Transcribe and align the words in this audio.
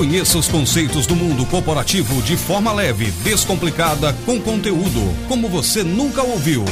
Conheça 0.00 0.38
os 0.38 0.48
conceitos 0.48 1.06
do 1.06 1.14
mundo 1.14 1.44
corporativo 1.44 2.22
de 2.22 2.34
forma 2.34 2.72
leve, 2.72 3.10
descomplicada, 3.22 4.14
com 4.24 4.40
conteúdo, 4.40 4.98
como 5.28 5.46
você 5.46 5.84
nunca 5.84 6.22
ouviu. 6.22 6.64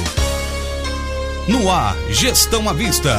No 1.47 1.71
ar, 1.71 1.95
Gestão 2.11 2.67
à 2.67 2.73
Vista. 2.73 3.19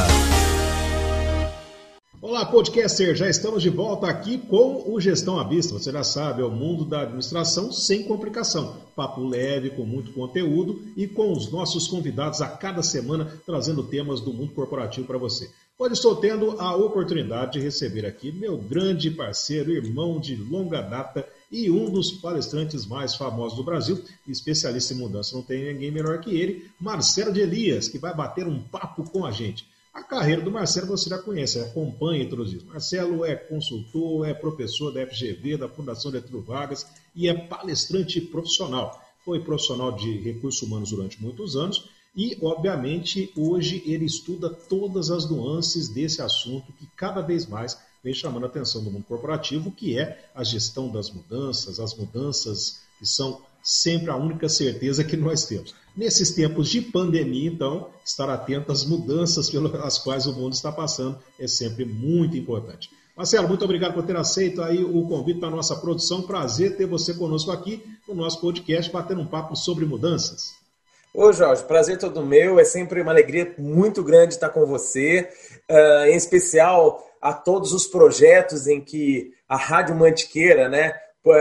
Olá, 2.19 2.43
podcaster, 2.43 3.15
já 3.15 3.29
estamos 3.29 3.61
de 3.61 3.69
volta 3.69 4.07
aqui 4.07 4.39
com 4.39 4.91
o 4.91 4.99
Gestão 4.99 5.39
à 5.39 5.43
Vista. 5.43 5.73
Você 5.73 5.91
já 5.91 6.03
sabe, 6.03 6.41
é 6.41 6.45
o 6.45 6.49
mundo 6.49 6.85
da 6.85 7.01
administração 7.01 7.71
sem 7.71 8.01
complicação. 8.01 8.77
Papo 8.95 9.23
leve, 9.23 9.69
com 9.69 9.83
muito 9.83 10.11
conteúdo 10.13 10.81
e 10.97 11.05
com 11.05 11.31
os 11.31 11.51
nossos 11.51 11.87
convidados 11.87 12.41
a 12.41 12.47
cada 12.47 12.81
semana 12.81 13.31
trazendo 13.45 13.83
temas 13.83 14.21
do 14.21 14.33
mundo 14.33 14.53
corporativo 14.53 15.05
para 15.05 15.19
você. 15.19 15.51
Hoje 15.81 15.93
estou 15.93 16.13
tendo 16.13 16.59
a 16.59 16.75
oportunidade 16.75 17.53
de 17.53 17.61
receber 17.61 18.05
aqui 18.05 18.33
meu 18.33 18.57
grande 18.57 19.09
parceiro, 19.09 19.71
irmão 19.71 20.19
de 20.19 20.35
longa 20.35 20.81
data 20.81 21.25
e 21.49 21.71
um 21.71 21.89
dos 21.89 22.11
palestrantes 22.11 22.85
mais 22.85 23.15
famosos 23.15 23.57
do 23.57 23.63
Brasil, 23.63 24.03
especialista 24.27 24.93
em 24.93 24.97
mudança, 24.97 25.37
não 25.37 25.41
tem 25.41 25.71
ninguém 25.71 25.89
melhor 25.89 26.19
que 26.19 26.35
ele, 26.35 26.69
Marcelo 26.77 27.31
de 27.31 27.39
Elias, 27.39 27.87
que 27.87 27.97
vai 27.97 28.13
bater 28.13 28.45
um 28.45 28.59
papo 28.59 29.09
com 29.09 29.25
a 29.25 29.31
gente. 29.31 29.65
A 29.93 30.03
carreira 30.03 30.41
do 30.41 30.51
Marcelo 30.51 30.87
você 30.87 31.09
já 31.09 31.17
conhece, 31.17 31.61
acompanha 31.61 32.29
todos 32.29 32.51
isso. 32.51 32.65
Marcelo 32.65 33.23
é 33.23 33.33
consultor, 33.37 34.27
é 34.27 34.33
professor 34.33 34.91
da 34.91 35.07
FGV, 35.07 35.55
da 35.55 35.69
Fundação 35.69 36.11
Getúlio 36.11 36.41
Vargas 36.41 36.85
e 37.15 37.29
é 37.29 37.33
palestrante 37.33 38.19
profissional. 38.19 39.01
Foi 39.23 39.39
profissional 39.39 39.93
de 39.93 40.17
recursos 40.17 40.61
humanos 40.61 40.89
durante 40.89 41.21
muitos 41.21 41.55
anos 41.55 41.87
e, 42.15 42.37
obviamente, 42.41 43.31
hoje 43.35 43.83
ele 43.85 44.05
estuda 44.05 44.49
todas 44.49 45.09
as 45.11 45.29
nuances 45.29 45.89
desse 45.89 46.21
assunto 46.21 46.73
que 46.73 46.87
cada 46.95 47.21
vez 47.21 47.45
mais 47.45 47.77
vem 48.03 48.13
chamando 48.13 48.45
a 48.45 48.47
atenção 48.47 48.83
do 48.83 48.91
mundo 48.91 49.05
corporativo, 49.05 49.71
que 49.71 49.97
é 49.97 50.29
a 50.33 50.43
gestão 50.43 50.89
das 50.89 51.09
mudanças, 51.09 51.79
as 51.79 51.95
mudanças 51.95 52.81
que 52.97 53.05
são 53.05 53.41
sempre 53.61 54.09
a 54.09 54.15
única 54.15 54.47
certeza 54.49 55.03
que 55.03 55.17
nós 55.17 55.45
temos. 55.45 55.75
Nesses 55.95 56.31
tempos 56.31 56.69
de 56.69 56.81
pandemia, 56.81 57.49
então, 57.49 57.89
estar 58.05 58.29
atento 58.29 58.71
às 58.71 58.85
mudanças 58.85 59.49
pelas 59.49 59.97
quais 59.99 60.25
o 60.25 60.33
mundo 60.33 60.53
está 60.53 60.71
passando 60.71 61.19
é 61.37 61.47
sempre 61.47 61.85
muito 61.85 62.37
importante. 62.37 62.89
Marcelo, 63.15 63.49
muito 63.49 63.65
obrigado 63.65 63.93
por 63.93 64.05
ter 64.05 64.15
aceito 64.15 64.61
aí 64.61 64.81
o 64.81 65.05
convite 65.05 65.39
para 65.39 65.49
a 65.49 65.51
nossa 65.51 65.75
produção. 65.75 66.21
Prazer 66.21 66.77
ter 66.77 66.85
você 66.85 67.13
conosco 67.13 67.51
aqui 67.51 67.83
no 68.07 68.15
nosso 68.15 68.39
podcast, 68.39 68.89
batendo 68.91 69.19
um 69.19 69.27
papo 69.27 69.57
sobre 69.57 69.85
mudanças. 69.85 70.58
Ô 71.11 71.33
Jorge, 71.33 71.63
prazer 71.63 71.97
todo 71.97 72.23
meu, 72.23 72.59
é 72.59 72.63
sempre 72.63 73.01
uma 73.01 73.11
alegria 73.11 73.55
muito 73.57 74.03
grande 74.03 74.35
estar 74.35 74.49
com 74.49 74.63
você, 74.67 75.27
uh, 75.67 76.05
em 76.05 76.15
especial 76.15 77.03
a 77.19 77.33
todos 77.33 77.73
os 77.73 77.87
projetos 77.87 78.67
em 78.67 78.79
que 78.79 79.33
a 79.47 79.57
Rádio 79.57 79.95
Mantiqueira 79.95 80.69
né, 80.69 80.93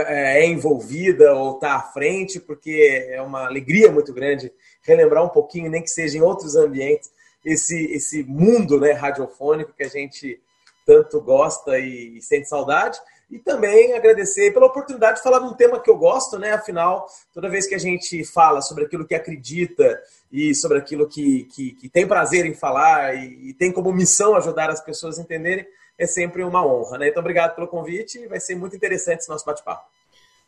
é 0.07 0.43
envolvida 0.47 1.35
ou 1.35 1.53
está 1.53 1.75
à 1.75 1.81
frente, 1.81 2.39
porque 2.39 3.07
é 3.11 3.21
uma 3.21 3.45
alegria 3.45 3.91
muito 3.91 4.11
grande 4.11 4.51
relembrar 4.81 5.23
um 5.23 5.29
pouquinho, 5.29 5.69
nem 5.69 5.83
que 5.83 5.91
seja 5.91 6.17
em 6.17 6.21
outros 6.21 6.55
ambientes, 6.55 7.11
esse, 7.45 7.93
esse 7.93 8.23
mundo 8.23 8.79
né, 8.79 8.91
radiofônico 8.91 9.73
que 9.73 9.83
a 9.83 9.87
gente 9.87 10.41
tanto 10.83 11.21
gosta 11.21 11.77
e, 11.77 12.17
e 12.17 12.21
sente 12.23 12.49
saudade. 12.49 12.99
E 13.29 13.37
também 13.37 13.93
agradecer 13.93 14.51
pela 14.51 14.65
oportunidade 14.65 15.17
de 15.17 15.23
falar 15.23 15.39
de 15.39 15.45
um 15.45 15.53
tema 15.53 15.79
que 15.79 15.89
eu 15.89 15.97
gosto, 15.97 16.39
né? 16.39 16.51
Afinal, 16.51 17.07
toda 17.31 17.49
vez 17.49 17.67
que 17.67 17.75
a 17.75 17.79
gente 17.79 18.23
fala 18.25 18.59
sobre 18.61 18.85
aquilo 18.85 19.05
que 19.05 19.13
acredita 19.13 20.01
e 20.31 20.55
sobre 20.55 20.79
aquilo 20.79 21.07
que, 21.07 21.43
que, 21.45 21.73
que 21.73 21.89
tem 21.89 22.07
prazer 22.07 22.45
em 22.45 22.55
falar 22.55 23.15
e, 23.15 23.49
e, 23.49 23.53
tem 23.53 23.71
como 23.71 23.93
missão 23.93 24.35
ajudar 24.35 24.69
as 24.69 24.83
pessoas 24.83 25.19
a 25.19 25.21
entenderem, 25.21 25.65
é 25.97 26.07
sempre 26.07 26.43
uma 26.43 26.65
honra, 26.65 26.97
né? 26.97 27.09
Então, 27.09 27.21
obrigado 27.21 27.53
pelo 27.55 27.67
convite 27.67 28.25
vai 28.27 28.39
ser 28.39 28.55
muito 28.55 28.75
interessante 28.75 29.19
esse 29.19 29.29
nosso 29.29 29.45
bate-papo. 29.45 29.85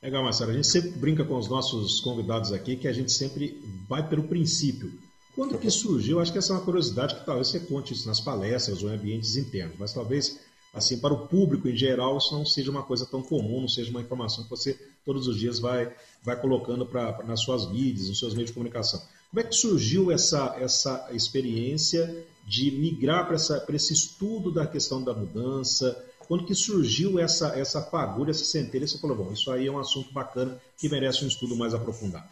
Legal, 0.02 0.24
Marcelo. 0.24 0.50
A 0.50 0.54
gente 0.56 0.68
sempre 0.68 0.90
brinca 0.92 1.24
com 1.24 1.36
os 1.36 1.48
nossos 1.48 2.00
convidados 2.00 2.52
aqui 2.52 2.76
que 2.76 2.88
a 2.88 2.94
gente 2.94 3.12
sempre 3.12 3.62
vai 3.88 4.08
pelo 4.08 4.24
princípio. 4.24 4.92
Quando 5.36 5.58
que 5.58 5.70
surgiu? 5.70 6.20
Acho 6.20 6.32
que 6.32 6.40
essa 6.40 6.54
é 6.54 6.56
uma 6.56 6.66
curiosidade 6.66 7.16
que 7.16 7.26
talvez 7.26 7.50
você 7.50 7.60
conte 7.60 7.94
isso 7.94 8.08
nas 8.08 8.20
palestras 8.20 8.82
ou 8.82 8.90
em 8.90 8.96
ambientes 8.96 9.36
internos, 9.38 9.76
mas 9.78 9.94
talvez 9.94 10.40
assim, 10.74 10.98
para 10.98 11.14
o 11.14 11.28
público 11.28 11.68
em 11.68 11.76
geral, 11.76 12.18
isso 12.18 12.34
não 12.34 12.46
seja 12.46 12.72
uma 12.72 12.84
coisa 12.84 13.06
tão 13.06 13.22
comum, 13.22 13.62
não 13.62 13.68
seja 13.68 13.92
uma 13.92 14.02
informação 14.02 14.44
que 14.44 14.50
você 14.50 14.78
todos 15.06 15.28
os 15.28 15.38
dias 15.38 15.60
vai, 15.60 15.92
vai 16.24 16.40
colocando 16.40 16.86
pra, 16.86 17.24
nas 17.24 17.42
suas 17.42 17.70
mídias, 17.70 18.08
nos 18.08 18.20
seus 18.20 18.34
meios 18.34 18.50
de 18.50 18.54
comunicação. 18.54 19.02
Como 19.30 19.40
é 19.40 19.44
que 19.44 19.56
surgiu 19.56 20.12
essa, 20.12 20.58
essa 20.60 21.08
experiência 21.12 22.26
de 22.46 22.72
migrar 22.72 23.28
para 23.28 23.76
esse 23.76 23.94
estudo 23.94 24.52
da 24.52 24.68
questão 24.68 25.02
da 25.04 25.14
mudança? 25.14 26.06
Quando 26.28 26.46
que 26.46 26.54
surgiu 26.54 27.20
essa, 27.20 27.58
essa 27.58 27.82
fagulha, 27.82 28.32
essa 28.32 28.46
centelha, 28.46 28.88
você 28.88 28.98
falou, 28.98 29.18
bom, 29.18 29.32
isso 29.32 29.52
aí 29.52 29.68
é 29.68 29.72
um 29.72 29.80
assunto 29.80 30.14
bacana 30.14 30.60
que 30.78 30.88
merece 30.90 31.24
um 31.24 31.28
estudo 31.28 31.56
mais 31.56 31.74
aprofundado. 31.74 32.26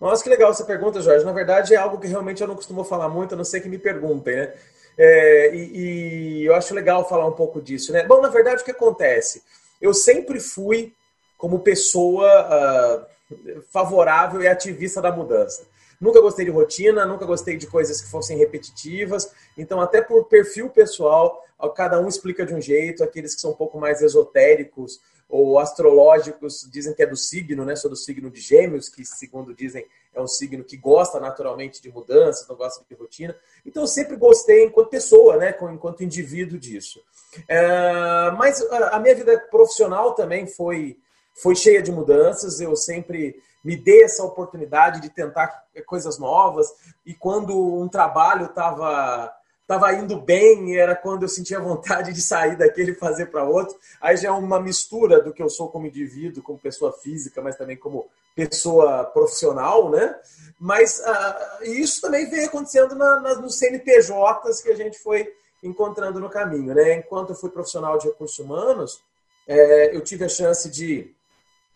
Nossa, 0.00 0.24
que 0.24 0.30
legal 0.30 0.50
essa 0.50 0.64
pergunta, 0.64 1.02
Jorge. 1.02 1.24
Na 1.24 1.32
verdade, 1.32 1.74
é 1.74 1.76
algo 1.76 1.98
que 1.98 2.06
realmente 2.06 2.40
eu 2.40 2.48
não 2.48 2.56
costumo 2.56 2.82
falar 2.82 3.08
muito, 3.08 3.34
a 3.34 3.36
não 3.36 3.44
ser 3.44 3.60
que 3.60 3.68
me 3.68 3.78
perguntem, 3.78 4.34
né? 4.34 4.54
É, 4.98 5.54
e, 5.54 6.40
e, 6.40 6.44
eu 6.44 6.54
acho 6.54 6.74
legal 6.74 7.08
falar 7.08 7.26
um 7.26 7.32
pouco 7.32 7.60
disso, 7.60 7.92
né? 7.92 8.04
Bom, 8.04 8.20
na 8.20 8.28
verdade, 8.28 8.62
o 8.62 8.64
que 8.64 8.70
acontece? 8.70 9.42
Eu 9.80 9.94
sempre 9.94 10.40
fui, 10.40 10.92
como 11.38 11.60
pessoa 11.60 13.06
uh, 13.08 13.64
favorável 13.70 14.42
e 14.42 14.48
ativista 14.48 15.00
da 15.00 15.10
mudança. 15.10 15.66
Nunca 16.00 16.20
gostei 16.20 16.44
de 16.44 16.50
rotina, 16.50 17.04
nunca 17.04 17.26
gostei 17.26 17.56
de 17.56 17.66
coisas 17.66 18.00
que 18.00 18.10
fossem 18.10 18.38
repetitivas. 18.38 19.30
Então, 19.56 19.80
até 19.80 20.00
por 20.00 20.24
perfil 20.24 20.70
pessoal, 20.70 21.44
cada 21.74 22.00
um 22.00 22.08
explica 22.08 22.44
de 22.44 22.54
um 22.54 22.60
jeito. 22.60 23.04
Aqueles 23.04 23.34
que 23.34 23.40
são 23.40 23.50
um 23.50 23.56
pouco 23.56 23.78
mais 23.78 24.00
esotéricos 24.00 25.00
ou 25.30 25.58
astrológicos 25.58 26.68
dizem 26.70 26.92
que 26.92 27.02
é 27.02 27.06
do 27.06 27.16
signo, 27.16 27.64
né? 27.64 27.76
Sou 27.76 27.88
do 27.88 27.96
signo 27.96 28.30
de 28.30 28.40
Gêmeos, 28.40 28.88
que 28.88 29.04
segundo 29.04 29.54
dizem 29.54 29.86
é 30.12 30.20
um 30.20 30.26
signo 30.26 30.64
que 30.64 30.76
gosta 30.76 31.20
naturalmente 31.20 31.80
de 31.80 31.90
mudanças, 31.90 32.48
não 32.48 32.56
gosta 32.56 32.84
de 32.88 32.94
rotina. 32.96 33.34
Então 33.64 33.84
eu 33.84 33.86
sempre 33.86 34.16
gostei 34.16 34.64
enquanto 34.64 34.90
pessoa, 34.90 35.36
né? 35.36 35.56
Enquanto 35.72 36.02
indivíduo 36.02 36.58
disso. 36.58 37.00
É, 37.48 38.30
mas 38.36 38.60
a 38.60 38.98
minha 38.98 39.14
vida 39.14 39.38
profissional 39.50 40.14
também 40.14 40.46
foi 40.46 40.98
foi 41.34 41.54
cheia 41.54 41.80
de 41.80 41.92
mudanças. 41.92 42.60
Eu 42.60 42.74
sempre 42.74 43.40
me 43.64 43.76
dei 43.76 44.02
essa 44.02 44.24
oportunidade 44.24 45.00
de 45.00 45.10
tentar 45.10 45.64
coisas 45.86 46.18
novas 46.18 46.68
e 47.06 47.14
quando 47.14 47.56
um 47.56 47.88
trabalho 47.88 48.46
estava 48.46 49.32
estava 49.70 49.92
indo 49.92 50.20
bem, 50.20 50.76
era 50.76 50.96
quando 50.96 51.22
eu 51.22 51.28
sentia 51.28 51.60
vontade 51.60 52.12
de 52.12 52.20
sair 52.20 52.56
daquele 52.56 52.90
e 52.90 52.96
fazer 52.96 53.26
para 53.26 53.44
outro. 53.44 53.78
Aí 54.00 54.16
já 54.16 54.28
é 54.28 54.32
uma 54.32 54.58
mistura 54.58 55.22
do 55.22 55.32
que 55.32 55.40
eu 55.40 55.48
sou 55.48 55.68
como 55.68 55.86
indivíduo, 55.86 56.42
como 56.42 56.58
pessoa 56.58 56.92
física, 56.92 57.40
mas 57.40 57.54
também 57.54 57.76
como 57.76 58.08
pessoa 58.34 59.04
profissional, 59.04 59.88
né? 59.88 60.18
Mas 60.58 60.98
uh, 60.98 61.64
isso 61.64 62.00
também 62.00 62.28
vem 62.28 62.46
acontecendo 62.46 62.96
na, 62.96 63.20
na, 63.20 63.34
nos 63.36 63.58
CNPJs 63.58 64.60
que 64.60 64.70
a 64.70 64.76
gente 64.76 64.98
foi 64.98 65.32
encontrando 65.62 66.18
no 66.18 66.28
caminho, 66.28 66.74
né? 66.74 66.94
Enquanto 66.94 67.30
eu 67.30 67.36
fui 67.36 67.50
profissional 67.50 67.96
de 67.96 68.08
recursos 68.08 68.38
humanos, 68.40 69.00
é, 69.46 69.94
eu 69.94 70.00
tive 70.00 70.24
a 70.24 70.28
chance 70.28 70.68
de 70.68 71.14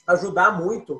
ajudar 0.06 0.60
muito 0.60 0.94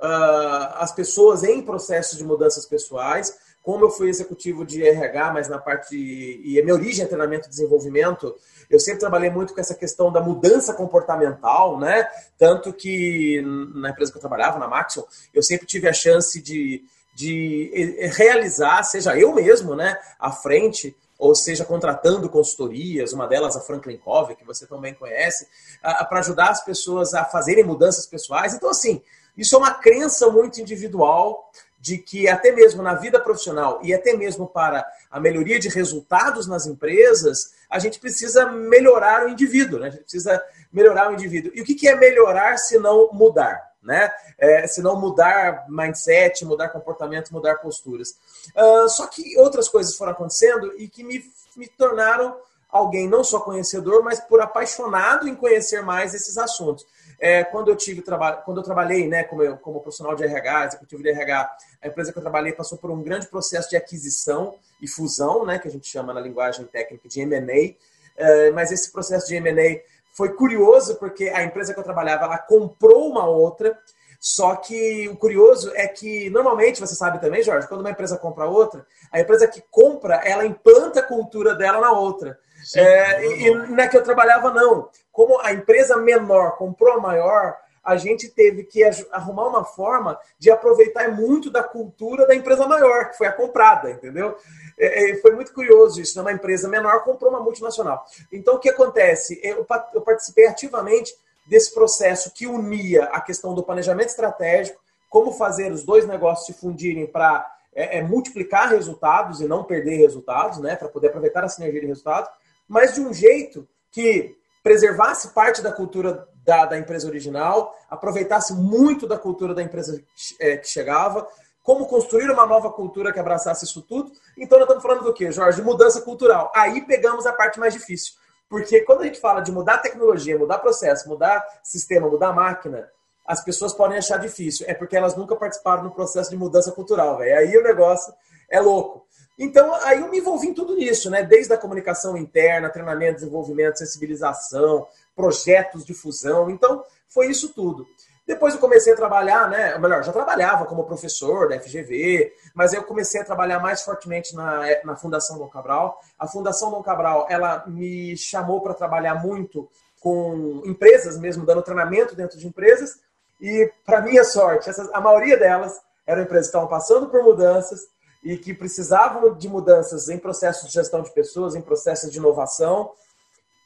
uh, 0.00 0.74
as 0.76 0.92
pessoas 0.92 1.42
em 1.42 1.60
processos 1.60 2.16
de 2.16 2.24
mudanças 2.24 2.64
pessoais, 2.66 3.36
como 3.66 3.84
eu 3.84 3.90
fui 3.90 4.08
executivo 4.08 4.64
de 4.64 4.86
RH, 4.86 5.32
mas 5.32 5.48
na 5.48 5.58
parte 5.58 5.90
de, 5.90 6.40
e 6.44 6.56
a 6.60 6.62
minha 6.62 6.72
origem 6.72 7.04
é 7.04 7.08
treinamento 7.08 7.48
e 7.48 7.50
desenvolvimento, 7.50 8.32
eu 8.70 8.78
sempre 8.78 9.00
trabalhei 9.00 9.28
muito 9.28 9.52
com 9.52 9.60
essa 9.60 9.74
questão 9.74 10.12
da 10.12 10.20
mudança 10.20 10.72
comportamental, 10.72 11.76
né? 11.76 12.08
Tanto 12.38 12.72
que 12.72 13.42
na 13.74 13.90
empresa 13.90 14.12
que 14.12 14.18
eu 14.18 14.20
trabalhava, 14.20 14.60
na 14.60 14.68
Maxon, 14.68 15.04
eu 15.34 15.42
sempre 15.42 15.66
tive 15.66 15.88
a 15.88 15.92
chance 15.92 16.40
de, 16.40 16.84
de 17.12 17.98
realizar, 18.16 18.84
seja 18.84 19.18
eu 19.18 19.34
mesmo, 19.34 19.74
né, 19.74 19.98
à 20.16 20.30
frente, 20.30 20.96
ou 21.18 21.34
seja, 21.34 21.64
contratando 21.64 22.28
consultorias, 22.28 23.12
uma 23.12 23.26
delas 23.26 23.56
a 23.56 23.60
Franklin 23.60 23.96
Covey, 23.96 24.36
que 24.36 24.44
você 24.44 24.64
também 24.64 24.94
conhece, 24.94 25.48
para 25.82 26.20
ajudar 26.20 26.50
as 26.50 26.64
pessoas 26.64 27.14
a 27.14 27.24
fazerem 27.24 27.64
mudanças 27.64 28.06
pessoais. 28.06 28.54
Então, 28.54 28.70
assim, 28.70 29.02
isso 29.36 29.56
é 29.56 29.58
uma 29.58 29.74
crença 29.74 30.30
muito 30.30 30.60
individual 30.60 31.50
de 31.86 31.98
que 31.98 32.28
até 32.28 32.50
mesmo 32.50 32.82
na 32.82 32.94
vida 32.94 33.20
profissional 33.20 33.78
e 33.80 33.94
até 33.94 34.12
mesmo 34.12 34.44
para 34.44 34.84
a 35.08 35.20
melhoria 35.20 35.56
de 35.56 35.68
resultados 35.68 36.48
nas 36.48 36.66
empresas, 36.66 37.54
a 37.70 37.78
gente 37.78 38.00
precisa 38.00 38.44
melhorar 38.50 39.24
o 39.24 39.28
indivíduo, 39.28 39.78
né? 39.78 39.86
A 39.86 39.90
gente 39.90 40.02
precisa 40.02 40.44
melhorar 40.72 41.08
o 41.08 41.14
indivíduo. 41.14 41.52
E 41.54 41.60
o 41.60 41.64
que 41.64 41.86
é 41.86 41.94
melhorar 41.94 42.56
se 42.56 42.76
não 42.76 43.12
mudar? 43.12 43.64
Né? 43.80 44.10
É, 44.36 44.66
se 44.66 44.82
não 44.82 44.98
mudar 44.98 45.64
mindset, 45.68 46.44
mudar 46.44 46.70
comportamento, 46.70 47.32
mudar 47.32 47.58
posturas. 47.58 48.16
Uh, 48.56 48.88
só 48.88 49.06
que 49.06 49.38
outras 49.38 49.68
coisas 49.68 49.94
foram 49.94 50.10
acontecendo 50.10 50.74
e 50.76 50.88
que 50.88 51.04
me, 51.04 51.24
me 51.56 51.68
tornaram 51.68 52.36
alguém 52.68 53.08
não 53.08 53.22
só 53.22 53.38
conhecedor, 53.38 54.02
mas 54.02 54.18
por 54.18 54.40
apaixonado 54.40 55.28
em 55.28 55.36
conhecer 55.36 55.82
mais 55.82 56.14
esses 56.14 56.36
assuntos. 56.36 56.84
É, 57.18 57.44
quando 57.44 57.68
eu 57.68 57.76
tive 57.76 58.02
quando 58.44 58.58
eu 58.58 58.62
trabalhei, 58.62 59.08
né, 59.08 59.24
como, 59.24 59.56
como 59.58 59.80
profissional 59.80 60.14
de 60.14 60.24
RH, 60.24 60.66
executivo 60.66 61.02
de 61.02 61.08
RH, 61.10 61.56
a 61.82 61.88
empresa 61.88 62.12
que 62.12 62.18
eu 62.18 62.22
trabalhei 62.22 62.52
passou 62.52 62.76
por 62.76 62.90
um 62.90 63.02
grande 63.02 63.26
processo 63.26 63.70
de 63.70 63.76
aquisição 63.76 64.54
e 64.80 64.86
fusão, 64.86 65.44
né, 65.44 65.58
que 65.58 65.68
a 65.68 65.70
gente 65.70 65.88
chama 65.88 66.12
na 66.12 66.20
linguagem 66.20 66.66
técnica 66.66 67.08
de 67.08 67.20
M&A. 67.20 67.74
É, 68.18 68.50
mas 68.50 68.72
esse 68.72 68.92
processo 68.92 69.26
de 69.28 69.36
M&A 69.36 69.80
foi 70.14 70.32
curioso 70.32 70.96
porque 70.96 71.28
a 71.28 71.42
empresa 71.42 71.74
que 71.74 71.80
eu 71.80 71.84
trabalhava, 71.84 72.24
ela 72.24 72.38
comprou 72.38 73.10
uma 73.10 73.26
outra, 73.26 73.78
só 74.18 74.56
que 74.56 75.08
o 75.08 75.16
curioso 75.16 75.70
é 75.74 75.86
que, 75.86 76.30
normalmente, 76.30 76.80
você 76.80 76.94
sabe 76.94 77.20
também, 77.20 77.42
Jorge, 77.42 77.68
quando 77.68 77.80
uma 77.80 77.90
empresa 77.90 78.16
compra 78.16 78.46
outra, 78.46 78.86
a 79.12 79.20
empresa 79.20 79.46
que 79.46 79.62
compra, 79.70 80.16
ela 80.24 80.46
implanta 80.46 81.00
a 81.00 81.02
cultura 81.02 81.54
dela 81.54 81.80
na 81.80 81.92
outra. 81.92 82.38
É, 82.74 83.24
e, 83.24 83.46
e 83.48 83.54
na 83.68 83.88
que 83.88 83.96
eu 83.96 84.02
trabalhava, 84.02 84.52
não. 84.52 84.88
Como 85.12 85.40
a 85.40 85.52
empresa 85.52 85.96
menor 85.96 86.56
comprou 86.56 86.94
a 86.94 87.00
maior, 87.00 87.56
a 87.86 87.96
gente 87.96 88.28
teve 88.28 88.64
que 88.64 88.82
arrumar 89.12 89.46
uma 89.46 89.64
forma 89.64 90.18
de 90.38 90.50
aproveitar 90.50 91.08
muito 91.12 91.50
da 91.50 91.62
cultura 91.62 92.26
da 92.26 92.34
empresa 92.34 92.66
maior, 92.66 93.10
que 93.10 93.16
foi 93.16 93.28
a 93.28 93.32
comprada, 93.32 93.90
entendeu? 93.90 94.36
É, 94.76 95.12
é, 95.12 95.16
foi 95.18 95.30
muito 95.30 95.54
curioso 95.54 96.00
isso. 96.00 96.16
Né? 96.16 96.22
Uma 96.22 96.32
empresa 96.32 96.68
menor 96.68 97.04
comprou 97.04 97.30
uma 97.30 97.40
multinacional. 97.40 98.04
Então, 98.32 98.56
o 98.56 98.58
que 98.58 98.68
acontece? 98.68 99.40
Eu, 99.42 99.64
eu 99.94 100.00
participei 100.00 100.48
ativamente 100.48 101.14
desse 101.46 101.72
processo 101.72 102.32
que 102.34 102.46
unia 102.46 103.04
a 103.04 103.20
questão 103.20 103.54
do 103.54 103.62
planejamento 103.62 104.08
estratégico, 104.08 104.80
como 105.08 105.32
fazer 105.32 105.70
os 105.70 105.84
dois 105.84 106.06
negócios 106.06 106.46
se 106.46 106.60
fundirem 106.60 107.06
para 107.06 107.46
é, 107.72 107.98
é, 107.98 108.02
multiplicar 108.02 108.70
resultados 108.70 109.40
e 109.40 109.46
não 109.46 109.62
perder 109.62 109.98
resultados, 109.98 110.58
né? 110.58 110.74
para 110.74 110.88
poder 110.88 111.08
aproveitar 111.08 111.44
a 111.44 111.48
sinergia 111.48 111.80
de 111.80 111.86
resultados, 111.86 112.28
mas 112.68 112.94
de 112.94 113.00
um 113.00 113.12
jeito 113.12 113.68
que 113.90 114.36
preservasse 114.62 115.28
parte 115.28 115.62
da 115.62 115.72
cultura 115.72 116.28
da, 116.44 116.66
da 116.66 116.78
empresa 116.78 117.08
original, 117.08 117.76
aproveitasse 117.88 118.52
muito 118.52 119.06
da 119.06 119.18
cultura 119.18 119.54
da 119.54 119.62
empresa 119.62 120.02
é, 120.40 120.56
que 120.56 120.68
chegava, 120.68 121.26
como 121.62 121.86
construir 121.86 122.30
uma 122.30 122.46
nova 122.46 122.70
cultura 122.70 123.12
que 123.12 123.18
abraçasse 123.18 123.64
isso 123.64 123.82
tudo. 123.82 124.12
Então, 124.38 124.58
nós 124.58 124.66
estamos 124.66 124.82
falando 124.82 125.02
do 125.02 125.12
quê, 125.12 125.32
Jorge? 125.32 125.60
De 125.60 125.64
mudança 125.64 126.00
cultural. 126.00 126.52
Aí 126.54 126.86
pegamos 126.86 127.26
a 127.26 127.32
parte 127.32 127.58
mais 127.58 127.74
difícil. 127.74 128.14
Porque 128.48 128.82
quando 128.82 129.00
a 129.00 129.04
gente 129.04 129.18
fala 129.18 129.40
de 129.40 129.50
mudar 129.50 129.78
tecnologia, 129.78 130.38
mudar 130.38 130.58
processo, 130.58 131.08
mudar 131.08 131.44
sistema, 131.64 132.08
mudar 132.08 132.32
máquina, 132.32 132.88
as 133.26 133.42
pessoas 133.42 133.72
podem 133.72 133.98
achar 133.98 134.18
difícil. 134.18 134.64
É 134.68 134.74
porque 134.74 134.96
elas 134.96 135.16
nunca 135.16 135.34
participaram 135.34 135.82
no 135.82 135.90
processo 135.90 136.30
de 136.30 136.36
mudança 136.36 136.70
cultural, 136.70 137.18
velho. 137.18 137.36
Aí 137.36 137.56
o 137.56 137.62
negócio 137.62 138.14
é 138.48 138.60
louco. 138.60 139.05
Então, 139.38 139.74
aí 139.84 140.00
eu 140.00 140.10
me 140.10 140.18
envolvi 140.18 140.48
em 140.48 140.54
tudo 140.54 140.78
isso, 140.78 141.10
né? 141.10 141.22
Desde 141.22 141.52
a 141.52 141.58
comunicação 141.58 142.16
interna, 142.16 142.70
treinamento, 142.70 143.16
desenvolvimento, 143.16 143.78
sensibilização, 143.78 144.86
projetos 145.14 145.84
de 145.84 145.92
fusão. 145.92 146.48
Então, 146.50 146.82
foi 147.08 147.28
isso 147.28 147.52
tudo. 147.52 147.86
Depois 148.26 148.54
eu 148.54 148.60
comecei 148.60 148.92
a 148.92 148.96
trabalhar, 148.96 149.48
né? 149.48 149.74
Ou 149.74 149.80
melhor, 149.80 150.02
já 150.02 150.12
trabalhava 150.12 150.64
como 150.64 150.84
professor 150.84 151.48
da 151.48 151.60
FGV, 151.60 152.32
mas 152.54 152.72
eu 152.72 152.82
comecei 152.82 153.20
a 153.20 153.24
trabalhar 153.24 153.60
mais 153.60 153.82
fortemente 153.82 154.34
na, 154.34 154.62
na 154.84 154.96
Fundação 154.96 155.38
Dom 155.38 155.48
Cabral. 155.48 156.00
A 156.18 156.26
Fundação 156.26 156.70
Dom 156.70 156.82
Cabral, 156.82 157.26
ela 157.30 157.64
me 157.68 158.16
chamou 158.16 158.60
para 158.60 158.74
trabalhar 158.74 159.14
muito 159.22 159.68
com 160.00 160.62
empresas 160.64 161.18
mesmo, 161.18 161.46
dando 161.46 161.62
treinamento 161.62 162.16
dentro 162.16 162.36
de 162.36 162.46
empresas. 162.46 162.98
E, 163.40 163.70
para 163.84 164.00
minha 164.00 164.24
sorte, 164.24 164.68
essas, 164.68 164.92
a 164.92 165.00
maioria 165.00 165.36
delas 165.36 165.78
eram 166.04 166.22
empresas 166.22 166.46
que 166.46 166.56
estavam 166.56 166.68
passando 166.68 167.08
por 167.08 167.22
mudanças, 167.22 167.80
e 168.22 168.36
que 168.36 168.52
precisavam 168.52 169.34
de 169.34 169.48
mudanças 169.48 170.08
em 170.08 170.18
processos 170.18 170.68
de 170.68 170.74
gestão 170.74 171.02
de 171.02 171.12
pessoas, 171.12 171.54
em 171.54 171.60
processos 171.60 172.10
de 172.10 172.18
inovação. 172.18 172.90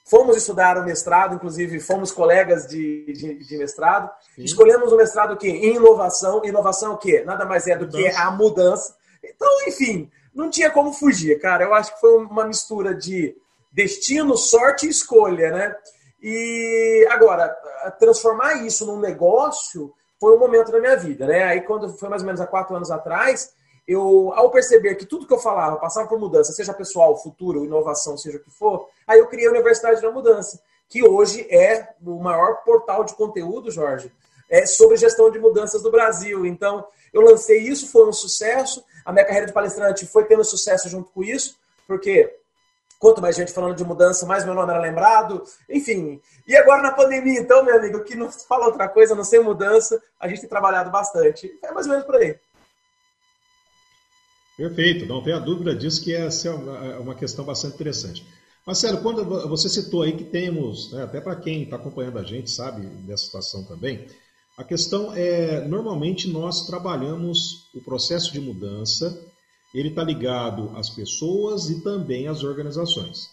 Fomos 0.04 0.36
estudar 0.36 0.76
o 0.76 0.84
mestrado, 0.84 1.36
inclusive 1.36 1.78
fomos 1.78 2.10
colegas 2.10 2.66
de, 2.66 3.12
de, 3.12 3.46
de 3.46 3.58
mestrado. 3.58 4.10
Sim. 4.34 4.42
Escolhemos 4.42 4.92
o 4.92 4.96
mestrado 4.96 5.36
que 5.36 5.48
em 5.48 5.76
inovação. 5.76 6.44
Inovação 6.44 6.94
o 6.94 6.98
quê? 6.98 7.22
Nada 7.24 7.44
mais 7.44 7.66
é 7.66 7.76
do 7.76 7.86
mudança. 7.86 8.10
que 8.10 8.16
a 8.16 8.30
mudança. 8.30 8.96
Então, 9.22 9.48
enfim, 9.68 10.10
não 10.34 10.50
tinha 10.50 10.70
como 10.70 10.92
fugir, 10.92 11.38
cara. 11.40 11.64
Eu 11.64 11.74
acho 11.74 11.94
que 11.94 12.00
foi 12.00 12.16
uma 12.16 12.44
mistura 12.44 12.94
de 12.94 13.36
destino, 13.72 14.36
sorte 14.36 14.86
e 14.86 14.90
escolha, 14.90 15.50
né? 15.50 15.76
E 16.22 17.06
agora, 17.10 17.48
transformar 17.98 18.54
isso 18.66 18.84
num 18.84 18.98
negócio 18.98 19.94
foi 20.20 20.36
um 20.36 20.38
momento 20.38 20.70
da 20.70 20.80
minha 20.80 20.96
vida, 20.96 21.26
né? 21.26 21.44
Aí, 21.44 21.60
quando 21.62 21.88
foi 21.88 22.08
mais 22.08 22.22
ou 22.22 22.26
menos 22.26 22.40
há 22.40 22.46
quatro 22.46 22.76
anos 22.76 22.90
atrás, 22.90 23.54
eu, 23.90 24.32
ao 24.36 24.52
perceber 24.52 24.94
que 24.94 25.04
tudo 25.04 25.26
que 25.26 25.34
eu 25.34 25.38
falava 25.38 25.76
passava 25.76 26.06
por 26.06 26.16
mudança, 26.16 26.52
seja 26.52 26.72
pessoal, 26.72 27.20
futuro, 27.20 27.64
inovação, 27.64 28.16
seja 28.16 28.38
o 28.38 28.40
que 28.40 28.50
for, 28.50 28.88
aí 29.04 29.18
eu 29.18 29.26
criei 29.26 29.48
a 29.48 29.50
Universidade 29.50 30.00
da 30.00 30.12
Mudança, 30.12 30.60
que 30.88 31.02
hoje 31.02 31.44
é 31.50 31.88
o 32.00 32.22
maior 32.22 32.62
portal 32.62 33.02
de 33.02 33.16
conteúdo, 33.16 33.68
Jorge, 33.68 34.12
é 34.48 34.64
sobre 34.64 34.96
gestão 34.96 35.28
de 35.28 35.40
mudanças 35.40 35.82
do 35.82 35.90
Brasil. 35.90 36.46
Então, 36.46 36.86
eu 37.12 37.20
lancei 37.20 37.58
isso, 37.58 37.90
foi 37.90 38.08
um 38.08 38.12
sucesso. 38.12 38.84
A 39.04 39.12
minha 39.12 39.24
carreira 39.24 39.48
de 39.48 39.52
palestrante 39.52 40.06
foi 40.06 40.24
tendo 40.24 40.44
sucesso 40.44 40.88
junto 40.88 41.10
com 41.10 41.24
isso, 41.24 41.56
porque 41.88 42.32
quanto 43.00 43.20
mais 43.20 43.34
gente 43.34 43.52
falando 43.52 43.74
de 43.74 43.82
mudança, 43.82 44.24
mais 44.24 44.44
meu 44.44 44.54
nome 44.54 44.70
era 44.70 44.80
lembrado. 44.80 45.42
Enfim, 45.68 46.20
e 46.46 46.56
agora 46.56 46.80
na 46.80 46.92
pandemia, 46.92 47.40
então, 47.40 47.64
meu 47.64 47.76
amigo, 47.76 48.04
que 48.04 48.14
não 48.14 48.30
fala 48.30 48.66
outra 48.66 48.88
coisa, 48.88 49.16
não 49.16 49.24
sei 49.24 49.40
mudança, 49.40 50.00
a 50.18 50.28
gente 50.28 50.42
tem 50.42 50.48
trabalhado 50.48 50.90
bastante. 50.90 51.50
É 51.60 51.72
mais 51.72 51.86
ou 51.86 51.92
menos 51.92 52.06
por 52.06 52.14
aí. 52.14 52.38
Perfeito, 54.60 55.06
não 55.06 55.22
tenha 55.22 55.38
dúvida 55.38 55.74
disso 55.74 56.02
que 56.02 56.12
essa 56.12 56.48
é 56.48 56.50
uma, 56.50 57.12
é 57.12 57.14
questão 57.14 57.46
bastante 57.46 57.76
interessante. 57.76 58.26
Marcelo, 58.66 59.00
quando 59.00 59.24
você 59.48 59.70
citou 59.70 60.02
aí 60.02 60.12
que 60.12 60.24
temos, 60.24 60.92
né, 60.92 61.02
até 61.02 61.18
para 61.18 61.34
quem 61.34 61.62
está 61.62 61.76
acompanhando 61.76 62.18
a 62.18 62.22
gente 62.22 62.50
sabe 62.50 62.82
dessa 63.06 63.24
situação 63.24 63.64
também, 63.64 64.06
a 64.58 64.62
questão 64.62 65.14
é, 65.14 65.66
normalmente 65.66 66.28
nós 66.28 66.66
trabalhamos 66.66 67.70
o 67.74 67.80
processo 67.80 68.34
de 68.34 68.38
mudança, 68.38 69.18
ele 69.74 69.88
está 69.88 70.04
ligado 70.04 70.70
às 70.76 70.90
pessoas 70.90 71.70
e 71.70 71.80
também 71.80 72.28
às 72.28 72.44
organizações. 72.44 73.30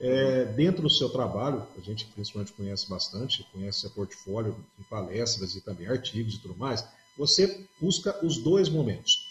É, 0.00 0.44
dentro 0.44 0.82
do 0.82 0.90
seu 0.90 1.08
trabalho, 1.08 1.66
a 1.76 1.80
gente 1.80 2.04
principalmente 2.04 2.52
conhece 2.52 2.88
bastante, 2.88 3.44
conhece 3.52 3.84
a 3.84 3.90
portfólio 3.90 4.54
em 4.78 4.84
palestras 4.84 5.56
e 5.56 5.60
também 5.60 5.88
artigos 5.88 6.36
e 6.36 6.38
tudo 6.38 6.54
mais, 6.56 6.84
você 7.16 7.66
busca 7.80 8.16
os 8.24 8.38
dois 8.38 8.68
momentos. 8.68 9.27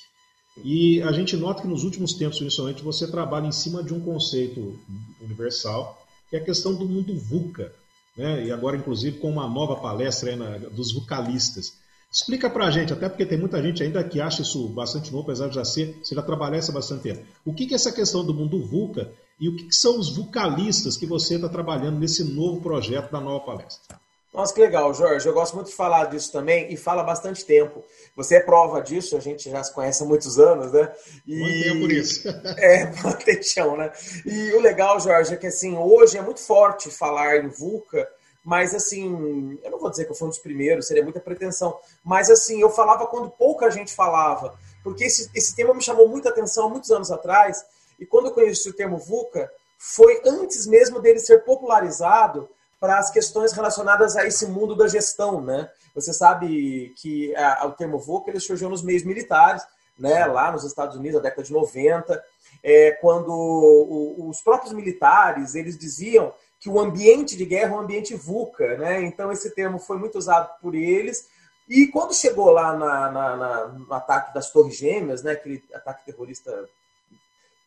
E 0.64 1.02
a 1.02 1.12
gente 1.12 1.36
nota 1.38 1.62
que 1.62 1.68
nos 1.68 1.84
últimos 1.84 2.14
tempos, 2.14 2.40
principalmente, 2.40 2.84
você 2.84 3.10
trabalha 3.10 3.48
em 3.48 3.52
cima 3.52 3.84
de 3.84 3.94
um 3.94 4.00
conceito 4.00 4.78
universal, 5.22 6.06
que 6.30 6.36
é 6.36 6.40
a 6.40 6.44
questão 6.44 6.74
do 6.74 6.86
mundo 6.88 7.18
VUCA, 7.18 7.72
né? 8.16 8.46
e 8.46 8.52
agora, 8.52 8.78
inclusive, 8.78 9.20
com 9.20 9.30
uma 9.30 9.48
nova 9.48 9.76
palestra 9.76 10.36
na, 10.36 10.58
dos 10.58 10.94
vocalistas. 10.94 11.74
Explica 12.12 12.50
para 12.50 12.66
a 12.66 12.72
gente, 12.72 12.94
até 12.94 13.10
porque 13.10 13.26
tem 13.26 13.38
muita 13.38 13.62
gente 13.62 13.84
ainda 13.84 14.04
que 14.04 14.22
acha 14.22 14.42
isso 14.42 14.68
bastante 14.70 15.12
novo, 15.12 15.24
apesar 15.24 15.50
de 15.50 15.56
já 15.56 15.66
ser, 15.66 16.00
você 16.02 16.16
já 16.16 16.22
trabalhar 16.22 16.58
isso 16.58 16.72
há 16.72 16.74
bastante 16.74 17.04
tempo. 17.04 17.26
O 17.46 17.54
que, 17.54 17.66
que 17.66 17.74
é 17.74 17.76
essa 17.76 17.92
questão 17.92 18.26
do 18.26 18.34
mundo 18.34 18.66
VUCA 18.66 19.12
e 19.40 19.50
o 19.50 19.56
que, 19.56 19.66
que 19.66 19.76
são 19.76 20.00
os 20.00 20.16
vocalistas 20.16 20.98
que 20.98 21.06
você 21.06 21.36
está 21.36 21.50
trabalhando 21.50 22.00
nesse 22.00 22.24
novo 22.24 22.62
projeto 22.62 23.12
da 23.12 23.20
nova 23.20 23.46
palestra? 23.46 24.00
Nossa, 24.34 24.54
que 24.54 24.62
legal, 24.62 24.94
Jorge. 24.94 25.28
Eu 25.28 25.34
gosto 25.34 25.56
muito 25.56 25.68
de 25.68 25.76
falar 25.76 26.06
disso 26.06 26.32
também 26.32 26.72
e 26.72 26.78
fala 26.78 27.04
bastante 27.04 27.46
tempo. 27.46 27.84
Você 28.16 28.36
é 28.36 28.40
prova 28.40 28.82
disso, 28.82 29.16
a 29.16 29.20
gente 29.20 29.50
já 29.50 29.64
se 29.64 29.74
conhece 29.74 30.04
há 30.04 30.06
muitos 30.06 30.38
anos, 30.38 30.72
né? 30.72 30.92
E... 31.26 31.40
Muito 31.40 31.64
tempo 31.64 31.80
por 31.82 31.92
isso. 31.92 32.28
é, 32.58 32.86
proteção, 32.88 33.78
né? 33.78 33.92
E 34.26 34.52
o 34.54 34.60
legal, 34.60 35.00
Jorge, 35.00 35.34
é 35.34 35.38
que 35.38 35.48
assim, 35.48 35.76
hoje 35.78 36.18
é 36.18 36.22
muito 36.22 36.42
forte 36.42 36.92
falar 36.92 37.38
em 37.38 37.48
VUCA, 37.48 38.08
mas 38.44 38.76
assim, 38.76 39.60
eu 39.64 39.72
não 39.72 39.80
vou 39.80 39.90
dizer 39.90 40.06
que 40.06 40.12
eu 40.12 40.16
fui 40.16 40.28
um 40.28 40.30
dos 40.30 40.40
primeiros, 40.40 40.88
seria 40.88 41.04
muita 41.04 41.20
pretensão, 41.20 41.78
mas 42.04 42.30
assim, 42.30 42.62
eu 42.62 42.70
falava 42.70 43.08
quando 43.08 43.30
pouca 43.30 43.70
gente 43.70 43.94
falava, 43.94 44.58
porque 44.84 45.04
esse, 45.06 45.30
esse 45.36 45.56
tema 45.56 45.74
me 45.74 45.82
chamou 45.82 46.08
muita 46.08 46.30
atenção 46.30 46.68
há 46.68 46.70
muitos 46.70 46.92
anos 46.92 47.12
atrás, 47.12 47.66
e 48.00 48.06
quando 48.06 48.28
eu 48.28 48.32
conheci 48.32 48.70
o 48.70 48.74
termo 48.74 48.98
VUCA, 48.98 49.52
foi 49.78 50.22
antes 50.26 50.66
mesmo 50.66 51.00
dele 51.02 51.20
ser 51.20 51.44
popularizado 51.44 52.50
para 52.80 53.00
as 53.00 53.10
questões 53.10 53.52
relacionadas 53.54 54.16
a 54.16 54.26
esse 54.26 54.46
mundo 54.48 54.76
da 54.76 54.88
gestão, 54.88 55.42
né? 55.42 55.70
Você 55.96 56.14
sabe 56.14 56.94
que 56.98 57.36
a, 57.36 57.66
o 57.66 57.72
termo 57.72 57.98
VUCA 57.98 58.30
ele 58.30 58.40
surgiu 58.40 58.70
nos 58.70 58.84
meios 58.84 59.04
militares, 59.04 59.64
né? 59.98 60.26
Lá 60.26 60.52
nos 60.52 60.64
Estados 60.64 60.96
Unidos, 60.96 61.18
na 61.18 61.24
década 61.24 61.44
de 61.44 61.52
90, 61.52 62.24
é, 62.64 62.92
quando 63.02 63.32
o, 63.32 64.30
os 64.30 64.42
próprios 64.42 64.74
militares 64.74 65.56
eles 65.56 65.78
diziam 65.78 66.34
que 66.60 66.70
o 66.70 66.80
ambiente 66.80 67.36
de 67.36 67.46
guerra 67.46 67.74
é 67.74 67.78
um 67.78 67.82
ambiente 67.82 68.16
VUCA, 68.16 68.78
né? 68.78 69.02
Então 69.04 69.32
esse 69.32 69.52
termo 69.52 69.80
foi 69.80 69.98
muito 69.98 70.18
usado 70.18 70.50
por 70.62 70.76
eles. 70.76 71.28
E 71.68 71.88
quando 71.88 72.14
chegou 72.14 72.52
lá 72.52 72.76
na, 72.78 73.12
na, 73.12 73.36
na, 73.36 73.68
no 73.68 73.94
ataque 73.94 74.34
das 74.34 74.52
Torres 74.52 74.76
Gêmeas, 74.76 75.24
né? 75.24 75.32
Aquele 75.32 75.64
ataque 75.74 76.06
terrorista 76.06 76.68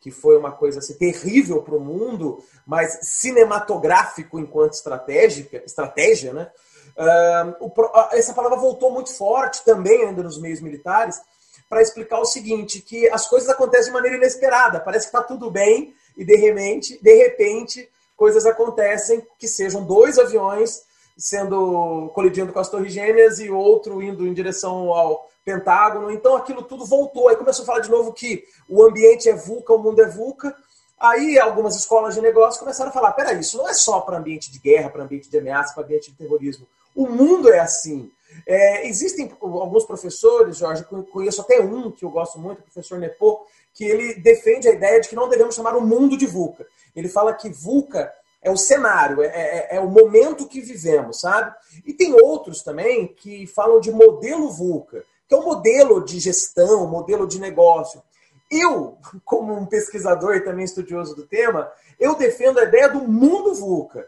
que 0.01 0.09
foi 0.11 0.35
uma 0.37 0.51
coisa 0.51 0.79
assim, 0.79 0.95
terrível 0.95 1.61
para 1.61 1.75
o 1.75 1.79
mundo, 1.79 2.43
mas 2.65 2.99
cinematográfico 3.03 4.39
enquanto 4.39 4.73
estratégica, 4.73 5.63
estratégia, 5.63 6.33
né? 6.33 6.51
Uh, 6.97 7.65
o, 7.67 7.71
essa 8.11 8.33
palavra 8.33 8.57
voltou 8.57 8.91
muito 8.91 9.13
forte 9.13 9.63
também 9.63 10.03
ainda 10.03 10.21
nos 10.21 10.41
meios 10.41 10.59
militares 10.59 11.21
para 11.69 11.81
explicar 11.81 12.19
o 12.19 12.25
seguinte, 12.25 12.81
que 12.81 13.07
as 13.09 13.29
coisas 13.29 13.47
acontecem 13.47 13.87
de 13.87 13.93
maneira 13.93 14.17
inesperada, 14.17 14.81
parece 14.81 15.09
que 15.09 15.15
está 15.15 15.25
tudo 15.25 15.49
bem 15.49 15.93
e 16.17 16.25
de 16.25 16.35
repente, 16.35 16.99
de 17.01 17.15
repente, 17.15 17.89
coisas 18.17 18.45
acontecem 18.45 19.25
que 19.39 19.47
sejam 19.47 19.85
dois 19.85 20.19
aviões 20.19 20.83
sendo 21.17 22.09
colidindo 22.13 22.51
com 22.51 22.59
as 22.59 22.69
torres 22.69 22.91
gêmeas 22.91 23.39
e 23.39 23.49
outro 23.49 24.01
indo 24.01 24.27
em 24.27 24.33
direção 24.33 24.91
ao 24.91 25.30
Pentágono. 25.43 26.11
Então 26.11 26.35
aquilo 26.35 26.63
tudo 26.63 26.85
voltou. 26.85 27.27
Aí 27.27 27.35
começou 27.35 27.63
a 27.63 27.65
falar 27.65 27.79
de 27.79 27.89
novo 27.89 28.13
que 28.13 28.43
o 28.69 28.83
ambiente 28.83 29.29
é 29.29 29.33
VUCA, 29.33 29.73
o 29.73 29.79
mundo 29.79 30.01
é 30.01 30.07
VUCA. 30.07 30.55
Aí 30.99 31.39
algumas 31.39 31.75
escolas 31.75 32.13
de 32.13 32.21
negócio 32.21 32.59
começaram 32.59 32.91
a 32.91 32.93
falar: 32.93 33.11
peraí, 33.13 33.39
isso 33.39 33.57
não 33.57 33.67
é 33.67 33.73
só 33.73 34.01
para 34.01 34.17
ambiente 34.17 34.51
de 34.51 34.59
guerra, 34.59 34.89
para 34.89 35.03
ambiente 35.03 35.29
de 35.29 35.37
ameaça, 35.37 35.73
para 35.73 35.83
ambiente 35.83 36.11
de 36.11 36.17
terrorismo. 36.17 36.67
O 36.95 37.07
mundo 37.07 37.49
é 37.49 37.59
assim. 37.59 38.11
É, 38.45 38.87
existem 38.87 39.31
alguns 39.41 39.83
professores, 39.83 40.57
Jorge, 40.57 40.85
conheço 41.11 41.41
até 41.41 41.59
um 41.59 41.91
que 41.91 42.05
eu 42.05 42.09
gosto 42.09 42.39
muito, 42.39 42.59
o 42.59 42.63
professor 42.63 42.97
Nepo, 42.97 43.45
que 43.73 43.83
ele 43.83 44.15
defende 44.15 44.67
a 44.67 44.71
ideia 44.71 45.01
de 45.01 45.09
que 45.09 45.15
não 45.15 45.27
devemos 45.27 45.55
chamar 45.55 45.75
o 45.75 45.81
mundo 45.81 46.17
de 46.17 46.25
VUCA. 46.25 46.65
Ele 46.95 47.09
fala 47.09 47.33
que 47.33 47.49
VUCA 47.49 48.11
é 48.41 48.49
o 48.49 48.57
cenário, 48.57 49.21
é, 49.21 49.27
é, 49.27 49.67
é, 49.75 49.79
o 49.79 49.87
momento 49.87 50.47
que 50.47 50.61
vivemos, 50.61 51.19
sabe? 51.19 51.53
E 51.85 51.93
tem 51.93 52.13
outros 52.13 52.63
também 52.63 53.07
que 53.07 53.45
falam 53.47 53.79
de 53.79 53.91
modelo 53.91 54.49
VUCA, 54.49 55.03
que 55.31 55.35
é 55.35 55.37
um 55.37 55.45
modelo 55.45 56.03
de 56.03 56.19
gestão, 56.19 56.85
modelo 56.87 57.25
de 57.25 57.39
negócio. 57.39 58.03
Eu, 58.51 58.97
como 59.23 59.53
um 59.53 59.65
pesquisador 59.65 60.35
e 60.35 60.41
também 60.41 60.65
estudioso 60.65 61.15
do 61.15 61.25
tema, 61.25 61.71
eu 61.97 62.15
defendo 62.15 62.59
a 62.59 62.63
ideia 62.63 62.89
do 62.89 62.99
mundo 62.99 63.55
VUCA. 63.55 64.05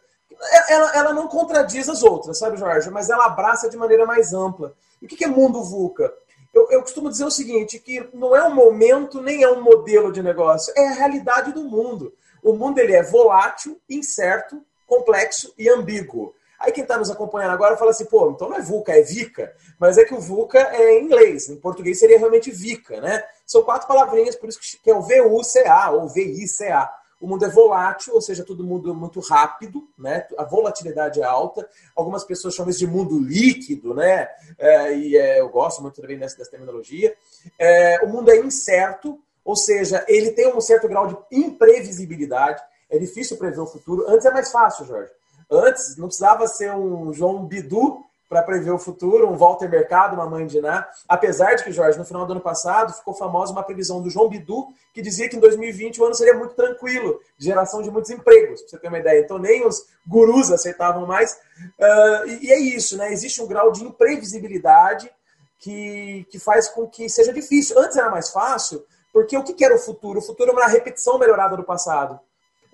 Ela, 0.67 0.97
ela 0.97 1.13
não 1.13 1.29
contradiz 1.29 1.87
as 1.87 2.03
outras, 2.03 2.37
sabe, 2.37 2.57
Jorge? 2.57 2.89
Mas 2.89 3.09
ela 3.09 3.27
abraça 3.27 3.69
de 3.69 3.77
maneira 3.77 4.05
mais 4.05 4.33
ampla. 4.33 4.73
E 5.01 5.05
o 5.05 5.07
que 5.07 5.23
é 5.23 5.27
mundo 5.29 5.63
VUCA? 5.63 6.13
Eu, 6.53 6.69
eu, 6.69 6.81
costumo 6.81 7.09
dizer 7.09 7.23
o 7.23 7.31
seguinte, 7.31 7.79
que 7.79 8.05
não 8.13 8.35
é 8.35 8.43
um 8.43 8.53
momento 8.53 9.21
nem 9.21 9.43
é 9.43 9.49
um 9.49 9.61
modelo 9.61 10.11
de 10.11 10.21
negócio, 10.21 10.73
é 10.75 10.89
a 10.89 10.93
realidade 10.93 11.53
do 11.53 11.63
mundo. 11.63 12.13
O 12.43 12.51
mundo 12.51 12.79
ele 12.79 12.91
é 12.91 13.01
volátil, 13.01 13.79
incerto, 13.89 14.61
complexo 14.85 15.53
e 15.57 15.69
ambíguo. 15.69 16.35
Aí 16.63 16.71
quem 16.71 16.83
está 16.83 16.97
nos 16.97 17.11
acompanhando 17.11 17.51
agora 17.51 17.75
fala 17.75 17.91
assim, 17.91 18.05
pô, 18.05 18.31
então 18.31 18.47
não 18.47 18.55
é 18.55 18.61
VUCA, 18.61 18.93
é 18.93 19.01
VICA. 19.01 19.53
Mas 19.77 19.97
é 19.97 20.05
que 20.05 20.13
o 20.13 20.19
VUCA 20.19 20.59
é 20.59 20.97
em 20.97 21.03
inglês, 21.03 21.49
em 21.49 21.57
português 21.57 21.99
seria 21.99 22.17
realmente 22.17 22.49
VICA, 22.49 23.01
né? 23.01 23.21
São 23.45 23.63
quatro 23.63 23.85
palavrinhas, 23.85 24.37
por 24.37 24.47
isso 24.47 24.59
que 24.81 24.89
é 24.89 24.95
o 24.95 25.01
VUCA 25.01 25.91
ou 25.91 26.07
VICA. 26.07 26.89
O 27.19 27.27
mundo 27.27 27.43
é 27.43 27.49
volátil, 27.49 28.13
ou 28.13 28.21
seja, 28.21 28.45
todo 28.45 28.63
mundo 28.63 28.95
muito 28.95 29.19
rápido, 29.19 29.85
né? 29.97 30.25
A 30.37 30.45
volatilidade 30.45 31.21
é 31.21 31.25
alta. 31.25 31.67
Algumas 31.93 32.23
pessoas 32.23 32.53
chamam 32.53 32.69
isso 32.69 32.79
de 32.79 32.87
mundo 32.87 33.19
líquido, 33.19 33.93
né? 33.93 34.29
É, 34.57 34.95
e 34.95 35.17
é, 35.17 35.41
eu 35.41 35.49
gosto 35.49 35.81
muito 35.81 36.01
também 36.01 36.17
dessa, 36.17 36.37
dessa 36.37 36.51
terminologia. 36.51 37.13
É, 37.59 37.99
o 38.03 38.07
mundo 38.07 38.31
é 38.31 38.37
incerto, 38.37 39.19
ou 39.43 39.55
seja, 39.55 40.05
ele 40.07 40.31
tem 40.31 40.53
um 40.53 40.61
certo 40.61 40.87
grau 40.87 41.07
de 41.07 41.17
imprevisibilidade. 41.29 42.63
É 42.89 42.97
difícil 42.97 43.35
prever 43.35 43.59
o 43.59 43.67
futuro. 43.67 44.05
Antes 44.07 44.25
é 44.25 44.31
mais 44.31 44.49
fácil, 44.49 44.85
Jorge. 44.85 45.11
Antes 45.53 45.95
não 45.97 46.07
precisava 46.07 46.47
ser 46.47 46.71
um 46.73 47.13
João 47.13 47.45
Bidu 47.45 48.03
para 48.27 48.41
prever 48.41 48.71
o 48.71 48.79
futuro, 48.79 49.29
um 49.29 49.37
Walter 49.37 49.69
Mercado, 49.69 50.15
uma 50.15 50.25
mãe 50.25 50.47
de 50.47 50.59
Ná. 50.59 50.89
Apesar 51.07 51.53
de 51.53 51.63
que, 51.63 51.71
Jorge, 51.71 51.99
no 51.99 52.05
final 52.05 52.25
do 52.25 52.31
ano 52.31 52.41
passado, 52.41 52.91
ficou 52.91 53.13
famosa 53.13 53.51
uma 53.51 53.61
previsão 53.61 54.01
do 54.01 54.09
João 54.09 54.27
Bidu, 54.27 54.69
que 54.91 55.03
dizia 55.03 55.29
que 55.29 55.37
em 55.37 55.39
2020 55.39 56.01
o 56.01 56.05
ano 56.05 56.15
seria 56.15 56.33
muito 56.33 56.55
tranquilo, 56.55 57.19
geração 57.37 57.83
de 57.83 57.91
muitos 57.91 58.09
empregos, 58.09 58.61
para 58.61 58.69
você 58.71 58.79
ter 58.79 58.87
uma 58.87 58.97
ideia. 58.97 59.21
Então 59.21 59.37
nem 59.37 59.67
os 59.67 59.85
gurus 60.07 60.51
aceitavam 60.51 61.05
mais. 61.05 61.33
Uh, 61.79 62.27
e, 62.27 62.47
e 62.47 62.51
é 62.51 62.59
isso, 62.59 62.97
né? 62.97 63.13
Existe 63.13 63.39
um 63.39 63.47
grau 63.47 63.71
de 63.71 63.83
imprevisibilidade 63.83 65.11
que, 65.59 66.25
que 66.31 66.39
faz 66.39 66.67
com 66.67 66.87
que 66.87 67.07
seja 67.07 67.31
difícil. 67.31 67.77
Antes 67.77 67.97
era 67.97 68.09
mais 68.09 68.31
fácil, 68.31 68.83
porque 69.13 69.37
o 69.37 69.43
que 69.43 69.63
era 69.63 69.75
o 69.75 69.79
futuro? 69.79 70.17
O 70.17 70.23
futuro 70.23 70.49
é 70.49 70.53
uma 70.53 70.67
repetição 70.67 71.19
melhorada 71.19 71.55
do 71.55 71.63
passado. 71.63 72.19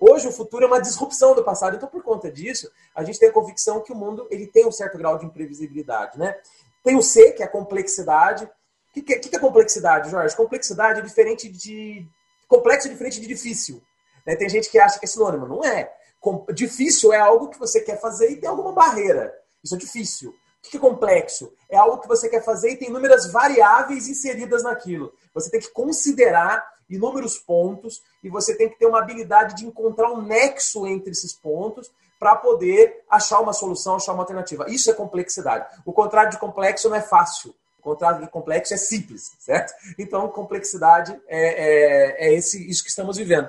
Hoje 0.00 0.26
o 0.26 0.32
futuro 0.32 0.64
é 0.64 0.66
uma 0.66 0.80
disrupção 0.80 1.34
do 1.34 1.44
passado. 1.44 1.76
Então, 1.76 1.88
por 1.88 2.02
conta 2.02 2.32
disso, 2.32 2.70
a 2.94 3.04
gente 3.04 3.18
tem 3.18 3.28
a 3.28 3.32
convicção 3.32 3.82
que 3.82 3.92
o 3.92 3.94
mundo 3.94 4.26
ele 4.30 4.46
tem 4.46 4.66
um 4.66 4.72
certo 4.72 4.96
grau 4.96 5.18
de 5.18 5.26
imprevisibilidade. 5.26 6.18
Né? 6.18 6.34
Tem 6.82 6.96
o 6.96 7.02
C, 7.02 7.32
que 7.32 7.42
é 7.42 7.46
a 7.46 7.50
complexidade. 7.50 8.44
O 8.44 8.92
que, 8.94 9.02
que, 9.02 9.28
que 9.28 9.36
é 9.36 9.38
complexidade, 9.38 10.10
Jorge? 10.10 10.34
Complexidade 10.34 11.00
é 11.00 11.02
diferente 11.02 11.50
de. 11.50 12.08
Complexo 12.48 12.88
é 12.88 12.90
diferente 12.90 13.20
de 13.20 13.26
difícil. 13.26 13.82
Né? 14.26 14.34
Tem 14.36 14.48
gente 14.48 14.70
que 14.70 14.78
acha 14.78 14.98
que 14.98 15.04
é 15.04 15.08
sinônimo. 15.08 15.46
Não 15.46 15.62
é. 15.62 15.92
Com... 16.18 16.46
Difícil 16.52 17.12
é 17.12 17.18
algo 17.18 17.48
que 17.48 17.58
você 17.58 17.82
quer 17.82 18.00
fazer 18.00 18.30
e 18.30 18.36
tem 18.36 18.48
alguma 18.48 18.72
barreira. 18.72 19.34
Isso 19.62 19.74
é 19.74 19.78
difícil. 19.78 20.30
O 20.30 20.70
que 20.70 20.76
é 20.78 20.80
complexo? 20.80 21.52
É 21.68 21.76
algo 21.76 21.98
que 21.98 22.08
você 22.08 22.28
quer 22.28 22.42
fazer 22.42 22.70
e 22.70 22.76
tem 22.76 22.88
inúmeras 22.88 23.30
variáveis 23.30 24.08
inseridas 24.08 24.62
naquilo. 24.62 25.12
Você 25.34 25.50
tem 25.50 25.60
que 25.60 25.70
considerar 25.70 26.66
inúmeros 26.90 27.38
pontos 27.38 28.02
e 28.22 28.28
você 28.28 28.54
tem 28.54 28.68
que 28.68 28.78
ter 28.78 28.86
uma 28.86 28.98
habilidade 28.98 29.56
de 29.56 29.64
encontrar 29.64 30.10
um 30.10 30.20
nexo 30.20 30.86
entre 30.86 31.12
esses 31.12 31.32
pontos 31.32 31.90
para 32.18 32.36
poder 32.36 33.02
achar 33.08 33.40
uma 33.40 33.52
solução, 33.52 33.96
achar 33.96 34.12
uma 34.12 34.22
alternativa. 34.22 34.66
Isso 34.68 34.90
é 34.90 34.94
complexidade. 34.94 35.66
O 35.86 35.92
contrário 35.92 36.30
de 36.30 36.38
complexo 36.38 36.88
não 36.88 36.96
é 36.96 37.00
fácil. 37.00 37.54
O 37.78 37.82
contrário 37.82 38.20
de 38.20 38.30
complexo 38.30 38.74
é 38.74 38.76
simples, 38.76 39.32
certo? 39.38 39.72
Então, 39.98 40.28
complexidade 40.28 41.18
é, 41.26 42.26
é, 42.26 42.28
é 42.28 42.34
esse, 42.34 42.68
isso 42.68 42.82
que 42.82 42.90
estamos 42.90 43.16
vivendo. 43.16 43.48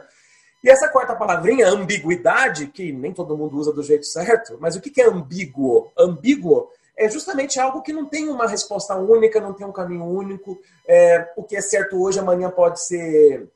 E 0.64 0.70
essa 0.70 0.88
quarta 0.88 1.16
palavrinha, 1.16 1.68
ambiguidade, 1.68 2.68
que 2.68 2.94
nem 2.94 3.12
todo 3.12 3.36
mundo 3.36 3.58
usa 3.58 3.74
do 3.74 3.84
jeito 3.84 4.06
certo, 4.06 4.58
mas 4.62 4.76
o 4.76 4.82
que 4.82 5.02
é 5.02 5.06
ambíguo? 5.06 5.92
Ambíguo 5.98 6.70
é 7.02 7.10
justamente 7.10 7.60
algo 7.60 7.82
que 7.82 7.92
não 7.92 8.06
tem 8.06 8.30
uma 8.30 8.48
resposta 8.48 8.96
única, 8.96 9.42
não 9.42 9.54
tem 9.54 9.66
um 9.66 9.72
caminho 9.72 10.06
único. 10.06 10.62
É, 10.88 11.32
o 11.36 11.44
que 11.44 11.56
é 11.56 11.62
certo 11.62 12.00
hoje, 12.00 12.20
amanhã 12.20 12.50
pode 12.52 12.86
ser 12.86 13.50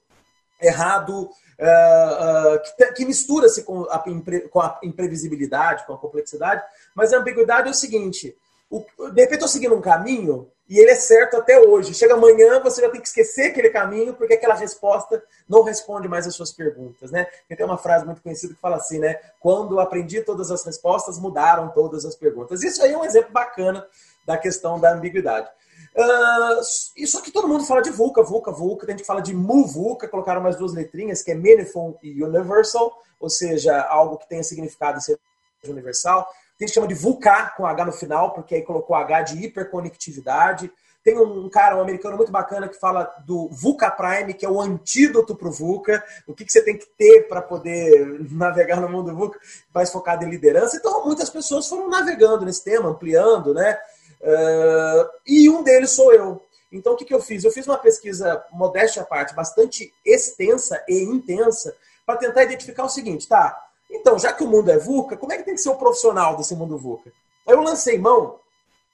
errado, 0.59 1.29
é, 1.59 1.67
é, 1.67 2.57
que, 2.57 2.93
que 2.93 3.05
mistura-se 3.05 3.63
com 3.63 3.83
a, 3.83 4.03
com 4.49 4.61
a 4.61 4.79
imprevisibilidade, 4.81 5.85
com 5.85 5.93
a 5.93 5.97
complexidade. 5.97 6.63
Mas 6.95 7.13
a 7.13 7.19
ambiguidade 7.19 7.67
é 7.67 7.71
o 7.71 7.75
seguinte: 7.75 8.35
o, 8.69 8.79
de 8.79 9.21
repente 9.21 9.31
eu 9.31 9.35
estou 9.35 9.47
seguindo 9.47 9.75
um 9.75 9.81
caminho 9.81 10.49
e 10.67 10.79
ele 10.79 10.91
é 10.91 10.95
certo 10.95 11.37
até 11.37 11.59
hoje. 11.59 11.93
Chega 11.93 12.15
amanhã, 12.15 12.59
você 12.59 12.81
já 12.81 12.89
tem 12.89 12.99
que 12.99 13.07
esquecer 13.07 13.51
aquele 13.51 13.69
caminho, 13.69 14.13
porque 14.13 14.33
aquela 14.33 14.55
resposta 14.55 15.23
não 15.47 15.63
responde 15.63 16.07
mais 16.07 16.25
as 16.25 16.33
suas 16.33 16.51
perguntas, 16.51 17.11
né? 17.11 17.27
Tem 17.47 17.65
uma 17.65 17.77
frase 17.77 18.05
muito 18.05 18.21
conhecida 18.21 18.53
que 18.53 18.59
fala 18.59 18.77
assim, 18.77 18.99
né? 18.99 19.19
Quando 19.39 19.79
aprendi 19.79 20.21
todas 20.21 20.49
as 20.49 20.65
respostas, 20.65 21.19
mudaram 21.19 21.69
todas 21.69 22.03
as 22.03 22.15
perguntas. 22.15 22.63
Isso 22.63 22.83
aí 22.83 22.93
é 22.93 22.97
um 22.97 23.05
exemplo 23.05 23.31
bacana 23.31 23.85
da 24.25 24.37
questão 24.37 24.79
da 24.79 24.91
ambiguidade. 24.91 25.47
Uh, 25.95 26.61
isso 26.97 27.17
aqui 27.19 27.31
todo 27.31 27.47
mundo 27.47 27.63
fala 27.63 27.81
de 27.81 27.91
VUCA, 27.91 28.23
VUCA, 28.23 28.51
VUCA. 28.51 28.85
Tem 28.85 28.93
gente 28.93 29.03
que 29.03 29.07
fala 29.07 29.21
de 29.21 29.33
MUVUCA, 29.33 30.07
colocaram 30.07 30.41
mais 30.41 30.55
duas 30.55 30.73
letrinhas, 30.73 31.21
que 31.21 31.31
é 31.31 31.35
Meaningful 31.35 31.97
e 32.01 32.23
Universal, 32.23 32.91
ou 33.19 33.29
seja, 33.29 33.81
algo 33.81 34.17
que 34.17 34.27
tenha 34.27 34.43
significado 34.43 34.97
e 34.97 35.01
seja 35.01 35.19
universal. 35.67 36.27
Tem 36.57 36.67
que 36.67 36.73
chama 36.73 36.87
de 36.87 36.93
VUCA 36.93 37.53
com 37.57 37.65
H 37.65 37.85
no 37.85 37.91
final, 37.91 38.33
porque 38.33 38.55
aí 38.55 38.61
colocou 38.61 38.95
H 38.95 39.21
de 39.23 39.45
hiperconectividade. 39.45 40.71
Tem 41.03 41.15
um 41.19 41.47
cara, 41.49 41.77
um 41.77 41.81
americano 41.81 42.17
muito 42.17 42.31
bacana, 42.31 42.67
que 42.67 42.79
fala 42.79 43.03
do 43.25 43.47
VUCA 43.49 43.91
Prime, 43.91 44.33
que 44.33 44.45
é 44.45 44.49
o 44.49 44.59
antídoto 44.59 45.35
para 45.35 45.47
o 45.47 45.51
VUCA. 45.51 46.03
O 46.25 46.33
que, 46.33 46.43
que 46.43 46.51
você 46.51 46.63
tem 46.63 46.77
que 46.77 46.87
ter 46.97 47.27
para 47.27 47.41
poder 47.41 48.21
navegar 48.31 48.81
no 48.81 48.89
mundo 48.89 49.15
VUCA, 49.15 49.39
mais 49.73 49.91
focado 49.91 50.25
em 50.25 50.29
liderança. 50.29 50.77
Então, 50.77 51.05
muitas 51.05 51.29
pessoas 51.29 51.67
foram 51.67 51.89
navegando 51.89 52.45
nesse 52.45 52.63
tema, 52.63 52.89
ampliando, 52.89 53.53
né? 53.53 53.77
Uh, 54.21 55.09
e 55.27 55.49
um 55.49 55.61
deles 55.61 55.91
sou 55.91 56.11
eu. 56.11 56.41
Então, 56.71 56.93
o 56.93 56.95
que, 56.95 57.05
que 57.05 57.13
eu 57.13 57.21
fiz? 57.21 57.43
Eu 57.43 57.51
fiz 57.51 57.67
uma 57.67 57.77
pesquisa, 57.77 58.43
modéstia 58.51 59.03
à 59.03 59.05
parte, 59.05 59.35
bastante 59.35 59.93
extensa 60.03 60.83
e 60.87 61.03
intensa, 61.03 61.75
para 62.05 62.17
tentar 62.17 62.43
identificar 62.43 62.83
o 62.83 62.89
seguinte, 62.89 63.27
tá? 63.27 63.55
Então, 63.89 64.19
já 64.19 64.33
que 64.33 64.43
o 64.43 64.47
mundo 64.47 64.69
é 64.69 64.77
VUCA, 64.77 65.17
como 65.17 65.33
é 65.33 65.37
que 65.37 65.43
tem 65.43 65.55
que 65.55 65.61
ser 65.61 65.69
o 65.69 65.75
profissional 65.75 66.35
desse 66.35 66.55
mundo 66.55 66.77
VUCA? 66.77 67.11
Eu 67.47 67.61
lancei 67.61 67.97
mão 67.97 68.39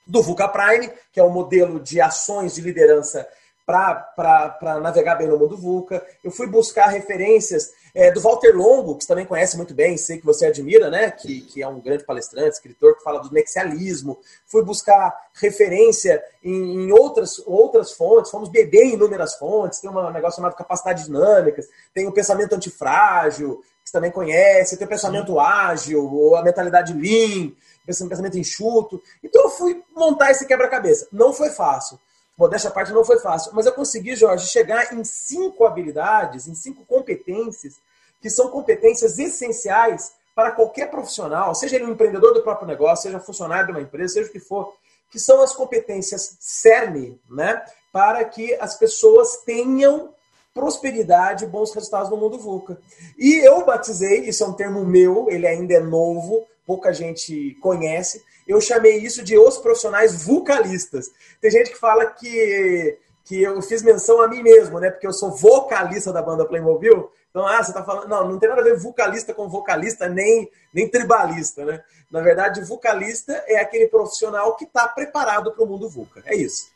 do 0.05 0.21
VUCA 0.21 0.47
Prime, 0.47 0.91
que 1.11 1.19
é 1.19 1.23
um 1.23 1.29
modelo 1.29 1.79
de 1.79 2.01
ações 2.01 2.53
de 2.55 2.61
liderança 2.61 3.27
para 3.65 4.79
navegar 4.81 5.15
bem 5.15 5.27
no 5.27 5.37
mundo 5.37 5.57
VUCA. 5.57 6.05
Eu 6.23 6.31
fui 6.31 6.47
buscar 6.47 6.87
referências 6.87 7.71
é, 7.93 8.11
do 8.11 8.19
Walter 8.19 8.55
Longo, 8.55 8.95
que 8.95 9.03
você 9.03 9.07
também 9.07 9.25
conhece 9.25 9.57
muito 9.57 9.73
bem, 9.73 9.97
sei 9.97 10.17
que 10.17 10.25
você 10.25 10.45
admira, 10.45 10.89
né? 10.89 11.11
Que, 11.11 11.41
que 11.41 11.61
é 11.61 11.67
um 11.67 11.79
grande 11.79 12.03
palestrante, 12.03 12.55
escritor, 12.55 12.97
que 12.97 13.03
fala 13.03 13.19
do 13.19 13.31
nexialismo. 13.31 14.19
Fui 14.45 14.63
buscar 14.63 15.15
referência 15.33 16.23
em, 16.43 16.85
em 16.85 16.91
outras, 16.91 17.41
outras 17.45 17.91
fontes, 17.91 18.31
fomos 18.31 18.49
beber 18.49 18.83
em 18.83 18.93
inúmeras 18.93 19.35
fontes. 19.35 19.79
Tem 19.79 19.89
um 19.89 20.11
negócio 20.11 20.37
chamado 20.37 20.55
capacidade 20.55 21.05
dinâmicas, 21.05 21.67
tem 21.93 22.07
o 22.07 22.11
pensamento 22.11 22.53
antifrágil, 22.53 23.61
você 23.83 23.91
também 23.91 24.11
conhece, 24.11 24.77
tem 24.77 24.85
o 24.85 24.89
pensamento 24.89 25.33
Sim. 25.33 25.39
ágil, 25.39 26.13
ou 26.13 26.35
a 26.35 26.43
mentalidade 26.43 26.93
lean, 26.93 27.51
pensamento 27.85 28.37
enxuto. 28.37 29.01
Então 29.23 29.43
eu 29.43 29.49
fui 29.49 29.83
montar 29.95 30.31
esse 30.31 30.45
quebra-cabeça. 30.45 31.07
Não 31.11 31.33
foi 31.33 31.49
fácil. 31.49 31.99
Modéstia 32.37 32.69
à 32.69 32.73
parte 32.73 32.91
não 32.91 33.03
foi 33.03 33.19
fácil. 33.19 33.51
Mas 33.53 33.65
eu 33.65 33.73
consegui, 33.73 34.15
Jorge, 34.15 34.47
chegar 34.47 34.93
em 34.93 35.03
cinco 35.03 35.65
habilidades, 35.65 36.47
em 36.47 36.55
cinco 36.55 36.85
competências, 36.85 37.75
que 38.21 38.29
são 38.29 38.49
competências 38.49 39.19
essenciais 39.19 40.13
para 40.33 40.51
qualquer 40.51 40.89
profissional, 40.89 41.53
seja 41.53 41.75
ele 41.75 41.85
um 41.85 41.91
empreendedor 41.91 42.33
do 42.33 42.41
próprio 42.41 42.67
negócio, 42.67 43.03
seja 43.03 43.19
funcionário 43.19 43.65
de 43.65 43.71
uma 43.73 43.81
empresa, 43.81 44.13
seja 44.13 44.29
o 44.29 44.31
que 44.31 44.39
for, 44.39 44.73
que 45.09 45.19
são 45.19 45.41
as 45.41 45.53
competências 45.53 46.37
CERN, 46.39 47.19
né? 47.29 47.63
Para 47.91 48.23
que 48.23 48.55
as 48.55 48.75
pessoas 48.75 49.37
tenham 49.45 50.13
prosperidade 50.53 51.45
e 51.45 51.47
bons 51.47 51.73
resultados 51.73 52.09
no 52.09 52.17
mundo 52.17 52.37
VUCA. 52.37 52.77
E 53.17 53.45
eu 53.45 53.65
batizei, 53.65 54.27
isso 54.27 54.43
é 54.43 54.47
um 54.47 54.53
termo 54.53 54.85
meu, 54.85 55.27
ele 55.29 55.47
ainda 55.47 55.73
é 55.73 55.79
novo, 55.79 56.45
pouca 56.65 56.93
gente 56.93 57.57
conhece. 57.61 58.23
Eu 58.47 58.59
chamei 58.59 58.97
isso 58.97 59.23
de 59.23 59.37
os 59.37 59.57
profissionais 59.57 60.23
vulcalistas. 60.25 61.09
Tem 61.39 61.51
gente 61.51 61.71
que 61.71 61.79
fala 61.79 62.05
que, 62.05 62.97
que 63.23 63.41
eu 63.41 63.61
fiz 63.61 63.81
menção 63.81 64.21
a 64.21 64.27
mim 64.27 64.43
mesmo, 64.43 64.79
né? 64.79 64.89
Porque 64.89 65.07
eu 65.07 65.13
sou 65.13 65.31
vocalista 65.31 66.11
da 66.11 66.21
banda 66.21 66.45
Playmobil. 66.45 67.09
Então, 67.29 67.47
ah, 67.47 67.63
você 67.63 67.71
tá 67.71 67.83
falando. 67.83 68.09
Não, 68.09 68.27
não 68.27 68.39
tem 68.39 68.49
nada 68.49 68.61
a 68.61 68.63
ver 68.63 68.77
vocalista 68.77 69.33
com 69.33 69.47
vocalista, 69.47 70.09
nem, 70.09 70.49
nem 70.73 70.87
tribalista, 70.89 71.63
né? 71.63 71.81
Na 72.11 72.19
verdade, 72.19 72.61
vocalista 72.65 73.31
é 73.47 73.57
aquele 73.57 73.87
profissional 73.87 74.55
que 74.57 74.65
está 74.65 74.87
preparado 74.87 75.53
para 75.53 75.63
o 75.63 75.67
mundo 75.67 75.89
VUCA. 75.89 76.21
É 76.25 76.35
isso. 76.35 76.69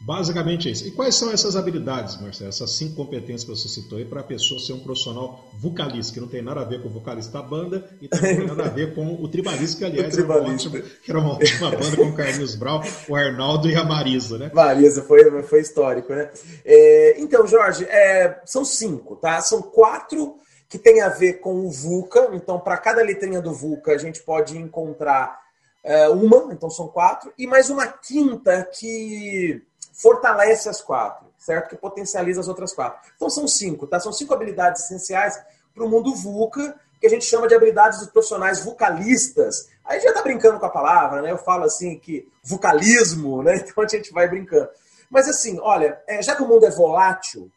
Basicamente 0.00 0.68
é 0.68 0.72
isso. 0.72 0.86
E 0.86 0.92
quais 0.92 1.16
são 1.16 1.30
essas 1.32 1.56
habilidades, 1.56 2.20
Marcelo? 2.20 2.50
Essas 2.50 2.70
cinco 2.70 2.94
competências 2.94 3.44
que 3.44 3.50
você 3.50 3.68
citou 3.68 3.98
aí 3.98 4.04
para 4.04 4.20
a 4.20 4.24
pessoa 4.24 4.60
ser 4.60 4.72
um 4.72 4.80
profissional 4.80 5.44
vocalista, 5.58 6.14
que 6.14 6.20
não 6.20 6.28
tem 6.28 6.40
nada 6.40 6.60
a 6.60 6.64
ver 6.64 6.80
com 6.80 6.88
o 6.88 6.92
vocalista 6.92 7.32
da 7.32 7.42
banda 7.42 7.88
e 8.00 8.06
também 8.06 8.38
não 8.38 8.46
tem 8.46 8.56
nada 8.56 8.70
a 8.70 8.72
ver 8.72 8.94
com 8.94 9.14
o 9.14 9.28
tribalista, 9.28 9.78
que 9.78 9.84
aliás 9.84 10.16
era 10.16 10.24
uma, 10.24 10.36
ótima, 10.36 10.80
que 10.80 11.10
era 11.10 11.18
uma 11.18 11.32
ótima 11.32 11.70
banda 11.70 11.96
com 11.96 12.02
o 12.04 12.14
Carlinhos 12.14 12.54
Brau, 12.54 12.80
o 13.08 13.16
Arnaldo 13.16 13.68
e 13.68 13.74
a 13.74 13.82
Marisa, 13.82 14.38
né? 14.38 14.50
Marisa, 14.54 15.02
foi, 15.02 15.42
foi 15.42 15.60
histórico, 15.60 16.12
né? 16.12 16.30
É, 16.64 17.20
então, 17.20 17.46
Jorge, 17.46 17.84
é, 17.84 18.40
são 18.46 18.64
cinco, 18.64 19.16
tá? 19.16 19.40
São 19.40 19.60
quatro 19.60 20.36
que 20.68 20.78
tem 20.78 21.00
a 21.00 21.08
ver 21.08 21.40
com 21.40 21.66
o 21.66 21.70
VUCA. 21.70 22.30
Então, 22.34 22.60
para 22.60 22.76
cada 22.76 23.02
letrinha 23.02 23.40
do 23.40 23.52
VUCA, 23.52 23.92
a 23.92 23.98
gente 23.98 24.22
pode 24.22 24.56
encontrar 24.56 25.40
é, 25.82 26.08
uma, 26.08 26.52
então 26.52 26.68
são 26.70 26.86
quatro, 26.88 27.32
e 27.38 27.46
mais 27.46 27.70
uma 27.70 27.86
quinta 27.86 28.62
que 28.62 29.62
fortalece 29.98 30.68
as 30.68 30.80
quatro, 30.80 31.26
certo? 31.36 31.70
Que 31.70 31.76
potencializa 31.76 32.40
as 32.40 32.48
outras 32.48 32.72
quatro. 32.72 33.10
Então 33.16 33.28
são 33.28 33.48
cinco, 33.48 33.86
tá? 33.86 33.98
São 33.98 34.12
cinco 34.12 34.32
habilidades 34.32 34.84
essenciais 34.84 35.38
para 35.74 35.84
o 35.84 35.88
mundo 35.88 36.14
VUCA, 36.14 36.78
que 37.00 37.06
a 37.06 37.10
gente 37.10 37.24
chama 37.24 37.48
de 37.48 37.54
habilidades 37.54 37.98
dos 37.98 38.08
profissionais 38.08 38.64
vocalistas. 38.64 39.68
Aí 39.84 40.00
já 40.00 40.12
tá 40.12 40.22
brincando 40.22 40.60
com 40.60 40.66
a 40.66 40.70
palavra, 40.70 41.20
né? 41.20 41.32
Eu 41.32 41.38
falo 41.38 41.64
assim 41.64 41.98
que 41.98 42.28
vocalismo, 42.44 43.42
né? 43.42 43.56
Então 43.68 43.82
a 43.82 43.88
gente 43.88 44.12
vai 44.12 44.28
brincando. 44.28 44.68
Mas 45.10 45.28
assim, 45.28 45.58
olha, 45.60 46.00
é, 46.06 46.22
já 46.22 46.36
que 46.36 46.42
o 46.42 46.48
mundo 46.48 46.64
é 46.64 46.70
volátil, 46.70 47.50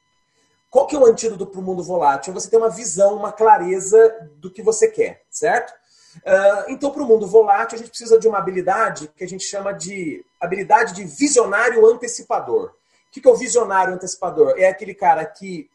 qual 0.69 0.87
que 0.87 0.95
é 0.95 0.99
o 0.99 1.05
antídoto 1.05 1.45
para 1.45 1.59
o 1.59 1.63
mundo 1.63 1.83
volátil? 1.83 2.33
Você 2.33 2.49
tem 2.49 2.57
uma 2.57 2.69
visão, 2.69 3.15
uma 3.15 3.31
clareza 3.31 4.29
do 4.37 4.49
que 4.49 4.63
você 4.63 4.87
quer, 4.87 5.21
certo? 5.29 5.71
Uh, 6.17 6.69
então, 6.69 6.91
para 6.91 7.03
o 7.03 7.05
mundo 7.05 7.27
volátil, 7.27 7.75
a 7.75 7.79
gente 7.79 7.89
precisa 7.89 8.17
de 8.17 8.27
uma 8.27 8.37
habilidade 8.37 9.09
que 9.15 9.23
a 9.23 9.27
gente 9.27 9.43
chama 9.43 9.73
de 9.73 10.25
habilidade 10.41 10.93
de 10.93 11.03
visionário 11.03 11.85
antecipador. 11.85 12.69
O 12.69 13.11
que 13.11 13.27
é 13.27 13.31
o 13.31 13.35
visionário 13.35 13.93
antecipador? 13.93 14.55
É 14.57 14.67
aquele 14.67 14.95
cara 14.95 15.25
que 15.25 15.69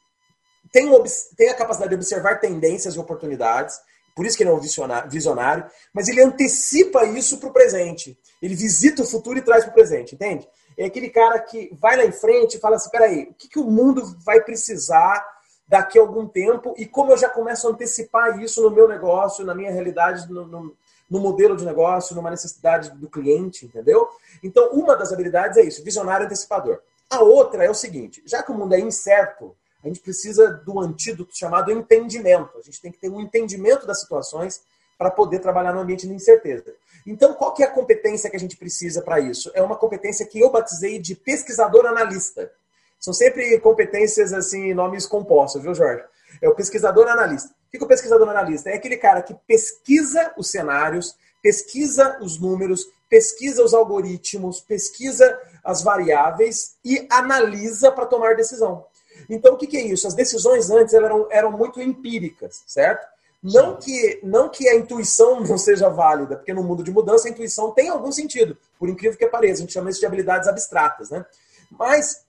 tem, 0.73 0.91
tem 1.37 1.51
a 1.51 1.55
capacidade 1.55 1.91
de 1.91 1.95
observar 1.95 2.41
tendências 2.41 2.95
e 2.95 2.99
oportunidades, 2.99 3.79
por 4.15 4.25
isso 4.25 4.37
que 4.37 4.43
ele 4.43 4.51
é 4.51 4.53
um 4.53 4.61
visionário, 5.09 5.67
mas 5.93 6.09
ele 6.09 6.23
antecipa 6.23 7.05
isso 7.05 7.39
para 7.39 7.51
o 7.51 7.53
presente. 7.53 8.19
Ele 8.41 8.55
visita 8.55 9.03
o 9.03 9.07
futuro 9.07 9.39
e 9.39 9.43
traz 9.43 9.65
para 9.65 9.71
o 9.71 9.75
presente, 9.75 10.15
entende? 10.15 10.49
É 10.79 10.87
aquele 10.87 11.11
cara 11.11 11.39
que 11.39 11.71
vai 11.81 11.97
lá 11.97 12.05
em 12.05 12.13
frente 12.13 12.57
e 12.57 12.61
fala 12.61 12.77
assim: 12.77 12.91
peraí, 12.91 13.29
o 13.31 13.35
que, 13.35 13.49
que 13.49 13.59
o 13.59 13.65
mundo 13.65 14.03
vai 14.25 14.41
precisar 14.41 15.23
daqui 15.69 15.99
a 15.99 16.03
algum 16.03 16.27
tempo 16.27 16.75
e 16.79 16.87
como 16.87 17.13
eu 17.13 17.17
já 17.17 17.29
começo 17.29 17.67
a 17.67 17.71
antecipar 17.71 18.41
isso 18.41 18.63
no 18.63 18.71
meu 18.71 18.89
negócio, 18.89 19.45
na 19.45 19.55
minha 19.55 19.73
realidade, 19.73 20.31
no, 20.31 20.47
no, 20.47 20.77
no, 21.11 21.21
modelo 21.21 21.57
de 21.57 21.65
negócio, 21.65 22.15
numa 22.15 22.31
necessidade 22.31 22.91
do 22.91 23.09
cliente, 23.09 23.67
entendeu? 23.67 24.09
Então, 24.43 24.71
uma 24.73 24.97
das 24.97 25.13
habilidades 25.13 25.57
é 25.57 25.63
isso, 25.63 25.85
visionário 25.85 26.27
antecipador. 26.27 26.81
A 27.09 27.21
outra 27.21 27.65
é 27.65 27.71
o 27.71 27.75
seguinte, 27.75 28.23
já 28.27 28.43
que 28.43 28.51
o 28.51 28.55
mundo 28.55 28.75
é 28.75 28.81
incerto, 28.81 29.57
a 29.83 29.89
gente 29.89 30.01
precisa 30.01 30.51
do 30.51 30.81
antídoto 30.81 31.37
chamado 31.37 31.71
entendimento. 31.71 32.59
A 32.59 32.63
gente 32.63 32.81
tem 32.81 32.91
que 32.91 32.99
ter 32.99 33.09
um 33.09 33.21
entendimento 33.21 33.87
das 33.87 34.01
situações 34.01 34.63
para 34.99 35.11
poder 35.11 35.39
trabalhar 35.39 35.73
no 35.73 35.81
ambiente 35.81 36.07
de 36.07 36.13
incerteza. 36.13 36.75
Então, 37.07 37.35
qual 37.35 37.55
que 37.55 37.63
é 37.63 37.67
a 37.67 37.71
competência 37.71 38.29
que 38.29 38.37
a 38.37 38.41
gente 38.41 38.57
precisa 38.57 39.01
para 39.01 39.21
isso? 39.21 39.51
É 39.55 39.63
uma 39.63 39.77
competência 39.77 40.27
que 40.27 40.41
eu 40.41 40.51
batizei 40.51 40.99
de 40.99 41.15
pesquisador 41.15 41.87
analista. 41.87 42.51
São 42.99 43.13
sempre 43.13 43.61
competências, 43.61 44.33
assim, 44.33 44.75
nomes 44.75 45.07
compostos, 45.07 45.63
viu, 45.63 45.75
Jorge? 45.75 46.03
É 46.41 46.49
o 46.49 46.55
pesquisador 46.55 47.09
analista. 47.09 47.51
O 47.69 47.79
que 47.79 47.85
o 47.85 47.89
pesquisador 47.89 48.29
analista? 48.29 48.71
É 48.71 48.75
aquele 48.75 48.97
cara 48.97 49.23
que 49.23 49.35
pesquisa 49.47 50.33
os 50.37 50.51
cenários, 50.51 51.15
pesquisa 51.43 52.19
os 52.21 52.39
números, 52.41 52.87
pesquisa 53.09 53.63
os 53.63 53.75
algoritmos, 53.75 54.61
pesquisa 54.61 55.39
as 55.65 55.83
variáveis 55.83 56.77
e 56.85 57.07
analisa 57.11 57.91
para 57.91 58.07
tomar 58.07 58.37
decisão. 58.37 58.85
Então, 59.29 59.55
o 59.55 59.57
que, 59.57 59.77
é 59.77 59.83
isso? 59.83 60.07
As 60.07 60.15
decisões 60.15 60.71
antes 60.71 60.95
eram, 60.95 61.27
eram 61.31 61.51
muito 61.53 61.81
empíricas, 61.81 62.63
certo? 62.67 63.07
Não 63.43 63.77
que, 63.77 64.21
não 64.23 64.49
que 64.49 64.69
a 64.69 64.75
intuição 64.75 65.41
não 65.45 65.59
seja 65.59 65.89
válida, 65.89 66.37
porque 66.37 66.53
no 66.53 66.63
mundo 66.63 66.83
de 66.83 66.91
mudança 66.91 67.29
a 67.29 67.31
intuição 67.31 67.71
tem 67.73 67.89
algum 67.89 68.13
sentido, 68.13 68.57
por 68.79 68.89
incrível 68.89 69.19
que 69.19 69.27
pareça. 69.27 69.55
A 69.55 69.61
gente 69.61 69.73
chama 69.73 69.91
isso 69.91 70.01
de 70.01 70.07
habilidades 70.07 70.49
abstratas, 70.49 71.11
né? 71.11 71.25
Mas 71.71 72.25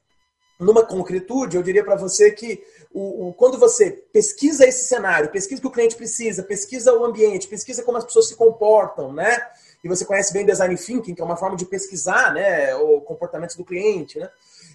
numa 0.59 0.83
concretude, 0.83 1.55
eu 1.55 1.63
diria 1.63 1.83
para 1.83 1.95
você 1.95 2.31
que 2.31 2.63
o, 2.93 3.27
o, 3.27 3.33
quando 3.33 3.57
você 3.57 3.91
pesquisa 3.91 4.65
esse 4.65 4.87
cenário, 4.87 5.29
pesquisa 5.29 5.59
o 5.59 5.61
que 5.61 5.67
o 5.67 5.71
cliente 5.71 5.95
precisa, 5.95 6.43
pesquisa 6.43 6.93
o 6.93 7.05
ambiente, 7.05 7.47
pesquisa 7.47 7.83
como 7.83 7.97
as 7.97 8.05
pessoas 8.05 8.27
se 8.27 8.35
comportam, 8.35 9.13
né? 9.13 9.39
E 9.83 9.87
você 9.87 10.05
conhece 10.05 10.33
bem 10.33 10.45
design 10.45 10.75
thinking, 10.75 11.13
que 11.13 11.21
é 11.21 11.25
uma 11.25 11.37
forma 11.37 11.55
de 11.55 11.65
pesquisar, 11.65 12.33
né, 12.33 12.75
o 12.75 12.99
comportamento 13.01 13.55
do 13.55 13.63
cliente, 13.63 14.19
né? 14.19 14.29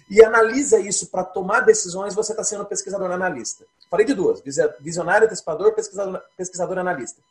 E 0.09 0.23
analisa 0.23 0.79
isso 0.79 1.07
para 1.07 1.23
tomar 1.23 1.61
decisões, 1.61 2.13
você 2.13 2.33
está 2.33 2.43
sendo 2.43 2.65
pesquisador 2.65 3.09
analista. 3.11 3.65
Falei 3.89 4.05
de 4.05 4.13
duas: 4.13 4.41
visionário, 4.79 5.25
antecipador, 5.25 5.73
pesquisador, 5.73 6.21
pesquisador 6.37 6.77
analista. 6.77 7.21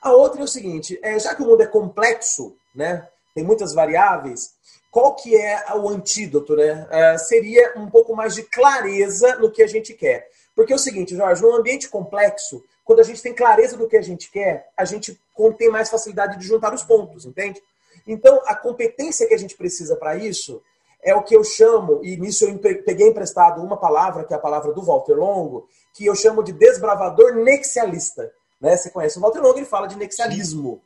A 0.00 0.12
outra 0.12 0.40
é 0.40 0.44
o 0.44 0.48
seguinte: 0.48 0.98
é, 1.02 1.18
já 1.18 1.34
que 1.34 1.42
o 1.42 1.46
mundo 1.46 1.62
é 1.62 1.66
complexo, 1.66 2.56
né, 2.74 3.08
tem 3.34 3.44
muitas 3.44 3.74
variáveis, 3.74 4.54
qual 4.94 5.16
que 5.16 5.34
é 5.34 5.74
o 5.74 5.88
antídoto, 5.88 6.54
né? 6.54 6.86
Uh, 6.86 7.18
seria 7.18 7.74
um 7.76 7.90
pouco 7.90 8.14
mais 8.14 8.32
de 8.32 8.44
clareza 8.44 9.34
no 9.40 9.50
que 9.50 9.60
a 9.60 9.66
gente 9.66 9.92
quer. 9.92 10.30
Porque 10.54 10.72
é 10.72 10.76
o 10.76 10.78
seguinte, 10.78 11.16
Jorge, 11.16 11.42
num 11.42 11.52
ambiente 11.52 11.88
complexo, 11.88 12.62
quando 12.84 13.00
a 13.00 13.02
gente 13.02 13.20
tem 13.20 13.34
clareza 13.34 13.76
do 13.76 13.88
que 13.88 13.96
a 13.96 14.00
gente 14.00 14.30
quer, 14.30 14.68
a 14.76 14.84
gente 14.84 15.20
tem 15.58 15.68
mais 15.68 15.90
facilidade 15.90 16.38
de 16.38 16.46
juntar 16.46 16.72
os 16.72 16.84
pontos, 16.84 17.26
entende? 17.26 17.60
Então, 18.06 18.40
a 18.46 18.54
competência 18.54 19.26
que 19.26 19.34
a 19.34 19.36
gente 19.36 19.56
precisa 19.56 19.96
para 19.96 20.14
isso 20.14 20.62
é 21.02 21.12
o 21.12 21.24
que 21.24 21.34
eu 21.34 21.42
chamo, 21.42 21.98
e 22.04 22.16
nisso 22.16 22.44
eu 22.44 22.56
peguei 22.58 23.08
emprestado 23.08 23.60
uma 23.64 23.76
palavra, 23.76 24.22
que 24.22 24.32
é 24.32 24.36
a 24.36 24.40
palavra 24.40 24.72
do 24.72 24.80
Walter 24.80 25.14
Longo, 25.14 25.66
que 25.92 26.06
eu 26.06 26.14
chamo 26.14 26.40
de 26.40 26.52
desbravador 26.52 27.34
nexialista. 27.34 28.32
Né? 28.60 28.76
Você 28.76 28.90
conhece 28.90 29.18
o 29.18 29.20
Walter 29.20 29.40
Longo, 29.40 29.58
ele 29.58 29.66
fala 29.66 29.88
de 29.88 29.96
nexialismo. 29.96 30.80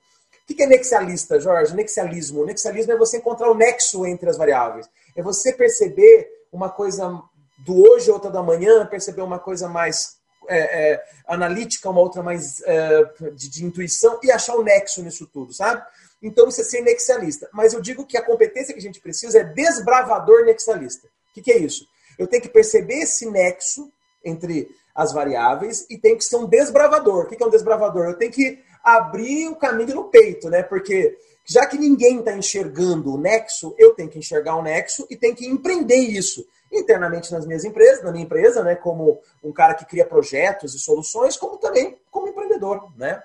O 0.49 0.55
que 0.55 0.63
é 0.63 0.67
nexialista, 0.67 1.39
Jorge? 1.39 1.75
Nexialismo. 1.75 2.45
Nexialismo 2.45 2.93
é 2.93 2.97
você 2.97 3.19
encontrar 3.19 3.51
o 3.51 3.55
nexo 3.55 4.07
entre 4.07 4.31
as 4.31 4.37
variáveis. 4.37 4.89
É 5.15 5.23
você 5.23 5.53
perceber 5.53 6.29
uma 6.51 6.71
coisa 6.71 7.23
do 7.59 7.83
hoje, 7.83 8.11
outra 8.11 8.31
da 8.31 8.43
manhã, 8.43 8.87
perceber 8.87 9.21
uma 9.21 9.39
coisa 9.39 9.69
mais 9.69 10.17
é, 10.49 10.93
é, 10.93 11.05
analítica, 11.27 11.91
uma 11.91 12.01
outra 12.01 12.23
mais 12.23 12.63
é, 12.63 13.05
de, 13.35 13.51
de, 13.51 13.65
intuição 13.65 14.19
e 14.23 14.33
achar 14.33 14.55
o 14.55 14.63
nexo 14.63 15.03
nisso 15.03 15.29
tudo, 15.31 15.53
sabe? 15.53 15.83
Então 16.23 16.49
isso 16.49 16.63
é 16.63 16.65
ser 16.65 16.81
nexialista. 16.81 17.49
Mas 17.53 17.75
eu 17.75 17.81
digo 17.81 18.07
que 18.07 18.17
a 18.17 18.25
competência 18.25 18.73
que 18.73 18.81
a 18.81 18.83
gente 18.83 19.01
precisa 19.01 19.41
é 19.41 19.45
desbravador 19.45 20.45
nexialista. 20.45 21.07
O 21.07 21.35
que, 21.35 21.43
que 21.43 21.53
é 21.53 21.59
isso? 21.59 21.87
Eu 22.19 22.27
tenho 22.27 22.43
que 22.43 22.49
perceber 22.49 23.01
esse 23.03 23.31
nexo 23.31 23.93
entre 24.25 24.69
as 24.95 25.13
variáveis 25.13 25.87
e 25.89 25.99
tenho 25.99 26.17
que 26.17 26.25
ser 26.25 26.37
um 26.37 26.47
desbravador. 26.47 27.25
O 27.25 27.29
que, 27.29 27.37
que 27.37 27.43
é 27.43 27.47
um 27.47 27.51
desbravador? 27.51 28.07
Eu 28.07 28.15
tenho 28.15 28.33
que 28.33 28.59
abrir 28.83 29.49
o 29.49 29.57
caminho 29.57 29.95
no 29.95 30.05
peito, 30.05 30.49
né? 30.49 30.63
Porque 30.63 31.17
já 31.45 31.67
que 31.67 31.79
ninguém 31.79 32.19
está 32.19 32.37
enxergando 32.37 33.15
o 33.15 33.19
nexo, 33.19 33.75
eu 33.79 33.95
tenho 33.95 34.09
que 34.09 34.19
enxergar 34.19 34.57
o 34.57 34.63
nexo 34.63 35.07
e 35.11 35.17
tenho 35.17 35.35
que 35.35 35.47
empreender 35.47 35.97
isso 35.97 36.47
internamente 36.71 37.33
nas 37.33 37.47
minhas 37.47 37.65
empresas, 37.65 38.05
na 38.05 38.13
minha 38.13 38.25
empresa, 38.25 38.63
né? 38.63 38.75
Como 38.75 39.21
um 39.43 39.53
cara 39.53 39.75
que 39.75 39.87
cria 39.87 40.05
projetos 40.05 40.75
e 40.75 40.79
soluções, 40.79 41.37
como 41.37 41.57
também 41.57 41.99
como 42.11 42.29
empreendedor, 42.29 42.93
né? 42.97 43.23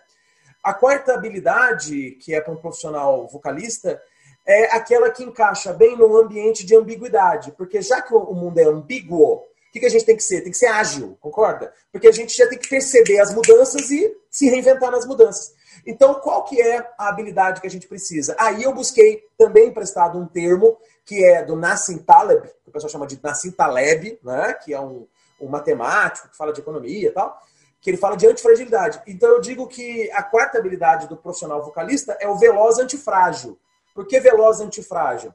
A 0.64 0.74
quarta 0.74 1.14
habilidade, 1.14 2.12
que 2.22 2.34
é 2.34 2.40
para 2.40 2.54
um 2.54 2.58
profissional 2.58 3.28
vocalista, 3.28 4.02
é 4.46 4.76
aquela 4.76 5.10
que 5.10 5.24
encaixa 5.24 5.74
bem 5.74 5.98
no 5.98 6.16
ambiente 6.16 6.66
de 6.66 6.76
ambiguidade, 6.76 7.52
porque 7.58 7.82
já 7.82 8.02
que 8.02 8.14
o 8.14 8.34
mundo 8.34 8.58
é 8.58 8.64
ambíguo, 8.64 9.44
que, 9.74 9.80
que 9.80 9.86
a 9.88 9.90
gente 9.90 10.06
tem 10.06 10.16
que 10.16 10.24
ser? 10.24 10.42
Tem 10.42 10.52
que 10.52 10.58
ser 10.58 10.68
ágil, 10.68 11.18
concorda? 11.20 11.74
Porque 11.92 12.08
a 12.08 12.12
gente 12.12 12.38
já 12.38 12.48
tem 12.48 12.60
que 12.60 12.70
perceber 12.70 13.20
as 13.20 13.34
mudanças 13.34 13.90
e 13.90 14.16
se 14.34 14.50
reinventar 14.50 14.90
nas 14.90 15.06
mudanças. 15.06 15.54
Então, 15.86 16.16
qual 16.16 16.44
que 16.44 16.60
é 16.60 16.80
a 16.98 17.08
habilidade 17.08 17.62
que 17.62 17.68
a 17.68 17.70
gente 17.70 17.88
precisa? 17.88 18.36
Aí 18.40 18.64
eu 18.64 18.74
busquei 18.74 19.24
também 19.38 19.68
emprestado 19.68 20.18
um 20.18 20.26
termo 20.26 20.76
que 21.06 21.24
é 21.24 21.44
do 21.44 21.56
Nassim 21.56 22.00
Taleb, 22.00 22.48
que 22.64 22.70
o 22.70 22.72
pessoal 22.72 22.90
chama 22.90 23.06
de 23.06 23.20
Nassim 23.22 23.52
Taleb, 23.52 24.20
né? 24.24 24.54
que 24.54 24.74
é 24.74 24.82
um, 24.82 25.06
um 25.40 25.48
matemático 25.48 26.30
que 26.30 26.36
fala 26.36 26.52
de 26.52 26.62
economia 26.62 27.10
e 27.10 27.12
tal, 27.12 27.40
que 27.80 27.92
ele 27.92 27.98
fala 27.98 28.18
de 28.18 28.26
antifragilidade. 28.26 29.04
Então 29.06 29.30
eu 29.30 29.40
digo 29.40 29.68
que 29.68 30.10
a 30.12 30.24
quarta 30.24 30.58
habilidade 30.58 31.08
do 31.08 31.16
profissional 31.16 31.62
vocalista 31.62 32.18
é 32.20 32.28
o 32.28 32.36
veloz 32.36 32.80
antifrágil. 32.80 33.60
Por 33.94 34.08
que 34.08 34.20
veloz 34.20 34.62
antifrágil? 34.62 35.30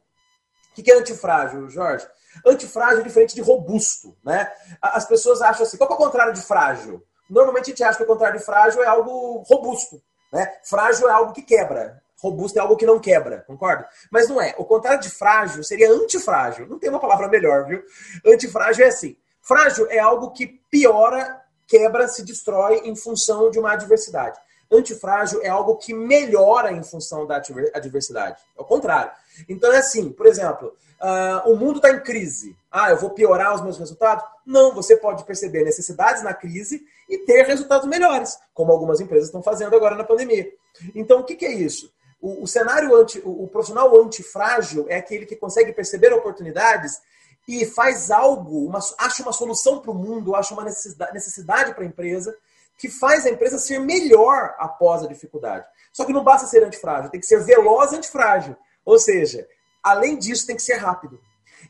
O 0.77 0.83
que 0.83 0.91
é 0.91 0.99
antifrágil, 0.99 1.71
Jorge? 1.71 2.09
Antifrágil 2.45 3.01
é 3.01 3.05
diferente 3.05 3.35
de 3.35 3.43
robusto, 3.43 4.17
né? 4.25 4.51
As 4.83 5.05
pessoas 5.05 5.41
acham 5.41 5.65
assim, 5.65 5.77
qual 5.77 5.89
é 5.89 5.93
o 5.93 5.97
contrário 5.97 6.33
de 6.33 6.41
frágil? 6.41 7.05
Normalmente 7.29 7.65
a 7.65 7.71
gente 7.71 7.85
acha 7.85 7.99
que 7.99 8.05
o 8.05 8.07
contrário 8.07 8.39
de 8.39 8.45
frágil 8.45 8.83
é 8.83 8.87
algo 8.87 9.43
robusto, 9.47 10.01
né? 10.33 10.53
Frágil 10.65 11.09
é 11.09 11.13
algo 11.13 11.33
que 11.33 11.43
quebra. 11.43 12.03
robusto 12.21 12.59
é 12.59 12.61
algo 12.61 12.77
que 12.77 12.87
não 12.87 12.99
quebra, 12.99 13.45
concorda? 13.47 13.89
Mas 14.11 14.29
não 14.29 14.41
é. 14.41 14.55
O 14.59 14.65
contrário 14.65 15.01
de 15.01 15.11
frágil 15.11 15.63
seria 15.63 15.91
antifrágil. 15.91 16.67
Não 16.67 16.79
tem 16.79 16.91
uma 16.91 17.01
palavra 17.01 17.29
melhor, 17.29 17.67
viu? 17.67 17.83
Antifrágil 18.27 18.85
é 18.85 18.89
assim. 18.89 19.17
Frágil 19.41 19.87
é 19.91 19.99
algo 19.99 20.31
que 20.33 20.47
piora, 20.71 21.41
quebra, 21.67 22.09
se 22.09 22.25
destrói 22.25 22.83
em 22.85 22.95
função 22.97 23.51
de 23.51 23.59
uma 23.59 23.73
adversidade. 23.73 24.39
Antifrágil 24.71 25.41
é 25.43 25.49
algo 25.49 25.77
que 25.77 25.95
melhora 25.95 26.71
em 26.73 26.83
função 26.83 27.27
da 27.27 27.41
adversidade. 27.73 28.43
É 28.57 28.61
o 28.61 28.65
contrário. 28.65 29.11
Então 29.49 29.73
é 29.73 29.79
assim, 29.79 30.11
por 30.11 30.27
exemplo, 30.27 30.75
uh, 31.01 31.51
o 31.51 31.57
mundo 31.57 31.77
está 31.77 31.91
em 31.91 32.01
crise. 32.01 32.55
Ah, 32.71 32.91
eu 32.91 32.99
vou 32.99 33.11
piorar 33.11 33.55
os 33.55 33.63
meus 33.63 33.79
resultados? 33.79 34.25
Não, 34.45 34.75
você 34.75 34.97
pode 34.97 35.25
perceber 35.25 35.65
necessidades 35.65 36.23
na 36.23 36.35
crise 36.35 36.83
e 37.09 37.19
ter 37.19 37.47
resultados 37.47 37.89
melhores, 37.89 38.39
como 38.53 38.71
algumas 38.71 39.01
empresas 39.01 39.29
estão 39.29 39.43
fazendo 39.43 39.75
agora 39.75 39.97
na 39.97 40.05
pandemia. 40.05 40.53
Então, 40.95 41.21
o 41.21 41.25
que, 41.25 41.35
que 41.35 41.47
é 41.47 41.53
isso? 41.53 41.93
O, 42.21 42.45
o 42.45 42.47
cenário 42.47 42.95
anti, 42.95 43.21
o, 43.25 43.45
o 43.45 43.49
profissional 43.49 43.97
antifrágil 44.01 44.87
é 44.89 44.97
aquele 44.97 45.25
que 45.25 45.37
consegue 45.37 45.73
perceber 45.73 46.13
oportunidades 46.13 47.01
e 47.47 47.65
faz 47.65 48.11
algo, 48.11 48.67
uma, 48.67 48.79
acha 48.99 49.23
uma 49.23 49.33
solução 49.33 49.81
para 49.81 49.91
o 49.91 49.95
mundo, 49.95 50.35
acha 50.35 50.53
uma 50.53 50.65
necessidade, 50.65 51.15
necessidade 51.15 51.75
para 51.75 51.83
a 51.83 51.87
empresa, 51.87 52.37
que 52.77 52.91
faz 52.91 53.25
a 53.25 53.31
empresa 53.31 53.59
ser 53.59 53.81
melhor 53.81 54.55
após 54.59 55.03
a 55.03 55.09
dificuldade. 55.09 55.67
Só 55.93 56.05
que 56.05 56.13
não 56.13 56.23
basta 56.23 56.47
ser 56.47 56.63
antifrágil, 56.63 57.11
tem 57.11 57.21
que 57.21 57.27
ser 57.27 57.43
veloz 57.43 57.93
antifrágil. 57.93 58.55
Ou 58.85 58.99
seja, 58.99 59.49
além 59.83 60.19
disso, 60.19 60.47
tem 60.47 60.57
que 60.57 60.63
ser 60.63 60.77
rápido. 60.77 61.19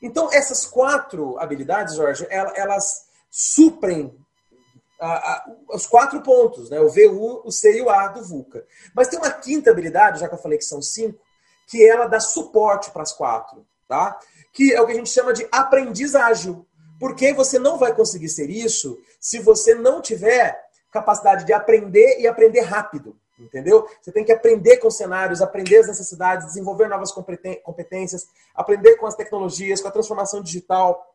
Então, 0.03 0.29
essas 0.33 0.67
quatro 0.67 1.39
habilidades, 1.39 1.95
Jorge, 1.95 2.27
elas 2.29 3.07
suprem 3.31 4.15
os 5.69 5.87
quatro 5.87 6.21
pontos, 6.23 6.71
né? 6.71 6.81
o 6.81 6.89
VU, 6.89 7.43
o 7.45 7.53
C 7.53 7.79
e 7.79 7.83
o 7.83 7.89
A 7.89 8.09
do 8.09 8.23
VUCA. 8.23 8.65
Mas 8.95 9.09
tem 9.09 9.19
uma 9.19 9.31
quinta 9.31 9.71
habilidade, 9.71 10.21
já 10.21 10.29
que 10.29 10.35
eu 10.35 10.39
falei 10.39 10.59
que 10.59 10.65
são 10.65 10.83
cinco, 10.83 11.21
que 11.69 11.87
ela 11.87 12.07
dá 12.07 12.19
suporte 12.19 12.91
para 12.91 13.03
as 13.03 13.13
quatro, 13.13 13.65
tá? 13.87 14.19
que 14.53 14.73
é 14.73 14.81
o 14.81 14.87
que 14.87 14.93
a 14.93 14.97
gente 14.97 15.11
chama 15.11 15.33
de 15.33 15.47
aprendiz 15.53 16.15
ágil. 16.15 16.67
Porque 16.99 17.33
você 17.33 17.61
não 17.61 17.79
vai 17.79 17.95
conseguir 17.95 18.29
ser 18.29 18.51
isso 18.51 18.99
se 19.21 19.39
você 19.39 19.75
não 19.75 20.03
tiver 20.03 20.61
capacidade 20.91 21.45
de 21.45 21.53
aprender 21.53 22.19
e 22.19 22.27
aprender 22.27 22.63
rápido. 22.63 23.17
Entendeu? 23.39 23.87
Você 24.03 24.11
tem 24.11 24.25
que 24.25 24.33
aprender 24.33 24.79
com 24.79 24.89
os 24.89 24.97
cenários, 24.97 25.41
aprender 25.41 25.79
as 25.79 25.87
necessidades, 25.87 26.47
desenvolver 26.47 26.89
novas 26.89 27.13
competências, 27.13 28.27
aprender 28.53 28.97
com 28.97 29.07
as 29.07 29.15
tecnologias, 29.15 29.81
com 29.81 29.87
a 29.87 29.93
transformação 29.93 30.43
digital. 30.43 31.15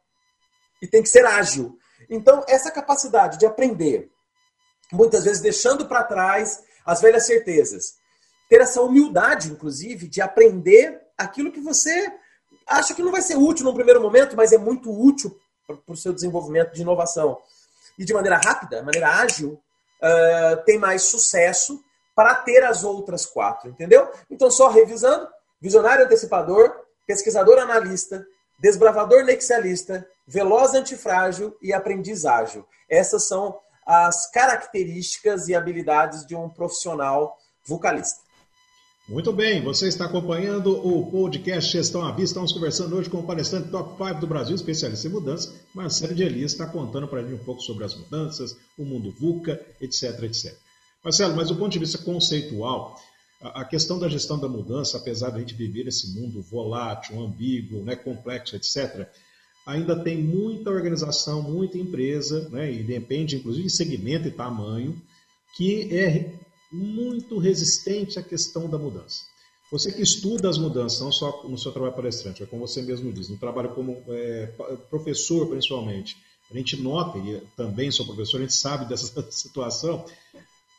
E 0.81 0.87
tem 0.87 1.03
que 1.03 1.09
ser 1.09 1.25
ágil. 1.25 1.77
Então, 2.09 2.43
essa 2.47 2.71
capacidade 2.71 3.37
de 3.37 3.45
aprender, 3.45 4.09
muitas 4.91 5.23
vezes 5.23 5.41
deixando 5.41 5.87
para 5.87 6.03
trás 6.03 6.63
as 6.85 7.01
velhas 7.01 7.25
certezas, 7.25 7.95
ter 8.49 8.61
essa 8.61 8.81
humildade, 8.81 9.51
inclusive, 9.51 10.07
de 10.07 10.21
aprender 10.21 11.01
aquilo 11.17 11.51
que 11.51 11.61
você 11.61 12.11
acha 12.67 12.93
que 12.93 13.03
não 13.03 13.11
vai 13.11 13.21
ser 13.21 13.35
útil 13.35 13.65
no 13.65 13.73
primeiro 13.73 14.01
momento, 14.01 14.35
mas 14.35 14.51
é 14.51 14.57
muito 14.57 14.91
útil 14.91 15.37
para 15.65 15.93
o 15.93 15.97
seu 15.97 16.13
desenvolvimento 16.13 16.73
de 16.73 16.81
inovação. 16.81 17.39
E 17.97 18.05
de 18.05 18.13
maneira 18.13 18.37
rápida, 18.37 18.77
de 18.77 18.85
maneira 18.85 19.09
ágil, 19.09 19.53
uh, 19.53 20.63
tem 20.65 20.77
mais 20.77 21.03
sucesso 21.03 21.83
para 22.15 22.35
ter 22.35 22.63
as 22.63 22.83
outras 22.83 23.25
quatro, 23.25 23.69
entendeu? 23.69 24.09
Então, 24.29 24.51
só 24.51 24.67
revisando: 24.69 25.27
visionário 25.61 26.05
antecipador, 26.05 26.73
pesquisador 27.05 27.59
analista, 27.59 28.25
desbravador 28.59 29.23
nexialista, 29.23 30.07
veloz 30.27 30.73
antifrágil 30.73 31.55
e 31.61 31.73
aprendiz 31.73 32.25
ágil. 32.25 32.65
Essas 32.89 33.27
são 33.27 33.57
as 33.85 34.29
características 34.31 35.47
e 35.47 35.55
habilidades 35.55 36.25
de 36.25 36.35
um 36.35 36.49
profissional 36.49 37.37
vocalista. 37.65 38.21
Muito 39.07 39.33
bem, 39.33 39.61
você 39.61 39.89
está 39.89 40.05
acompanhando 40.05 40.71
o 40.87 41.11
podcast 41.11 41.69
Gestão 41.69 42.05
à 42.05 42.11
Vista. 42.11 42.23
Estamos 42.23 42.53
conversando 42.53 42.95
hoje 42.95 43.09
com 43.09 43.19
o 43.19 43.23
palestrante 43.23 43.67
Top 43.67 43.97
5 43.97 44.21
do 44.21 44.27
Brasil, 44.27 44.55
especialista 44.55 45.07
em 45.07 45.11
mudanças. 45.11 45.53
Marcelo 45.75 46.15
de 46.15 46.23
Elias 46.23 46.53
está 46.53 46.65
contando 46.65 47.05
para 47.05 47.19
a 47.19 47.21
gente 47.21 47.33
um 47.33 47.43
pouco 47.43 47.61
sobre 47.61 47.83
as 47.83 47.93
mudanças, 47.93 48.55
o 48.77 48.85
mundo 48.85 49.11
VUCA, 49.11 49.59
etc, 49.81 50.23
etc. 50.23 50.57
Marcelo, 51.03 51.35
mas 51.35 51.49
do 51.49 51.57
ponto 51.57 51.73
de 51.73 51.79
vista 51.79 51.97
conceitual, 51.97 52.97
a 53.41 53.65
questão 53.65 53.99
da 53.99 54.07
gestão 54.07 54.39
da 54.39 54.47
mudança, 54.47 54.97
apesar 54.97 55.31
de 55.31 55.35
a 55.35 55.39
gente 55.39 55.53
viver 55.53 55.85
esse 55.85 56.17
mundo 56.17 56.41
volátil, 56.41 57.21
ambíguo, 57.21 57.83
né, 57.83 57.97
complexo, 57.97 58.55
etc., 58.55 59.05
ainda 59.65 59.95
tem 60.03 60.21
muita 60.21 60.69
organização, 60.69 61.41
muita 61.41 61.77
empresa, 61.77 62.49
né, 62.49 62.71
e 62.71 62.83
depende 62.83 63.37
inclusive 63.37 63.67
de 63.67 63.73
segmento 63.73 64.27
e 64.27 64.31
tamanho, 64.31 65.01
que 65.55 65.95
é 65.95 66.33
muito 66.71 67.37
resistente 67.37 68.17
à 68.19 68.23
questão 68.23 68.69
da 68.69 68.77
mudança. 68.77 69.23
Você 69.71 69.91
que 69.91 70.01
estuda 70.01 70.49
as 70.49 70.57
mudanças, 70.57 70.99
não 71.01 71.11
só 71.11 71.43
no 71.47 71.57
seu 71.57 71.71
trabalho 71.71 71.95
palestrante, 71.95 72.43
é 72.43 72.45
como 72.45 72.67
você 72.67 72.81
mesmo 72.81 73.11
diz, 73.11 73.29
no 73.29 73.37
trabalho 73.37 73.69
como 73.69 74.03
é, 74.07 74.47
professor 74.89 75.47
principalmente, 75.47 76.17
a 76.51 76.57
gente 76.57 76.79
nota, 76.79 77.17
e 77.17 77.41
também 77.55 77.89
sou 77.89 78.05
professor, 78.05 78.37
a 78.37 78.41
gente 78.41 78.53
sabe 78.53 78.85
dessa 78.85 79.09
situação. 79.31 80.05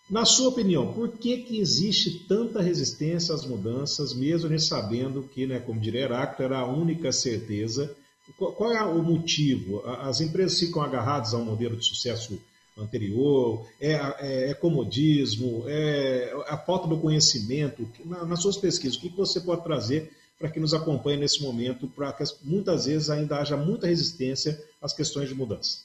Na 0.09 0.25
sua 0.25 0.51
opinião, 0.51 0.93
por 0.93 1.09
que, 1.09 1.39
que 1.39 1.59
existe 1.59 2.27
tanta 2.29 2.61
resistência 2.61 3.35
às 3.35 3.47
mudanças, 3.47 4.13
mesmo 4.13 4.47
a 4.47 4.51
gente 4.51 4.63
sabendo 4.63 5.23
que, 5.23 5.47
né, 5.47 5.59
como 5.59 5.81
diria 5.81 6.03
Heráclito, 6.03 6.43
era 6.43 6.59
a 6.59 6.67
única 6.67 7.11
certeza 7.11 7.97
qual 8.37 8.73
é 8.73 8.83
o 8.83 9.03
motivo? 9.03 9.83
As 9.87 10.21
empresas 10.21 10.59
ficam 10.59 10.83
agarradas 10.83 11.35
a 11.35 11.39
um 11.39 11.45
modelo 11.45 11.77
de 11.77 11.85
sucesso 11.85 12.41
anterior? 12.77 13.67
É, 13.81 13.93
é, 13.93 14.51
é 14.51 14.55
comodismo? 14.55 15.65
É 15.67 16.35
a 16.49 16.57
falta 16.57 16.89
do 16.89 16.99
conhecimento? 16.99 17.89
nas 18.05 18.41
suas 18.41 18.57
pesquisas, 18.57 18.97
o 18.97 19.01
que 19.01 19.09
você 19.11 19.41
pode 19.41 19.63
trazer 19.63 20.11
para 20.39 20.49
que 20.49 20.59
nos 20.59 20.75
acompanhe 20.75 21.19
nesse 21.19 21.43
momento, 21.43 21.87
para 21.87 22.13
que 22.13 22.25
muitas 22.43 22.87
vezes 22.87 23.09
ainda 23.09 23.39
haja 23.39 23.57
muita 23.57 23.87
resistência 23.87 24.61
às 24.83 24.93
questões 24.93 25.29
de 25.29 25.35
mudança? 25.35 25.79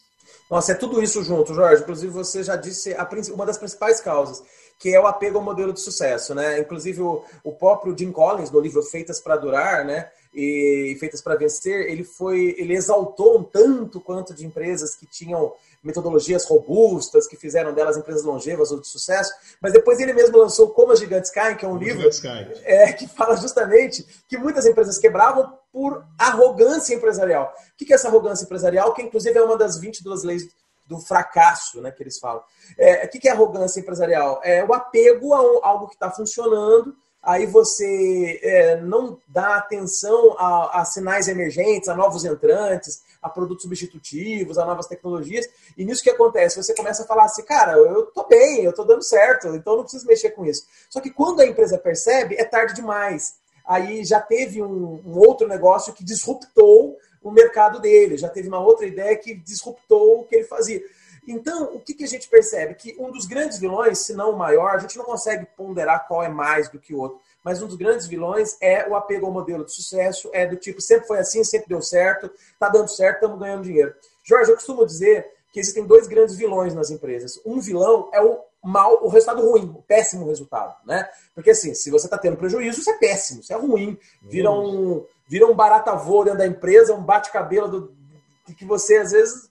Nossa, 0.50 0.72
é 0.72 0.76
tudo 0.76 1.02
isso 1.02 1.24
junto, 1.24 1.54
Jorge. 1.54 1.84
Inclusive, 1.84 2.12
você 2.12 2.44
já 2.44 2.56
disse 2.56 2.94
a, 2.94 3.08
uma 3.34 3.46
das 3.46 3.58
principais 3.58 4.02
causas, 4.02 4.42
que 4.80 4.90
é 4.90 5.00
o 5.00 5.06
apego 5.06 5.38
ao 5.38 5.44
modelo 5.44 5.72
de 5.72 5.80
sucesso, 5.80 6.34
né? 6.34 6.60
Inclusive, 6.60 7.02
o, 7.02 7.24
o 7.44 7.52
próprio 7.52 7.96
Jim 7.98 8.12
Collins, 8.12 8.50
no 8.50 8.60
livro 8.60 8.82
Feitas 8.82 9.20
para 9.20 9.38
Durar, 9.38 9.86
né? 9.86 10.10
E 10.34 10.96
feitas 11.00 11.22
para 11.22 11.36
vencer, 11.36 11.90
ele 11.90 12.04
foi, 12.04 12.56
ele 12.58 12.76
exaltou 12.76 13.40
um 13.40 13.44
tanto 13.44 14.00
quanto 14.00 14.34
de 14.34 14.46
empresas 14.46 14.96
que 14.96 15.06
tinham 15.06 15.54
metodologias 15.84 16.46
robustas, 16.46 17.26
que 17.26 17.38
fizeram 17.38 17.74
delas 17.74 17.98
empresas 17.98 18.24
longevas 18.24 18.72
ou 18.72 18.80
de 18.80 18.88
sucesso, 18.88 19.34
mas 19.62 19.74
depois 19.74 20.00
ele 20.00 20.14
mesmo 20.14 20.38
lançou 20.38 20.70
Como 20.70 20.92
as 20.92 21.00
Gigantes 21.00 21.32
Caem, 21.32 21.56
que 21.56 21.66
é 21.66 21.68
um 21.68 21.72
Como 21.72 21.84
livro 21.84 22.10
é, 22.64 22.92
que 22.94 23.08
fala 23.08 23.36
justamente 23.38 24.06
que 24.28 24.38
muitas 24.38 24.66
empresas 24.66 24.98
quebravam 24.98 25.58
por 25.72 26.06
arrogância 26.18 26.94
empresarial. 26.94 27.54
O 27.74 27.86
que 27.86 27.92
é 27.92 27.96
essa 27.96 28.08
arrogância 28.10 28.44
empresarial? 28.44 28.94
Que 28.94 29.02
inclusive 29.02 29.38
é 29.38 29.42
uma 29.42 29.58
das 29.58 29.80
22 29.80 30.24
leis 30.24 30.48
do 30.86 31.00
fracasso, 31.00 31.80
né, 31.82 31.92
que 31.92 32.02
eles 32.02 32.18
falam. 32.18 32.42
É, 32.78 33.06
o 33.06 33.10
que 33.10 33.28
é 33.28 33.32
arrogância 33.32 33.80
empresarial? 33.80 34.42
É 34.44 34.66
o 34.66 34.74
apego 34.74 35.34
a 35.34 35.68
algo 35.68 35.88
que 35.88 35.94
está 35.94 36.10
funcionando, 36.10 36.96
aí 37.22 37.46
você 37.46 38.40
é, 38.42 38.82
não 38.82 39.20
dá 39.28 39.58
atenção 39.58 40.36
a, 40.38 40.82
a, 40.82 40.86
sinais 40.86 41.28
emergentes, 41.28 41.90
a 41.90 41.96
novos 41.96 42.24
entrantes, 42.26 43.04
a 43.22 43.30
produtos 43.30 43.64
substitutivos, 43.64 44.58
a 44.58 44.66
novas 44.66 44.88
tecnologias. 44.88 45.48
E 45.78 45.84
nisso 45.84 46.04
que 46.04 46.10
acontece? 46.10 46.62
Você 46.62 46.74
começa 46.74 47.04
a 47.04 47.08
falar 47.08 47.26
assim, 47.26 47.44
cara, 47.44 47.74
eu 47.74 48.06
tô 48.08 48.26
bem, 48.26 48.64
eu 48.64 48.74
tô 48.74 48.84
dando 48.84 49.04
certo, 49.04 49.50
então 49.50 49.76
não 49.76 49.84
preciso 49.84 50.08
mexer 50.08 50.32
com 50.32 50.46
isso. 50.46 50.66
Só 50.90 51.02
que 51.02 51.10
quando 51.10 51.42
a 51.42 51.46
empresa 51.46 51.78
percebe, 51.78 52.36
é 52.36 52.46
tarde 52.46 52.74
demais. 52.74 53.36
Aí 53.68 54.04
já 54.04 54.20
teve 54.20 54.64
um, 54.64 55.02
um 55.06 55.18
outro 55.20 55.48
negócio 55.48 55.94
que 55.94 56.04
disruptou 56.04 56.98
o 57.22 57.32
mercado 57.32 57.80
dele, 57.80 58.18
já 58.18 58.30
teve 58.30 58.48
uma 58.48 58.60
outra 58.60 58.86
ideia 58.86 59.16
que 59.18 59.36
disruptou 59.36 60.22
o 60.22 60.24
que 60.24 60.36
ele 60.36 60.46
fazia. 60.46 60.82
Então, 61.32 61.76
o 61.76 61.80
que, 61.80 61.94
que 61.94 62.04
a 62.04 62.08
gente 62.08 62.28
percebe? 62.28 62.74
Que 62.74 62.96
um 63.00 63.12
dos 63.12 63.28
grandes 63.28 63.60
vilões, 63.60 64.00
se 64.00 64.14
não 64.14 64.32
o 64.32 64.38
maior, 64.38 64.72
a 64.72 64.80
gente 64.80 64.98
não 64.98 65.06
consegue 65.06 65.46
ponderar 65.56 66.08
qual 66.08 66.24
é 66.24 66.28
mais 66.28 66.70
do 66.70 66.80
que 66.80 66.94
o 66.94 67.00
outro, 67.00 67.20
mas 67.44 67.62
um 67.62 67.68
dos 67.68 67.76
grandes 67.76 68.08
vilões 68.08 68.58
é 68.60 68.90
o 68.90 68.96
apego 68.96 69.28
ao 69.28 69.32
modelo 69.32 69.64
de 69.64 69.72
sucesso, 69.72 70.30
é 70.34 70.48
do 70.48 70.56
tipo, 70.56 70.82
sempre 70.82 71.08
foi 71.08 71.20
assim, 71.20 71.44
sempre 71.44 71.70
deu 71.70 71.84
certo, 71.84 72.32
tá 72.60 72.68
dando 72.68 72.88
certo, 72.88 73.18
estamos 73.18 73.40
ganhando 73.40 73.64
dinheiro. 73.64 73.94
Jorge, 74.24 74.50
eu 74.50 74.56
costumo 74.56 74.86
dizer 74.88 75.32
que 75.54 75.60
existem 75.60 75.86
dois 75.86 76.08
grandes 76.08 76.36
vilões 76.36 76.74
nas 76.74 76.90
empresas. 76.90 77.40
Um 77.46 77.60
vilão 77.60 78.10
é 78.12 78.22
o 78.22 78.40
mal, 78.64 79.06
o 79.06 79.08
resultado 79.08 79.48
ruim, 79.48 79.72
o 79.78 79.84
péssimo 79.84 80.26
resultado, 80.26 80.76
né? 80.86 81.08
Porque 81.36 81.52
assim, 81.52 81.76
se 81.76 81.92
você 81.92 82.08
está 82.08 82.18
tendo 82.18 82.38
prejuízo, 82.38 82.80
isso 82.80 82.90
é 82.90 82.98
péssimo, 82.98 83.42
isso 83.42 83.54
é 83.54 83.56
ruim. 83.56 83.98
Vira 84.22 84.50
um, 84.52 85.06
vira 85.28 85.46
um 85.46 85.56
barata 85.56 85.96
voa 85.96 86.26
dentro 86.26 86.40
da 86.40 86.48
empresa, 86.48 86.94
um 86.94 87.04
bate-cabelo 87.04 87.68
do, 87.68 88.00
que 88.56 88.66
você 88.66 88.98
às 88.98 89.12
vezes 89.12 89.49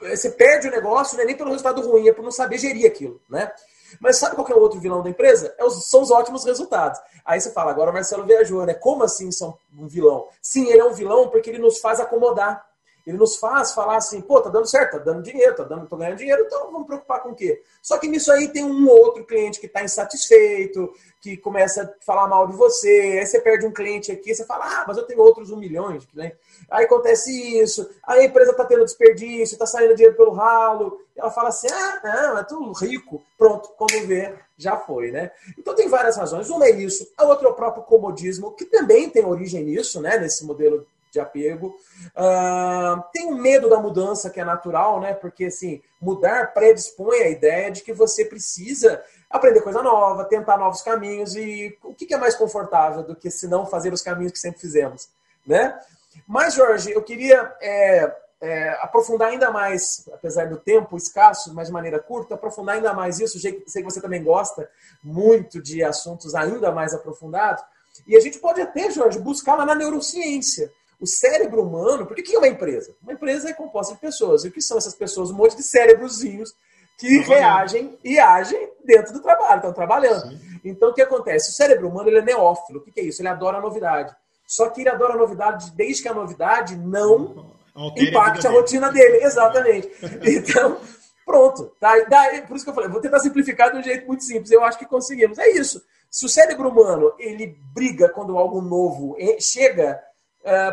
você 0.00 0.30
perde 0.30 0.68
o 0.68 0.70
negócio, 0.70 1.16
não 1.16 1.24
é 1.24 1.26
nem 1.26 1.36
pelo 1.36 1.50
resultado 1.50 1.80
ruim, 1.80 2.08
é 2.08 2.12
por 2.12 2.22
não 2.22 2.30
saber 2.30 2.58
gerir 2.58 2.86
aquilo, 2.86 3.20
né? 3.28 3.52
Mas 4.00 4.16
sabe 4.18 4.34
qual 4.34 4.46
é 4.48 4.54
o 4.54 4.60
outro 4.60 4.80
vilão 4.80 5.02
da 5.02 5.10
empresa? 5.10 5.54
É 5.58 5.64
os, 5.64 5.88
são 5.88 6.02
os 6.02 6.10
ótimos 6.10 6.44
resultados. 6.44 7.00
Aí 7.24 7.40
você 7.40 7.50
fala, 7.50 7.70
agora 7.70 7.90
o 7.90 7.94
Marcelo 7.94 8.24
viajou, 8.24 8.64
né? 8.66 8.74
Como 8.74 9.04
assim 9.04 9.30
são 9.30 9.56
um 9.76 9.86
vilão? 9.86 10.28
Sim, 10.42 10.68
ele 10.68 10.80
é 10.80 10.84
um 10.84 10.92
vilão 10.92 11.28
porque 11.28 11.50
ele 11.50 11.58
nos 11.58 11.78
faz 11.78 12.00
acomodar. 12.00 12.64
Ele 13.06 13.16
nos 13.16 13.36
faz 13.36 13.72
falar 13.72 13.96
assim, 13.96 14.20
pô, 14.20 14.40
tá 14.40 14.50
dando 14.50 14.66
certo, 14.66 14.92
tá 14.92 14.98
dando 14.98 15.22
dinheiro, 15.22 15.54
tá 15.54 15.62
dando, 15.62 15.86
tô 15.86 15.96
ganhando 15.96 16.16
dinheiro, 16.16 16.42
então 16.44 16.72
vamos 16.72 16.88
preocupar 16.88 17.22
com 17.22 17.30
o 17.30 17.34
quê? 17.34 17.62
Só 17.80 17.98
que 17.98 18.08
nisso 18.08 18.32
aí 18.32 18.48
tem 18.48 18.64
um 18.64 18.88
outro 18.88 19.24
cliente 19.24 19.60
que 19.60 19.66
está 19.66 19.84
insatisfeito, 19.84 20.92
que 21.20 21.36
começa 21.36 21.84
a 21.84 22.04
falar 22.04 22.26
mal 22.26 22.48
de 22.48 22.56
você, 22.56 23.18
aí 23.20 23.26
você 23.26 23.40
perde 23.40 23.64
um 23.64 23.72
cliente 23.72 24.10
aqui, 24.10 24.34
você 24.34 24.44
fala, 24.44 24.64
ah, 24.64 24.84
mas 24.88 24.96
eu 24.96 25.04
tenho 25.04 25.20
outros 25.20 25.52
um 25.52 25.56
milhão 25.56 25.96
clientes. 26.06 26.36
Aí 26.68 26.84
acontece 26.84 27.30
isso, 27.60 27.88
aí 28.02 28.22
a 28.22 28.24
empresa 28.24 28.50
está 28.50 28.64
tendo 28.64 28.84
desperdício, 28.84 29.54
está 29.54 29.66
saindo 29.66 29.94
dinheiro 29.94 30.16
pelo 30.16 30.32
ralo, 30.32 31.00
ela 31.14 31.30
fala 31.30 31.50
assim, 31.50 31.68
ah, 31.70 32.00
não, 32.02 32.38
é 32.38 32.42
tudo 32.42 32.72
rico. 32.72 33.22
Pronto, 33.38 33.68
quando 33.76 34.04
vê, 34.06 34.34
já 34.58 34.76
foi, 34.76 35.12
né? 35.12 35.30
Então 35.56 35.74
tem 35.74 35.88
várias 35.88 36.16
razões. 36.16 36.50
Uma 36.50 36.66
é 36.66 36.70
isso, 36.70 37.06
a 37.16 37.24
outra 37.24 37.46
é 37.46 37.50
o 37.50 37.54
próprio 37.54 37.84
comodismo, 37.84 38.52
que 38.52 38.64
também 38.64 39.08
tem 39.08 39.24
origem 39.24 39.62
nisso, 39.62 40.00
né, 40.00 40.18
nesse 40.18 40.44
modelo 40.44 40.84
de 41.10 41.20
apego. 41.20 41.76
Uh, 42.16 43.02
tem 43.12 43.26
um 43.26 43.36
medo 43.36 43.68
da 43.68 43.78
mudança 43.78 44.30
que 44.30 44.40
é 44.40 44.44
natural, 44.44 45.00
né? 45.00 45.14
Porque 45.14 45.46
assim, 45.46 45.82
mudar 46.00 46.52
predispõe 46.52 47.20
a 47.20 47.28
ideia 47.28 47.70
de 47.70 47.82
que 47.82 47.92
você 47.92 48.24
precisa 48.24 49.02
aprender 49.30 49.60
coisa 49.60 49.82
nova, 49.82 50.24
tentar 50.24 50.56
novos 50.56 50.82
caminhos 50.82 51.34
e 51.34 51.76
o 51.82 51.94
que 51.94 52.12
é 52.12 52.18
mais 52.18 52.34
confortável 52.34 53.02
do 53.02 53.16
que 53.16 53.30
se 53.30 53.48
não 53.48 53.66
fazer 53.66 53.92
os 53.92 54.02
caminhos 54.02 54.32
que 54.32 54.38
sempre 54.38 54.60
fizemos, 54.60 55.08
né? 55.46 55.78
Mas 56.26 56.54
Jorge, 56.54 56.90
eu 56.92 57.02
queria 57.02 57.54
é, 57.60 58.14
é, 58.40 58.70
aprofundar 58.80 59.28
ainda 59.28 59.50
mais, 59.50 60.08
apesar 60.12 60.48
do 60.48 60.56
tempo 60.56 60.96
escasso, 60.96 61.54
mas 61.54 61.68
de 61.68 61.72
maneira 61.72 61.98
curta, 61.98 62.34
aprofundar 62.34 62.76
ainda 62.76 62.92
mais 62.92 63.20
isso. 63.20 63.38
Sei 63.38 63.52
que 63.52 63.82
você 63.82 64.00
também 64.00 64.22
gosta 64.22 64.68
muito 65.02 65.60
de 65.60 65.82
assuntos 65.82 66.34
ainda 66.34 66.70
mais 66.72 66.94
aprofundados. 66.94 67.62
E 68.06 68.16
a 68.16 68.20
gente 68.20 68.38
pode 68.38 68.60
até, 68.60 68.90
Jorge, 68.90 69.18
buscar 69.18 69.56
lá 69.56 69.64
na 69.64 69.74
neurociência. 69.74 70.70
O 71.00 71.06
cérebro 71.06 71.62
humano, 71.62 72.06
porque 72.06 72.22
o 72.22 72.24
que 72.24 72.34
é 72.34 72.38
uma 72.38 72.48
empresa? 72.48 72.94
Uma 73.02 73.12
empresa 73.12 73.50
é 73.50 73.52
composta 73.52 73.94
de 73.94 74.00
pessoas. 74.00 74.44
E 74.44 74.48
o 74.48 74.52
que 74.52 74.62
são 74.62 74.78
essas 74.78 74.94
pessoas? 74.94 75.30
Um 75.30 75.34
monte 75.34 75.56
de 75.56 75.62
cérebrozinhos 75.62 76.54
que 76.98 77.18
reagem 77.18 77.98
e 78.02 78.18
agem 78.18 78.70
dentro 78.84 79.12
do 79.12 79.20
trabalho, 79.20 79.56
estão 79.56 79.72
trabalhando. 79.72 80.30
Sim. 80.30 80.60
Então, 80.64 80.90
o 80.90 80.94
que 80.94 81.02
acontece? 81.02 81.50
O 81.50 81.52
cérebro 81.52 81.88
humano 81.88 82.08
ele 82.08 82.18
é 82.18 82.22
neófilo. 82.22 82.80
O 82.80 82.82
que 82.82 82.98
é 82.98 83.04
isso? 83.04 83.20
Ele 83.20 83.28
adora 83.28 83.58
a 83.58 83.60
novidade. 83.60 84.14
Só 84.46 84.68
que 84.70 84.80
ele 84.80 84.88
adora 84.88 85.14
a 85.14 85.16
novidade 85.16 85.70
desde 85.72 86.02
que 86.02 86.08
a 86.08 86.14
novidade 86.14 86.76
não 86.76 87.54
Altere 87.74 88.08
impacte 88.08 88.46
a, 88.46 88.50
a 88.50 88.52
rotina 88.52 88.90
dele. 88.90 89.24
Exatamente. 89.24 89.90
Então, 90.24 90.80
pronto. 91.24 91.72
Tá? 91.78 91.98
Daí, 92.08 92.42
por 92.42 92.56
isso 92.56 92.64
que 92.64 92.70
eu 92.70 92.74
falei, 92.74 92.88
vou 92.88 93.00
tentar 93.00 93.18
simplificar 93.18 93.70
de 93.70 93.78
um 93.78 93.82
jeito 93.82 94.06
muito 94.06 94.24
simples. 94.24 94.50
Eu 94.50 94.64
acho 94.64 94.78
que 94.78 94.86
conseguimos. 94.86 95.38
É 95.38 95.50
isso. 95.50 95.82
Se 96.10 96.24
o 96.24 96.28
cérebro 96.28 96.68
humano 96.68 97.12
ele 97.18 97.58
briga 97.74 98.08
quando 98.08 98.38
algo 98.38 98.62
novo 98.62 99.16
chega, 99.38 99.92
ah, 99.92 100.15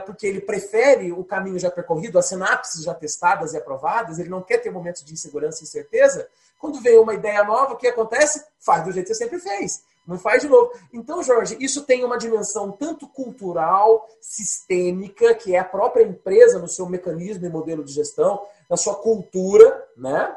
porque 0.05 0.27
ele 0.27 0.41
prefere 0.41 1.11
o 1.11 1.23
caminho 1.23 1.59
já 1.59 1.71
percorrido, 1.71 2.19
as 2.19 2.27
sinapses 2.27 2.83
já 2.83 2.93
testadas 2.93 3.53
e 3.53 3.57
aprovadas, 3.57 4.19
ele 4.19 4.29
não 4.29 4.41
quer 4.41 4.57
ter 4.57 4.69
momentos 4.69 5.03
de 5.03 5.13
insegurança 5.13 5.61
e 5.61 5.63
incerteza. 5.63 6.27
Quando 6.59 6.79
vem 6.79 6.97
uma 6.97 7.13
ideia 7.13 7.43
nova, 7.43 7.73
o 7.73 7.77
que 7.77 7.87
acontece? 7.87 8.43
Faz 8.59 8.83
do 8.83 8.91
jeito 8.91 9.07
que 9.07 9.13
você 9.13 9.23
sempre 9.23 9.39
fez. 9.39 9.83
Não 10.05 10.19
faz 10.19 10.41
de 10.41 10.49
novo. 10.49 10.71
Então, 10.91 11.23
Jorge, 11.23 11.57
isso 11.59 11.83
tem 11.83 12.03
uma 12.03 12.17
dimensão 12.17 12.71
tanto 12.71 13.07
cultural, 13.07 14.07
sistêmica, 14.21 15.33
que 15.33 15.55
é 15.55 15.59
a 15.59 15.63
própria 15.65 16.03
empresa 16.03 16.59
no 16.59 16.67
seu 16.67 16.87
mecanismo 16.87 17.45
e 17.45 17.49
modelo 17.49 17.83
de 17.83 17.93
gestão, 17.93 18.41
na 18.69 18.75
sua 18.75 18.95
cultura, 18.95 19.85
né? 19.97 20.35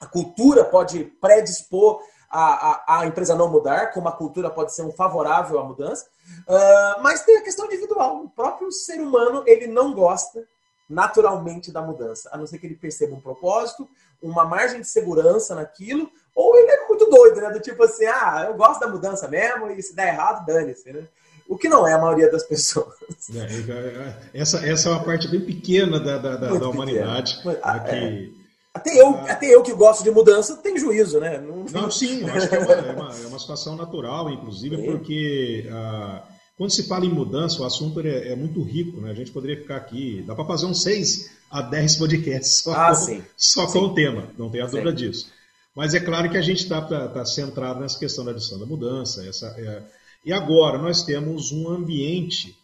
A 0.00 0.06
cultura 0.06 0.64
pode 0.64 1.04
predispor 1.20 2.00
a, 2.30 2.40
a, 2.40 3.00
a, 3.00 3.06
empresa 3.06 3.34
não 3.34 3.48
mudar, 3.48 3.92
como 3.92 4.08
a 4.08 4.12
cultura 4.12 4.50
pode 4.50 4.74
ser 4.74 4.82
um 4.82 4.92
favorável 4.92 5.58
à 5.58 5.64
mudança, 5.64 6.06
uh, 6.48 7.02
mas 7.02 7.22
tem 7.24 7.38
a 7.38 7.42
questão 7.42 7.66
individual. 7.66 8.24
O 8.24 8.30
próprio 8.30 8.70
ser 8.72 9.00
humano 9.00 9.42
ele 9.46 9.66
não 9.66 9.94
gosta 9.94 10.44
naturalmente 10.88 11.72
da 11.72 11.82
mudança, 11.82 12.28
a 12.32 12.38
não 12.38 12.46
ser 12.46 12.58
que 12.58 12.66
ele 12.66 12.76
perceba 12.76 13.14
um 13.14 13.20
propósito, 13.20 13.88
uma 14.22 14.44
margem 14.44 14.80
de 14.80 14.86
segurança 14.86 15.54
naquilo, 15.54 16.10
ou 16.34 16.56
ele 16.56 16.70
é 16.70 16.86
muito 16.86 17.06
doido, 17.06 17.40
né? 17.40 17.50
Do 17.50 17.60
tipo 17.60 17.82
assim, 17.82 18.06
ah, 18.06 18.46
eu 18.48 18.54
gosto 18.54 18.80
da 18.80 18.88
mudança 18.88 19.26
mesmo 19.26 19.70
e 19.70 19.82
se 19.82 19.94
der 19.94 20.08
errado, 20.08 20.46
dane-se, 20.46 20.92
né? 20.92 21.06
O 21.48 21.56
que 21.56 21.68
não 21.68 21.86
é 21.86 21.92
a 21.92 21.98
maioria 21.98 22.30
das 22.30 22.42
pessoas. 22.46 22.94
É, 23.34 23.38
é, 23.38 23.86
é, 23.86 24.40
essa, 24.40 24.66
essa 24.66 24.88
é 24.88 24.92
uma 24.92 25.04
parte 25.04 25.28
bem 25.28 25.40
pequena 25.40 25.98
da, 25.98 26.18
da, 26.18 26.36
da, 26.36 26.58
da 26.58 26.68
humanidade. 26.68 27.40
Né, 27.44 27.54
que 27.88 28.35
até 28.76 29.00
eu, 29.00 29.08
ah. 29.08 29.32
até 29.32 29.46
eu 29.54 29.62
que 29.62 29.72
gosto 29.72 30.04
de 30.04 30.10
mudança, 30.10 30.56
tem 30.56 30.78
juízo, 30.78 31.18
né? 31.18 31.38
Não, 31.38 31.64
não 31.64 31.90
sim, 31.90 32.20
eu 32.20 32.32
acho 32.34 32.48
que 32.48 32.54
é 32.54 32.58
uma, 32.58 32.72
é 32.72 32.92
uma, 32.92 33.16
é 33.24 33.26
uma 33.26 33.38
situação 33.38 33.76
natural, 33.76 34.30
inclusive, 34.30 34.76
sim. 34.76 34.84
porque 34.84 35.66
ah, 35.72 36.22
quando 36.56 36.70
se 36.70 36.86
fala 36.86 37.06
em 37.06 37.12
mudança, 37.12 37.62
o 37.62 37.64
assunto 37.64 38.00
é, 38.00 38.32
é, 38.32 38.36
muito 38.36 38.62
rico, 38.62 39.00
né? 39.00 39.10
A 39.10 39.14
gente 39.14 39.30
poderia 39.30 39.56
ficar 39.56 39.76
aqui, 39.76 40.22
dá 40.26 40.34
para 40.34 40.44
fazer 40.44 40.66
uns 40.66 40.82
6 40.82 41.30
a 41.50 41.62
10 41.62 41.96
podcasts 41.96 42.62
só, 42.62 42.72
ah, 42.72 42.94
com, 42.94 43.22
só 43.36 43.66
com 43.66 43.78
o 43.78 43.94
tema, 43.94 44.28
não 44.36 44.50
tem 44.50 44.60
a 44.60 44.66
dúvida 44.66 44.90
sim. 44.90 44.96
disso. 44.96 45.32
Mas 45.74 45.94
é 45.94 46.00
claro 46.00 46.30
que 46.30 46.38
a 46.38 46.42
gente 46.42 46.62
está 46.62 46.80
tá, 46.80 47.08
tá 47.08 47.24
centrado 47.24 47.80
nessa 47.80 47.98
questão 47.98 48.24
da 48.24 48.32
lição 48.32 48.58
da 48.58 48.64
mudança. 48.64 49.26
Essa, 49.26 49.54
é... 49.58 49.82
E 50.24 50.32
agora 50.32 50.78
nós 50.78 51.02
temos 51.02 51.52
um 51.52 51.68
ambiente 51.68 52.56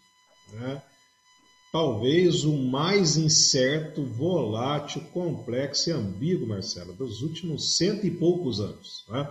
né, 0.54 0.82
talvez 1.72 2.44
o 2.44 2.52
mais 2.52 3.16
incerto, 3.16 4.04
volátil, 4.04 5.00
complexo 5.12 5.88
e 5.88 5.92
ambíguo, 5.92 6.46
Marcelo, 6.46 6.92
dos 6.92 7.22
últimos 7.22 7.78
cento 7.78 8.06
e 8.06 8.10
poucos 8.10 8.60
anos. 8.60 9.02
Né? 9.08 9.26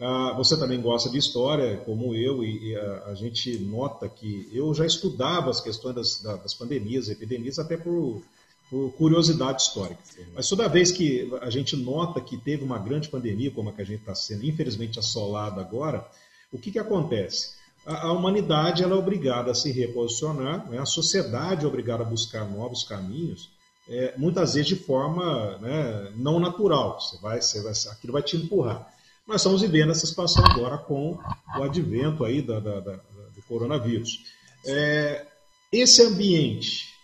Ah, 0.00 0.32
você 0.34 0.56
também 0.58 0.80
gosta 0.80 1.10
de 1.10 1.18
história, 1.18 1.76
como 1.78 2.14
eu, 2.14 2.42
e, 2.42 2.74
a, 2.74 3.04
a, 3.08 3.14
gente 3.14 3.58
nota 3.58 4.08
que 4.08 4.48
eu 4.50 4.72
já 4.72 4.86
estudava 4.86 5.50
as 5.50 5.60
questões 5.60 5.94
das, 5.94 6.22
das 6.22 6.54
pandemias, 6.54 7.10
epidemias, 7.10 7.58
até 7.58 7.76
por, 7.76 8.22
por 8.70 8.90
curiosidade 8.92 9.60
histórica. 9.60 10.00
Mas 10.34 10.48
toda 10.48 10.68
vez 10.68 10.90
que 10.90 11.30
a 11.42 11.50
gente 11.50 11.76
nota 11.76 12.18
que 12.18 12.38
teve 12.38 12.64
uma 12.64 12.78
grande 12.78 13.10
pandemia, 13.10 13.50
como 13.50 13.68
a 13.68 13.72
que 13.74 13.82
a 13.82 13.84
gente 13.84 14.00
está 14.00 14.14
sendo, 14.14 14.46
infelizmente, 14.46 14.98
assolado 14.98 15.60
agora, 15.60 16.08
o 16.50 16.58
que, 16.58 16.70
que 16.70 16.78
acontece? 16.78 17.57
A, 17.88 18.12
humanidade 18.12 18.82
ela 18.82 18.94
é 18.94 18.98
obrigada 18.98 19.50
a 19.50 19.54
se 19.54 19.72
reposicionar, 19.72 20.68
né? 20.70 20.78
a 20.78 20.86
sociedade 20.86 21.64
é 21.64 21.68
obrigada 21.68 22.02
a 22.02 22.06
buscar 22.06 22.44
novos 22.44 22.84
caminhos, 22.84 23.50
é, 23.88 24.14
muitas 24.18 24.54
vezes 24.54 24.68
de 24.68 24.76
forma 24.76 25.56
né, 25.58 26.12
não 26.16 26.38
natural. 26.38 27.00
Você 27.00 27.18
vai, 27.18 27.40
você 27.40 27.62
vai, 27.62 27.72
aquilo 27.90 28.12
vai 28.12 28.22
te 28.22 28.36
empurrar. 28.36 28.86
Nós 29.26 29.40
estamos 29.40 29.62
vivendo 29.62 29.90
essa 29.90 30.06
situação 30.06 30.44
agora 30.44 30.76
com 30.76 31.18
o 31.58 31.62
advento 31.62 32.24
aí 32.24 32.42
da, 32.42 32.60
da, 32.60 32.80
da 32.80 32.92
do 33.34 33.42
coronavírus. 33.48 34.24
É, 34.66 35.26
esse 35.72 36.02
ambiente, 36.02 36.94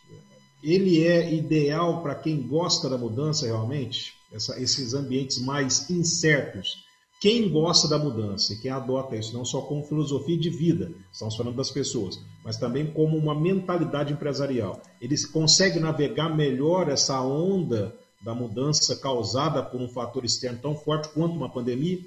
ele 0.62 1.06
é 1.06 1.32
ideal 1.32 2.02
para 2.02 2.14
quem 2.14 2.42
gosta 2.42 2.88
da 2.88 2.98
mudança 2.98 3.46
realmente? 3.46 4.14
Essa, 4.32 4.60
esses 4.60 4.94
ambientes 4.94 5.38
mais 5.38 5.88
incertos, 5.88 6.83
quem 7.24 7.48
gosta 7.48 7.88
da 7.88 7.98
mudança 7.98 8.52
e 8.52 8.58
quem 8.58 8.70
adota 8.70 9.16
isso 9.16 9.32
não 9.32 9.46
só 9.46 9.62
como 9.62 9.82
filosofia 9.82 10.36
de 10.36 10.50
vida, 10.50 10.92
estamos 11.10 11.34
falando 11.34 11.56
das 11.56 11.70
pessoas, 11.70 12.20
mas 12.44 12.58
também 12.58 12.92
como 12.92 13.16
uma 13.16 13.34
mentalidade 13.34 14.12
empresarial, 14.12 14.82
eles 15.00 15.24
conseguem 15.24 15.80
navegar 15.80 16.28
melhor 16.36 16.86
essa 16.90 17.18
onda 17.22 17.96
da 18.20 18.34
mudança 18.34 18.94
causada 18.96 19.62
por 19.62 19.80
um 19.80 19.88
fator 19.88 20.22
externo 20.22 20.58
tão 20.60 20.76
forte 20.76 21.08
quanto 21.14 21.34
uma 21.34 21.48
pandemia? 21.48 21.98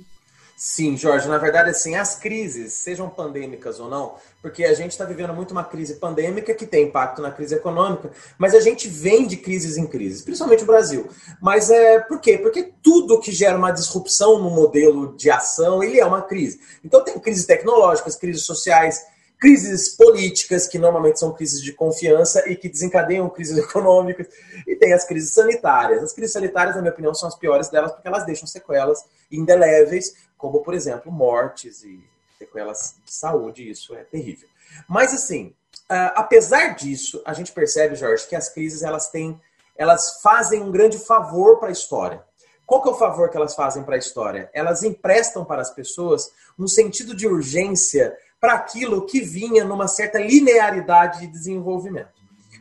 Sim, 0.60 0.98
Jorge, 0.98 1.28
na 1.28 1.38
verdade, 1.38 1.70
assim, 1.70 1.96
as 1.96 2.16
crises, 2.16 2.74
sejam 2.74 3.08
pandêmicas 3.08 3.80
ou 3.80 3.88
não, 3.88 4.16
porque 4.42 4.66
a 4.66 4.74
gente 4.74 4.90
está 4.90 5.06
vivendo 5.06 5.32
muito 5.32 5.52
uma 5.52 5.64
crise 5.64 5.94
pandêmica 5.98 6.52
que 6.56 6.66
tem 6.66 6.86
impacto 6.86 7.22
na 7.22 7.30
crise 7.30 7.54
econômica, 7.54 8.10
mas 8.40 8.56
a 8.56 8.60
gente 8.60 8.88
vem 8.88 9.28
de 9.28 9.38
crises 9.38 9.78
em 9.78 9.86
crises, 9.86 10.24
principalmente 10.24 10.64
o 10.64 10.66
Brasil. 10.66 11.08
Mas 11.40 11.70
é 11.70 12.00
por 12.00 12.20
quê? 12.20 12.40
Porque 12.40 12.74
tudo 12.82 13.20
que 13.20 13.32
gera 13.32 13.56
uma 13.56 13.70
disrupção 13.70 14.40
no 14.40 14.50
modelo 14.50 15.16
de 15.16 15.30
ação, 15.30 15.84
ele 15.84 16.00
é 16.00 16.06
uma 16.06 16.24
crise. 16.24 16.60
Então 16.84 17.04
tem 17.04 17.20
crises 17.20 17.46
tecnológicas, 17.46 18.16
crises 18.16 18.44
sociais, 18.44 19.06
crises 19.40 19.90
políticas, 19.90 20.66
que 20.66 20.80
normalmente 20.80 21.20
são 21.20 21.32
crises 21.34 21.62
de 21.62 21.72
confiança 21.72 22.50
e 22.50 22.56
que 22.56 22.68
desencadeiam 22.68 23.30
crises 23.30 23.58
econômicas, 23.64 24.28
e 24.66 24.76
tem 24.76 24.92
as 24.92 25.06
crises 25.06 25.32
sanitárias. 25.34 26.02
As 26.02 26.14
crises 26.14 26.34
sanitárias, 26.34 26.76
na 26.76 26.82
minha 26.82 26.92
opinião, 26.92 27.14
são 27.14 27.30
as 27.30 27.36
piores 27.36 27.70
delas 27.70 27.92
porque 27.92 28.08
elas 28.08 28.26
deixam 28.26 28.48
sequelas 28.48 29.06
indeléveis 29.32 30.27
como, 30.38 30.62
por 30.62 30.74
exemplo, 30.74 31.12
mortes 31.12 31.84
e 31.84 32.04
sequelas 32.38 32.96
de 33.04 33.14
saúde, 33.14 33.70
isso 33.70 33.96
é 33.96 34.04
terrível. 34.04 34.48
Mas, 34.88 35.14
assim, 35.14 35.56
uh, 35.90 36.14
apesar 36.16 36.76
disso, 36.76 37.22
a 37.26 37.34
gente 37.34 37.52
percebe, 37.52 37.96
Jorge, 37.96 38.28
que 38.28 38.36
as 38.36 38.50
crises 38.50 38.84
elas 38.84 39.10
têm, 39.10 39.40
elas 39.76 40.22
fazem 40.22 40.62
um 40.62 40.72
grande 40.72 40.98
favor 40.98 41.60
para 41.60 41.70
a 41.70 41.72
história. 41.72 42.24
Qual 42.66 42.82
que 42.82 42.90
é 42.90 42.92
o 42.92 42.96
favor 42.96 43.30
que 43.30 43.38
elas 43.38 43.56
fazem 43.56 43.84
para 43.84 43.96
a 43.96 43.98
história? 43.98 44.50
Elas 44.54 44.84
emprestam 44.84 45.46
para 45.46 45.62
as 45.62 45.72
pessoas 45.72 46.30
um 46.60 46.68
sentido 46.68 47.16
de 47.16 47.26
urgência 47.26 48.16
para 48.40 48.54
aquilo 48.54 49.06
que 49.06 49.22
vinha 49.22 49.64
numa 49.64 49.88
certa 49.88 50.20
linearidade 50.20 51.22
de 51.22 51.28
desenvolvimento. 51.28 52.10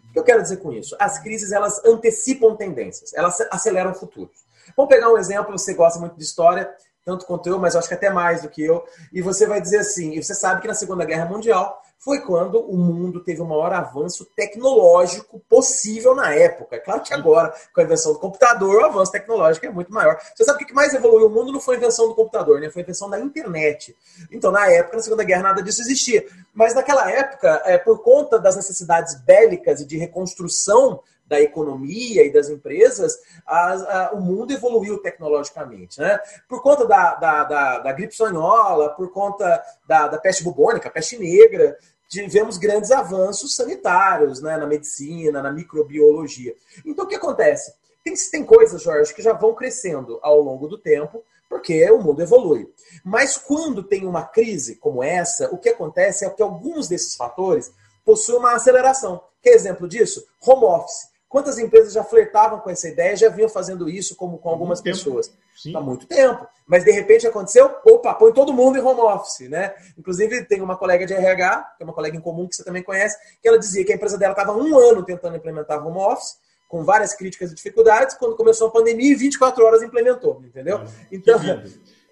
O 0.08 0.12
que 0.12 0.18
eu 0.18 0.24
quero 0.24 0.42
dizer 0.42 0.58
com 0.58 0.72
isso? 0.72 0.96
As 0.98 1.18
crises 1.18 1.52
elas 1.52 1.84
antecipam 1.84 2.56
tendências, 2.56 3.12
elas 3.12 3.38
aceleram 3.50 3.92
futuros. 3.94 4.46
Vamos 4.76 4.88
pegar 4.88 5.10
um 5.10 5.18
exemplo, 5.18 5.56
você 5.56 5.74
gosta 5.74 5.98
muito 5.98 6.16
de 6.16 6.22
história, 6.22 6.72
tanto 7.06 7.24
quanto 7.24 7.48
eu, 7.48 7.56
mas 7.56 7.76
acho 7.76 7.86
que 7.86 7.94
até 7.94 8.10
mais 8.10 8.42
do 8.42 8.48
que 8.48 8.60
eu. 8.60 8.84
E 9.12 9.22
você 9.22 9.46
vai 9.46 9.60
dizer 9.60 9.78
assim, 9.78 10.14
e 10.14 10.22
você 10.22 10.34
sabe 10.34 10.60
que 10.60 10.66
na 10.66 10.74
Segunda 10.74 11.04
Guerra 11.04 11.24
Mundial 11.24 11.80
foi 11.98 12.20
quando 12.20 12.60
o 12.60 12.76
mundo 12.76 13.22
teve 13.22 13.40
o 13.40 13.46
maior 13.46 13.72
avanço 13.72 14.24
tecnológico 14.36 15.40
possível 15.48 16.16
na 16.16 16.34
época. 16.34 16.76
É 16.76 16.78
claro 16.80 17.02
que 17.02 17.14
agora, 17.14 17.54
com 17.72 17.80
a 17.80 17.84
invenção 17.84 18.12
do 18.12 18.18
computador, 18.18 18.82
o 18.82 18.84
avanço 18.86 19.12
tecnológico 19.12 19.66
é 19.66 19.70
muito 19.70 19.92
maior. 19.92 20.18
Você 20.34 20.44
sabe 20.44 20.64
o 20.64 20.66
que 20.66 20.74
mais 20.74 20.92
evoluiu 20.94 21.28
o 21.28 21.30
mundo? 21.30 21.52
Não 21.52 21.60
foi 21.60 21.76
a 21.76 21.78
invenção 21.78 22.08
do 22.08 22.14
computador, 22.16 22.60
né? 22.60 22.70
foi 22.70 22.82
a 22.82 22.84
invenção 22.84 23.08
da 23.08 23.20
internet. 23.20 23.96
Então, 24.30 24.50
na 24.50 24.68
época, 24.68 24.96
na 24.96 25.02
Segunda 25.02 25.22
Guerra, 25.22 25.44
nada 25.44 25.62
disso 25.62 25.80
existia. 25.80 26.26
Mas 26.52 26.74
naquela 26.74 27.08
época, 27.08 27.62
é, 27.64 27.78
por 27.78 28.02
conta 28.02 28.36
das 28.36 28.56
necessidades 28.56 29.14
bélicas 29.22 29.80
e 29.80 29.86
de 29.86 29.96
reconstrução 29.96 31.00
da 31.26 31.40
economia 31.40 32.24
e 32.24 32.32
das 32.32 32.48
empresas, 32.48 33.18
a, 33.46 34.10
o 34.14 34.20
mundo 34.20 34.52
evoluiu 34.52 34.98
tecnologicamente. 34.98 36.00
Né? 36.00 36.18
Por 36.48 36.62
conta 36.62 36.86
da, 36.86 37.14
da, 37.14 37.44
da, 37.44 37.78
da 37.80 37.92
gripe 37.92 38.12
espanhola, 38.12 38.90
por 38.90 39.10
conta 39.10 39.62
da, 39.86 40.08
da 40.08 40.18
peste 40.18 40.44
bubônica, 40.44 40.90
peste 40.90 41.18
negra, 41.18 41.76
tivemos 42.08 42.56
grandes 42.58 42.90
avanços 42.90 43.54
sanitários 43.54 44.40
né, 44.40 44.56
na 44.56 44.66
medicina, 44.66 45.42
na 45.42 45.52
microbiologia. 45.52 46.54
Então, 46.84 47.04
o 47.04 47.08
que 47.08 47.16
acontece? 47.16 47.74
Tem, 48.04 48.14
tem 48.30 48.44
coisas, 48.44 48.82
Jorge, 48.82 49.12
que 49.12 49.22
já 49.22 49.32
vão 49.32 49.54
crescendo 49.54 50.18
ao 50.22 50.40
longo 50.40 50.68
do 50.68 50.78
tempo, 50.78 51.22
porque 51.48 51.88
o 51.90 52.00
mundo 52.00 52.22
evolui. 52.22 52.72
Mas 53.04 53.36
quando 53.36 53.82
tem 53.82 54.06
uma 54.06 54.22
crise 54.22 54.76
como 54.76 55.02
essa, 55.02 55.48
o 55.52 55.58
que 55.58 55.68
acontece 55.68 56.24
é 56.24 56.30
que 56.30 56.42
alguns 56.42 56.88
desses 56.88 57.16
fatores 57.16 57.72
possuem 58.04 58.38
uma 58.38 58.54
aceleração. 58.54 59.20
Que 59.42 59.50
exemplo 59.50 59.88
disso? 59.88 60.24
Home 60.44 60.64
office. 60.64 61.08
Quantas 61.36 61.58
empresas 61.58 61.92
já 61.92 62.02
flertavam 62.02 62.60
com 62.60 62.70
essa 62.70 62.88
ideia, 62.88 63.14
já 63.14 63.28
vinham 63.28 63.50
fazendo 63.50 63.90
isso 63.90 64.16
como 64.16 64.38
com 64.38 64.48
algumas 64.48 64.80
pessoas? 64.80 65.30
Há 65.74 65.80
muito 65.82 66.06
tempo. 66.06 66.48
Mas 66.66 66.82
de 66.82 66.90
repente 66.90 67.26
aconteceu, 67.26 67.76
opa, 67.84 68.14
põe 68.14 68.32
todo 68.32 68.54
mundo 68.54 68.78
em 68.78 68.80
home 68.80 69.02
office, 69.02 69.46
né? 69.50 69.74
Inclusive 69.98 70.46
tem 70.46 70.62
uma 70.62 70.78
colega 70.78 71.04
de 71.04 71.12
RH, 71.12 71.74
que 71.76 71.82
é 71.82 71.84
uma 71.84 71.92
colega 71.92 72.16
em 72.16 72.22
comum 72.22 72.48
que 72.48 72.56
você 72.56 72.64
também 72.64 72.82
conhece, 72.82 73.18
que 73.42 73.46
ela 73.46 73.58
dizia 73.58 73.84
que 73.84 73.92
a 73.92 73.96
empresa 73.96 74.16
dela 74.16 74.32
estava 74.32 74.56
um 74.56 74.78
ano 74.78 75.04
tentando 75.04 75.36
implementar 75.36 75.86
home 75.86 75.98
office, 75.98 76.38
com 76.66 76.82
várias 76.82 77.12
críticas 77.12 77.52
e 77.52 77.54
dificuldades, 77.54 78.16
quando 78.16 78.34
começou 78.34 78.68
a 78.68 78.70
pandemia, 78.70 79.12
em 79.12 79.14
24 79.14 79.62
horas 79.62 79.82
implementou, 79.82 80.42
entendeu? 80.42 80.84
Então, 81.12 81.38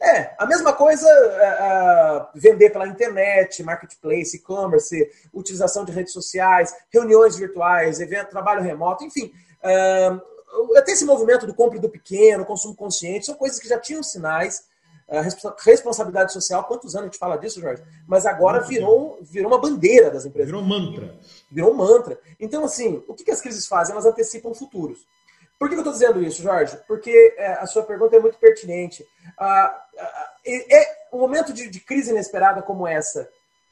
é, 0.05 0.35
a 0.38 0.47
mesma 0.47 0.73
coisa 0.73 1.07
uh, 1.09 2.38
vender 2.38 2.71
pela 2.71 2.87
internet, 2.87 3.62
marketplace, 3.62 4.37
e-commerce, 4.37 5.11
utilização 5.33 5.85
de 5.85 5.93
redes 5.93 6.12
sociais, 6.12 6.75
reuniões 6.93 7.37
virtuais, 7.37 8.01
evento, 8.01 8.31
trabalho 8.31 8.62
remoto, 8.62 9.05
enfim. 9.05 9.33
Uh, 9.62 10.77
até 10.77 10.93
esse 10.93 11.05
movimento 11.05 11.47
do 11.47 11.55
compre 11.55 11.79
do 11.79 11.88
pequeno, 11.88 12.45
consumo 12.45 12.75
consciente, 12.75 13.27
são 13.27 13.35
coisas 13.35 13.59
que 13.59 13.69
já 13.69 13.79
tinham 13.79 14.03
sinais. 14.03 14.64
Uh, 15.09 15.55
responsabilidade 15.64 16.33
social, 16.33 16.64
quantos 16.64 16.95
anos 16.95 17.09
a 17.09 17.11
gente 17.11 17.19
fala 17.19 17.37
disso, 17.37 17.61
Jorge? 17.61 17.83
Mas 18.07 18.27
agora 18.27 18.61
virou, 18.61 19.19
virou 19.23 19.51
uma 19.51 19.61
bandeira 19.61 20.11
das 20.11 20.25
empresas. 20.25 20.47
Virou 20.51 20.62
mantra. 20.62 21.14
Virou 21.51 21.75
mantra. 21.75 22.19
Então, 22.38 22.64
assim, 22.64 23.03
o 23.09 23.14
que, 23.14 23.25
que 23.25 23.31
as 23.31 23.40
crises 23.40 23.67
fazem? 23.67 23.93
Elas 23.93 24.07
antecipam 24.07 24.55
futuros. 24.55 25.07
Por 25.64 25.70
que 25.70 25.77
eu 25.77 25.79
estou 25.79 25.94
dizendo 25.94 26.22
isso, 26.22 26.42
Jorge? 26.42 26.79
Porque 26.87 27.35
é, 27.38 27.55
a 27.55 27.66
sua 27.66 27.83
pergunta 27.85 28.14
é 28.14 28.20
muito 28.20 28.37
pertinente. 28.37 29.03
Ah, 29.38 29.74
ah, 29.98 30.31
é, 30.46 30.96
um 31.11 31.18
momento 31.18 31.55
de, 31.55 31.70
de, 31.70 31.81
crise 31.81 32.11
inesperada 32.11 32.61
como 32.61 32.87
essa, 32.87 33.27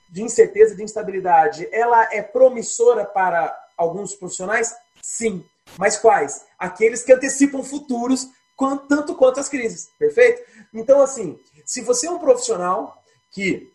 de 0.09 0.23
incerteza, 0.23 0.75
de 0.75 0.83
instabilidade, 0.83 1.69
ela 1.71 2.09
é 2.11 2.23
promissora 2.23 3.05
para 3.05 3.55
alguns 3.77 4.15
profissionais? 4.15 4.75
Sim. 5.03 5.45
Mas 5.77 5.99
quais? 5.99 6.47
Aqueles 6.59 7.03
que 7.03 7.13
antecipam 7.13 7.63
futuros 7.63 8.27
tanto 8.89 9.15
quanto 9.15 9.39
as 9.39 9.51
crises, 9.51 9.91
perfeito? 9.99 10.41
Então, 10.73 11.03
assim, 11.03 11.39
se 11.67 11.83
você 11.83 12.07
é 12.07 12.11
um 12.11 12.19
profissional 12.19 12.97
que 13.31 13.71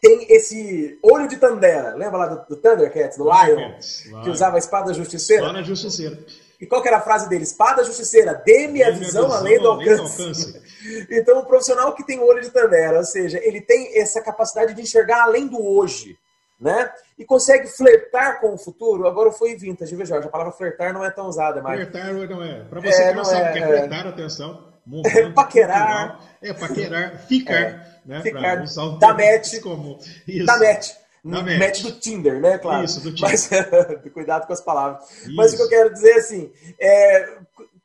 tem 0.00 0.32
esse 0.32 0.98
olho 1.02 1.28
de 1.28 1.36
Tandera, 1.36 1.94
lembra 1.94 2.16
lá 2.16 2.26
do, 2.26 2.48
do 2.48 2.56
Thundercats, 2.56 3.18
do 3.18 3.24
Lion, 3.24 3.74
que 4.22 4.30
usava 4.30 4.56
a 4.56 4.58
espada 4.58 4.94
justiceira? 4.94 5.42
Espada 5.42 5.62
justiceira. 5.62 6.24
E 6.60 6.66
qual 6.66 6.82
que 6.82 6.88
era 6.88 6.98
a 6.98 7.02
frase 7.02 7.28
dele? 7.28 7.44
Espada 7.44 7.84
justiceira, 7.84 8.34
dê-me 8.44 8.82
a 8.82 8.90
visão, 8.90 9.32
além 9.32 9.58
do 9.60 9.68
alcance. 9.68 10.22
alcance. 10.22 10.62
então, 11.10 11.40
o 11.40 11.46
profissional 11.46 11.94
que 11.94 12.04
tem 12.04 12.18
o 12.18 12.26
olho 12.26 12.40
de 12.40 12.50
Tandera, 12.50 12.98
ou 12.98 13.04
seja, 13.04 13.38
ele 13.42 13.60
tem 13.60 13.98
essa 14.00 14.20
capacidade 14.20 14.74
de 14.74 14.82
enxergar 14.82 15.22
além 15.22 15.46
do 15.46 15.62
hoje, 15.62 16.16
né? 16.60 16.90
E 17.18 17.24
consegue 17.24 17.66
flertar 17.66 18.40
com 18.40 18.54
o 18.54 18.58
futuro. 18.58 19.06
Agora 19.06 19.30
foi 19.32 19.56
vintage, 19.56 19.94
viu, 19.94 20.06
Jorge? 20.06 20.28
A 20.28 20.30
palavra 20.30 20.52
flertar 20.52 20.92
não 20.92 21.04
é 21.04 21.10
tão 21.10 21.26
usada 21.26 21.60
mais. 21.60 21.80
Flertar 21.80 22.14
não 22.14 22.42
é. 22.42 22.64
Para 22.64 22.80
você 22.80 23.02
é, 23.02 23.08
que 23.08 23.16
não, 23.16 23.24
sabe 23.24 23.42
o 23.42 23.46
é, 23.46 23.52
que 23.52 23.58
é, 23.58 23.62
é 23.62 23.66
flertar, 23.66 24.06
atenção. 24.06 24.74
É 25.16 25.30
paquerar. 25.30 26.20
É 26.42 26.52
paquerar, 26.52 27.18
ficar. 27.26 27.54
É, 27.54 27.86
né, 28.04 28.20
ficar. 28.20 28.62
Um 28.62 28.98
da 28.98 29.14
match. 29.14 29.58
Comum. 29.62 29.98
Isso. 30.28 30.44
Da 30.44 30.58
match. 30.58 30.92
No 31.24 31.42
match 31.42 31.82
do 31.82 31.92
Tinder, 31.92 32.38
né? 32.38 32.58
Claro. 32.58 32.84
Isso, 32.84 33.00
do 33.00 33.14
Tinder. 33.14 33.30
Mas, 33.30 33.48
cuidado 34.12 34.46
com 34.46 34.52
as 34.52 34.60
palavras. 34.60 35.10
Isso. 35.10 35.34
Mas 35.34 35.54
o 35.54 35.56
que 35.56 35.62
eu 35.62 35.68
quero 35.70 35.92
dizer 35.92 36.12
assim, 36.16 36.52
é, 36.78 37.38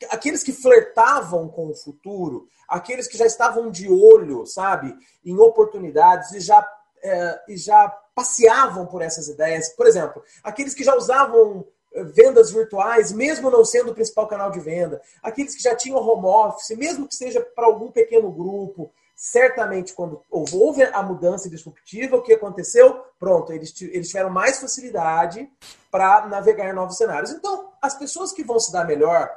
aqueles 0.09 0.43
que 0.43 0.51
flertavam 0.51 1.47
com 1.47 1.69
o 1.69 1.75
futuro, 1.75 2.47
aqueles 2.67 3.07
que 3.07 3.17
já 3.17 3.25
estavam 3.25 3.71
de 3.71 3.89
olho, 3.89 4.45
sabe, 4.45 4.93
em 5.25 5.37
oportunidades 5.37 6.33
e 6.33 6.41
já, 6.41 6.67
é, 7.01 7.39
e 7.47 7.55
já 7.57 7.87
passeavam 8.13 8.85
por 8.85 9.01
essas 9.01 9.29
ideias. 9.29 9.69
Por 9.69 9.87
exemplo, 9.87 10.21
aqueles 10.43 10.73
que 10.73 10.83
já 10.83 10.93
usavam 10.93 11.65
é, 11.93 12.03
vendas 12.03 12.51
virtuais, 12.51 13.13
mesmo 13.13 13.49
não 13.49 13.63
sendo 13.63 13.91
o 13.91 13.95
principal 13.95 14.27
canal 14.27 14.51
de 14.51 14.59
venda, 14.59 15.01
aqueles 15.23 15.55
que 15.55 15.63
já 15.63 15.73
tinham 15.75 15.97
home 15.97 16.25
office, 16.25 16.77
mesmo 16.77 17.07
que 17.07 17.15
seja 17.15 17.39
para 17.39 17.65
algum 17.65 17.89
pequeno 17.89 18.29
grupo, 18.29 18.91
certamente 19.19 19.93
quando 19.93 20.23
houve 20.31 20.81
a 20.81 21.03
mudança 21.03 21.49
disruptiva, 21.49 22.15
o 22.15 22.21
que 22.21 22.31
aconteceu? 22.31 23.03
Pronto, 23.19 23.51
eles, 23.51 23.73
tiveram 23.73 24.29
mais 24.29 24.61
facilidade 24.61 25.45
para 25.91 26.25
navegar 26.27 26.69
em 26.69 26.73
novos 26.73 26.95
cenários. 26.95 27.31
Então, 27.31 27.69
as 27.81 27.95
pessoas 27.95 28.31
que 28.31 28.45
vão 28.45 28.57
se 28.61 28.71
dar 28.71 28.85
melhor 28.85 29.29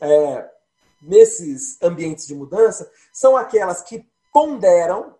é, 0.00 0.48
nesses 1.02 1.82
ambientes 1.82 2.28
de 2.28 2.34
mudança 2.34 2.88
são 3.12 3.36
aquelas 3.36 3.82
que 3.82 4.08
ponderam 4.32 5.16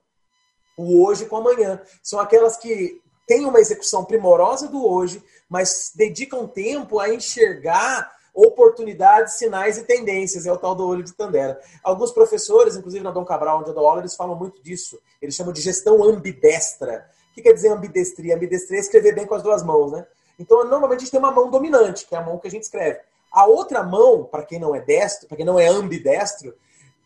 o 0.77 1.05
hoje 1.05 1.27
com 1.27 1.35
o 1.35 1.38
amanhã. 1.40 1.83
São 2.00 2.20
aquelas 2.20 2.57
que 2.57 3.03
têm 3.27 3.44
uma 3.44 3.59
execução 3.59 4.05
primorosa 4.05 4.68
do 4.68 4.87
hoje, 4.87 5.24
mas 5.48 5.90
dedicam 5.92 6.46
tempo 6.46 7.00
a 7.00 7.12
enxergar 7.12 8.12
oportunidades, 8.35 9.35
sinais 9.35 9.79
e 9.79 9.85
tendências, 9.85 10.44
é 10.44 10.53
o 10.53 10.59
tal 10.59 10.75
do 10.75 10.87
olho 10.87 11.05
de 11.05 11.12
Tandera. 11.12 11.61
Alguns 11.83 12.11
professores, 12.11 12.77
inclusive 12.77 13.05
na 13.05 13.12
Dom 13.12 13.25
Cabral, 13.25 13.61
onde 13.61 13.70
eu 13.70 13.75
dou 13.75 13.87
aula, 13.87 14.01
eles 14.01 14.16
falam 14.16 14.35
muito 14.35 14.61
disso. 14.62 14.99
Eles 15.23 15.35
chamam 15.35 15.53
de 15.53 15.61
gestão 15.61 16.03
ambidestra. 16.03 17.09
O 17.31 17.35
que 17.35 17.42
quer 17.42 17.53
dizer 17.53 17.68
ambidestria? 17.68 18.35
Ambidestria 18.35 18.79
é 18.79 18.81
escrever 18.81 19.14
bem 19.14 19.27
com 19.27 19.35
as 19.35 19.42
duas 19.42 19.62
mãos, 19.62 19.92
né? 19.92 20.07
Então, 20.38 20.64
normalmente 20.64 20.99
a 20.99 21.01
gente 21.03 21.12
tem 21.12 21.20
uma 21.20 21.31
mão 21.31 21.49
dominante, 21.49 22.07
que 22.07 22.14
é 22.14 22.18
a 22.18 22.23
mão 22.23 22.38
que 22.38 22.49
a 22.49 22.51
gente 22.51 22.64
escreve. 22.64 22.99
A 23.31 23.47
outra 23.47 23.83
mão, 23.83 24.25
para 24.25 24.44
quem 24.44 24.59
não 24.59 24.75
é 24.75 24.81
destro, 24.81 25.29
para 25.29 25.37
quem 25.37 25.47
não 25.47 25.59
é 25.59 25.66
ambidestro, 25.66 26.55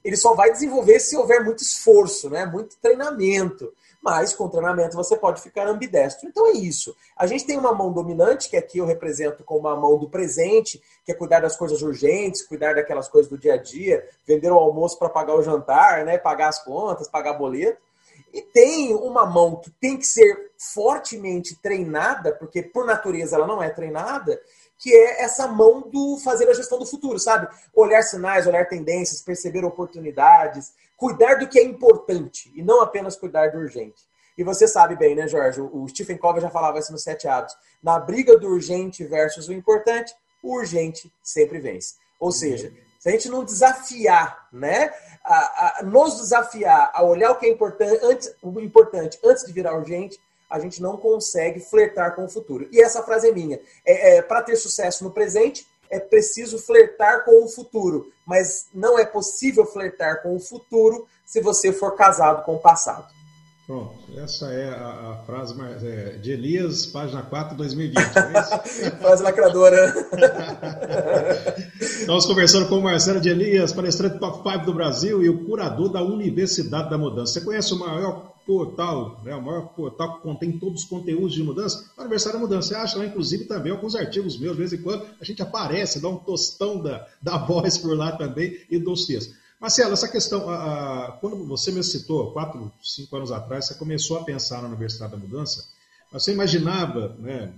ele 0.08 0.16
só 0.16 0.34
vai 0.34 0.50
desenvolver 0.50 0.98
se 1.00 1.16
houver 1.16 1.44
muito 1.44 1.62
esforço, 1.62 2.28
né? 2.28 2.46
muito 2.46 2.76
treinamento 2.80 3.72
mas 4.00 4.32
com 4.32 4.48
treinamento 4.48 4.96
você 4.96 5.16
pode 5.16 5.42
ficar 5.42 5.66
ambidestro. 5.66 6.28
Então 6.28 6.46
é 6.46 6.52
isso. 6.52 6.96
A 7.16 7.26
gente 7.26 7.44
tem 7.44 7.58
uma 7.58 7.72
mão 7.72 7.92
dominante, 7.92 8.48
que 8.48 8.56
aqui 8.56 8.78
eu 8.78 8.86
represento 8.86 9.42
como 9.44 9.68
a 9.68 9.76
mão 9.76 9.98
do 9.98 10.08
presente, 10.08 10.80
que 11.04 11.12
é 11.12 11.14
cuidar 11.14 11.40
das 11.40 11.56
coisas 11.56 11.82
urgentes, 11.82 12.46
cuidar 12.46 12.74
daquelas 12.74 13.08
coisas 13.08 13.28
do 13.28 13.36
dia 13.36 13.54
a 13.54 13.56
dia, 13.56 14.06
vender 14.26 14.50
o 14.50 14.58
almoço 14.58 14.98
para 14.98 15.08
pagar 15.08 15.34
o 15.34 15.42
jantar, 15.42 16.04
né, 16.04 16.16
pagar 16.16 16.48
as 16.48 16.62
contas, 16.62 17.08
pagar 17.08 17.34
boleto. 17.34 17.80
E 18.32 18.42
tem 18.42 18.94
uma 18.94 19.26
mão 19.26 19.56
que 19.56 19.70
tem 19.70 19.96
que 19.96 20.06
ser 20.06 20.52
fortemente 20.56 21.56
treinada, 21.60 22.32
porque 22.32 22.62
por 22.62 22.84
natureza 22.84 23.36
ela 23.36 23.46
não 23.46 23.62
é 23.62 23.70
treinada, 23.70 24.40
que 24.78 24.94
é 24.94 25.22
essa 25.22 25.48
mão 25.48 25.80
do 25.80 26.18
fazer 26.18 26.48
a 26.48 26.54
gestão 26.54 26.78
do 26.78 26.86
futuro, 26.86 27.18
sabe? 27.18 27.48
Olhar 27.74 28.02
sinais, 28.02 28.46
olhar 28.46 28.68
tendências, 28.68 29.20
perceber 29.20 29.64
oportunidades, 29.64 30.72
cuidar 30.96 31.34
do 31.34 31.48
que 31.48 31.58
é 31.58 31.64
importante 31.64 32.50
e 32.54 32.62
não 32.62 32.80
apenas 32.80 33.16
cuidar 33.16 33.50
do 33.50 33.58
urgente. 33.58 34.06
E 34.36 34.44
você 34.44 34.68
sabe 34.68 34.94
bem, 34.94 35.16
né, 35.16 35.26
Jorge? 35.26 35.60
O 35.60 35.86
Stephen 35.88 36.16
Covey 36.16 36.40
já 36.40 36.48
falava 36.48 36.78
isso 36.78 36.92
nos 36.92 37.02
Sete 37.02 37.26
Hábitos. 37.26 37.56
Na 37.82 37.98
briga 37.98 38.38
do 38.38 38.46
urgente 38.46 39.04
versus 39.04 39.48
o 39.48 39.52
importante, 39.52 40.14
o 40.40 40.54
urgente 40.54 41.12
sempre 41.20 41.58
vence. 41.58 41.96
Ou 42.20 42.30
seja, 42.30 42.72
se 43.00 43.08
a 43.08 43.12
gente 43.12 43.28
não 43.28 43.44
desafiar, 43.44 44.48
né, 44.52 44.92
a, 45.24 45.80
a, 45.80 45.82
nos 45.82 46.18
desafiar 46.18 46.90
a 46.94 47.02
olhar 47.02 47.32
o 47.32 47.36
que 47.36 47.46
é 47.46 47.50
importante 47.50 47.98
antes, 48.02 48.32
o 48.40 48.60
importante 48.60 49.18
antes 49.24 49.44
de 49.44 49.52
virar 49.52 49.76
urgente, 49.76 50.20
a 50.48 50.58
gente 50.58 50.80
não 50.80 50.96
consegue 50.96 51.60
flertar 51.60 52.14
com 52.14 52.24
o 52.24 52.28
futuro. 52.28 52.68
E 52.72 52.80
essa 52.80 53.02
frase 53.02 53.28
é 53.28 53.32
minha. 53.32 53.60
É, 53.84 54.16
é 54.16 54.22
Para 54.22 54.42
ter 54.42 54.56
sucesso 54.56 55.04
no 55.04 55.10
presente, 55.10 55.66
é 55.90 55.98
preciso 55.98 56.58
flertar 56.58 57.24
com 57.24 57.44
o 57.44 57.48
futuro. 57.48 58.10
Mas 58.26 58.66
não 58.72 58.98
é 58.98 59.04
possível 59.04 59.66
flertar 59.66 60.22
com 60.22 60.34
o 60.34 60.40
futuro 60.40 61.06
se 61.24 61.40
você 61.40 61.72
for 61.72 61.94
casado 61.94 62.44
com 62.44 62.54
o 62.54 62.58
passado. 62.58 63.06
Pronto, 63.66 63.92
essa 64.16 64.46
é 64.46 64.70
a, 64.70 65.10
a 65.10 65.22
frase 65.26 65.54
é, 65.84 66.16
de 66.16 66.32
Elias, 66.32 66.86
página 66.86 67.22
4, 67.22 67.54
2020. 67.54 67.98
É 67.98 68.90
frase 68.98 69.22
lacradora. 69.22 69.94
Estamos 71.78 72.24
conversando 72.24 72.66
com 72.66 72.76
o 72.76 72.82
Marcelo 72.82 73.20
de 73.20 73.28
Elias, 73.28 73.74
palestrante 73.74 74.18
top 74.18 74.42
5 74.50 74.64
do 74.64 74.72
Brasil 74.72 75.22
e 75.22 75.28
o 75.28 75.44
curador 75.44 75.92
da 75.92 76.02
Universidade 76.02 76.88
da 76.88 76.96
Mudança. 76.96 77.34
Você 77.34 77.40
conhece 77.42 77.74
o 77.74 77.78
maior 77.78 78.32
portal, 78.48 79.20
né, 79.22 79.34
o 79.36 79.42
maior 79.42 79.68
portal 79.74 80.16
que 80.16 80.22
contém 80.22 80.58
todos 80.58 80.82
os 80.82 80.88
conteúdos 80.88 81.34
de 81.34 81.42
mudança, 81.42 81.84
o 81.94 82.00
Aniversário 82.00 82.38
da 82.38 82.46
Mudança. 82.46 82.68
Você 82.68 82.74
acha 82.74 82.98
lá, 82.98 83.04
inclusive, 83.04 83.44
também 83.44 83.70
alguns 83.70 83.94
artigos 83.94 84.38
meus, 84.38 84.56
de 84.56 84.58
vez 84.58 84.72
em 84.72 84.78
quando, 84.78 85.04
a 85.20 85.24
gente 85.24 85.42
aparece, 85.42 86.00
dá 86.00 86.08
um 86.08 86.16
tostão 86.16 86.82
da, 86.82 87.06
da 87.20 87.36
voz 87.44 87.76
por 87.76 87.94
lá 87.94 88.12
também 88.12 88.58
e 88.70 88.78
dos 88.78 89.04
textos. 89.04 89.36
Marcelo, 89.60 89.92
essa 89.92 90.08
questão, 90.08 90.48
a, 90.48 91.08
a, 91.08 91.12
quando 91.20 91.44
você 91.44 91.70
me 91.70 91.84
citou, 91.84 92.32
quatro, 92.32 92.72
cinco 92.82 93.14
anos 93.16 93.30
atrás, 93.30 93.66
você 93.66 93.74
começou 93.74 94.16
a 94.16 94.24
pensar 94.24 94.62
na 94.62 94.68
Universidade 94.68 95.12
da 95.12 95.18
Mudança, 95.18 95.68
você 96.10 96.32
imaginava, 96.32 97.14
né, 97.18 97.52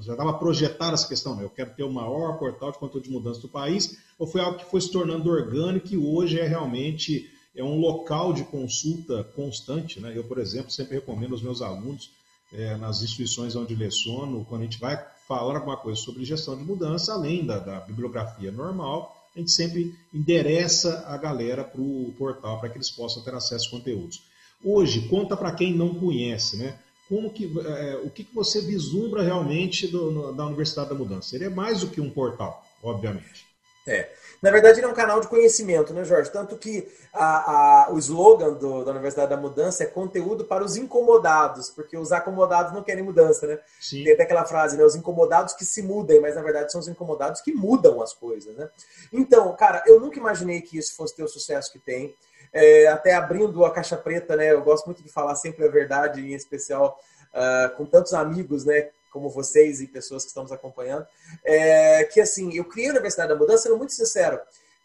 já 0.00 0.12
estava 0.12 0.32
projetada 0.32 0.94
essa 0.94 1.06
questão, 1.06 1.36
né, 1.36 1.44
eu 1.44 1.50
quero 1.50 1.74
ter 1.74 1.82
o 1.82 1.92
maior 1.92 2.38
portal 2.38 2.72
de 2.72 2.78
conteúdo 2.78 3.04
de 3.04 3.10
mudança 3.10 3.40
do 3.42 3.48
país, 3.48 3.98
ou 4.18 4.26
foi 4.26 4.40
algo 4.40 4.56
que 4.56 4.64
foi 4.64 4.80
se 4.80 4.90
tornando 4.90 5.28
orgânico 5.28 5.88
e 5.90 5.98
hoje 5.98 6.40
é 6.40 6.46
realmente 6.46 7.30
é 7.56 7.64
um 7.64 7.80
local 7.80 8.32
de 8.32 8.44
consulta 8.44 9.24
constante. 9.34 9.98
Né? 9.98 10.12
Eu, 10.14 10.24
por 10.24 10.38
exemplo, 10.38 10.70
sempre 10.70 10.96
recomendo 10.96 11.32
aos 11.32 11.42
meus 11.42 11.62
alunos, 11.62 12.10
é, 12.52 12.76
nas 12.76 13.02
instituições 13.02 13.56
onde 13.56 13.74
leciono, 13.74 14.44
quando 14.44 14.62
a 14.62 14.64
gente 14.64 14.78
vai 14.78 15.02
falar 15.26 15.56
alguma 15.56 15.76
coisa 15.76 16.00
sobre 16.00 16.24
gestão 16.24 16.56
de 16.56 16.62
mudança, 16.62 17.12
além 17.12 17.44
da, 17.44 17.58
da 17.58 17.80
bibliografia 17.80 18.52
normal, 18.52 19.16
a 19.34 19.38
gente 19.38 19.50
sempre 19.50 19.94
endereça 20.14 21.04
a 21.08 21.16
galera 21.16 21.64
para 21.64 21.80
o 21.80 22.14
portal 22.16 22.60
para 22.60 22.68
que 22.68 22.76
eles 22.76 22.90
possam 22.90 23.22
ter 23.22 23.34
acesso 23.34 23.68
a 23.68 23.70
conteúdos. 23.70 24.22
Hoje, 24.64 25.08
conta 25.08 25.36
para 25.36 25.52
quem 25.52 25.74
não 25.74 25.94
conhece, 25.94 26.56
né? 26.56 26.78
Como 27.08 27.30
que, 27.30 27.44
é, 27.44 28.00
o 28.02 28.10
que, 28.10 28.24
que 28.24 28.34
você 28.34 28.60
vislumbra 28.60 29.22
realmente 29.22 29.86
do, 29.86 30.10
no, 30.10 30.32
da 30.32 30.46
Universidade 30.46 30.88
da 30.88 30.94
Mudança? 30.94 31.36
Ele 31.36 31.44
é 31.44 31.48
mais 31.48 31.80
do 31.80 31.88
que 31.88 32.00
um 32.00 32.10
portal, 32.10 32.64
obviamente. 32.82 33.46
É. 33.86 34.12
Na 34.46 34.52
verdade, 34.52 34.78
ele 34.78 34.86
é 34.86 34.88
um 34.88 34.94
canal 34.94 35.20
de 35.20 35.26
conhecimento, 35.26 35.92
né, 35.92 36.04
Jorge? 36.04 36.30
Tanto 36.30 36.56
que 36.56 36.86
a, 37.12 37.86
a, 37.86 37.92
o 37.92 37.98
slogan 37.98 38.52
do, 38.52 38.84
da 38.84 38.92
Universidade 38.92 39.30
da 39.30 39.36
Mudança 39.36 39.82
é 39.82 39.86
conteúdo 39.86 40.44
para 40.44 40.62
os 40.62 40.76
incomodados, 40.76 41.68
porque 41.68 41.96
os 41.96 42.12
acomodados 42.12 42.72
não 42.72 42.80
querem 42.80 43.02
mudança, 43.02 43.44
né? 43.44 43.58
Sim. 43.80 44.04
Tem 44.04 44.12
até 44.12 44.22
aquela 44.22 44.44
frase, 44.44 44.76
né? 44.76 44.84
Os 44.84 44.94
incomodados 44.94 45.52
que 45.52 45.64
se 45.64 45.82
mudem, 45.82 46.20
mas 46.20 46.36
na 46.36 46.42
verdade 46.42 46.70
são 46.70 46.80
os 46.80 46.86
incomodados 46.86 47.40
que 47.40 47.52
mudam 47.52 48.00
as 48.00 48.14
coisas, 48.14 48.54
né? 48.56 48.70
Então, 49.12 49.52
cara, 49.56 49.82
eu 49.84 49.98
nunca 49.98 50.16
imaginei 50.16 50.60
que 50.60 50.78
isso 50.78 50.94
fosse 50.94 51.16
ter 51.16 51.24
o 51.24 51.28
sucesso 51.28 51.72
que 51.72 51.80
tem. 51.80 52.14
É, 52.52 52.86
até 52.86 53.14
abrindo 53.14 53.64
a 53.64 53.72
caixa 53.72 53.96
preta, 53.96 54.36
né? 54.36 54.52
Eu 54.52 54.62
gosto 54.62 54.86
muito 54.86 55.02
de 55.02 55.10
falar 55.10 55.34
sempre 55.34 55.66
a 55.66 55.68
verdade, 55.68 56.20
em 56.20 56.34
especial 56.34 56.96
uh, 57.34 57.76
com 57.76 57.84
tantos 57.84 58.14
amigos, 58.14 58.64
né? 58.64 58.90
Como 59.16 59.30
vocês 59.30 59.80
e 59.80 59.86
pessoas 59.86 60.24
que 60.24 60.28
estamos 60.28 60.52
acompanhando, 60.52 61.06
é, 61.42 62.04
que 62.04 62.20
assim, 62.20 62.54
eu 62.54 62.66
criei 62.66 62.88
a 62.88 62.90
Universidade 62.90 63.30
da 63.30 63.34
Mudança, 63.34 63.62
sendo 63.62 63.78
muito 63.78 63.94
sincero, 63.94 64.38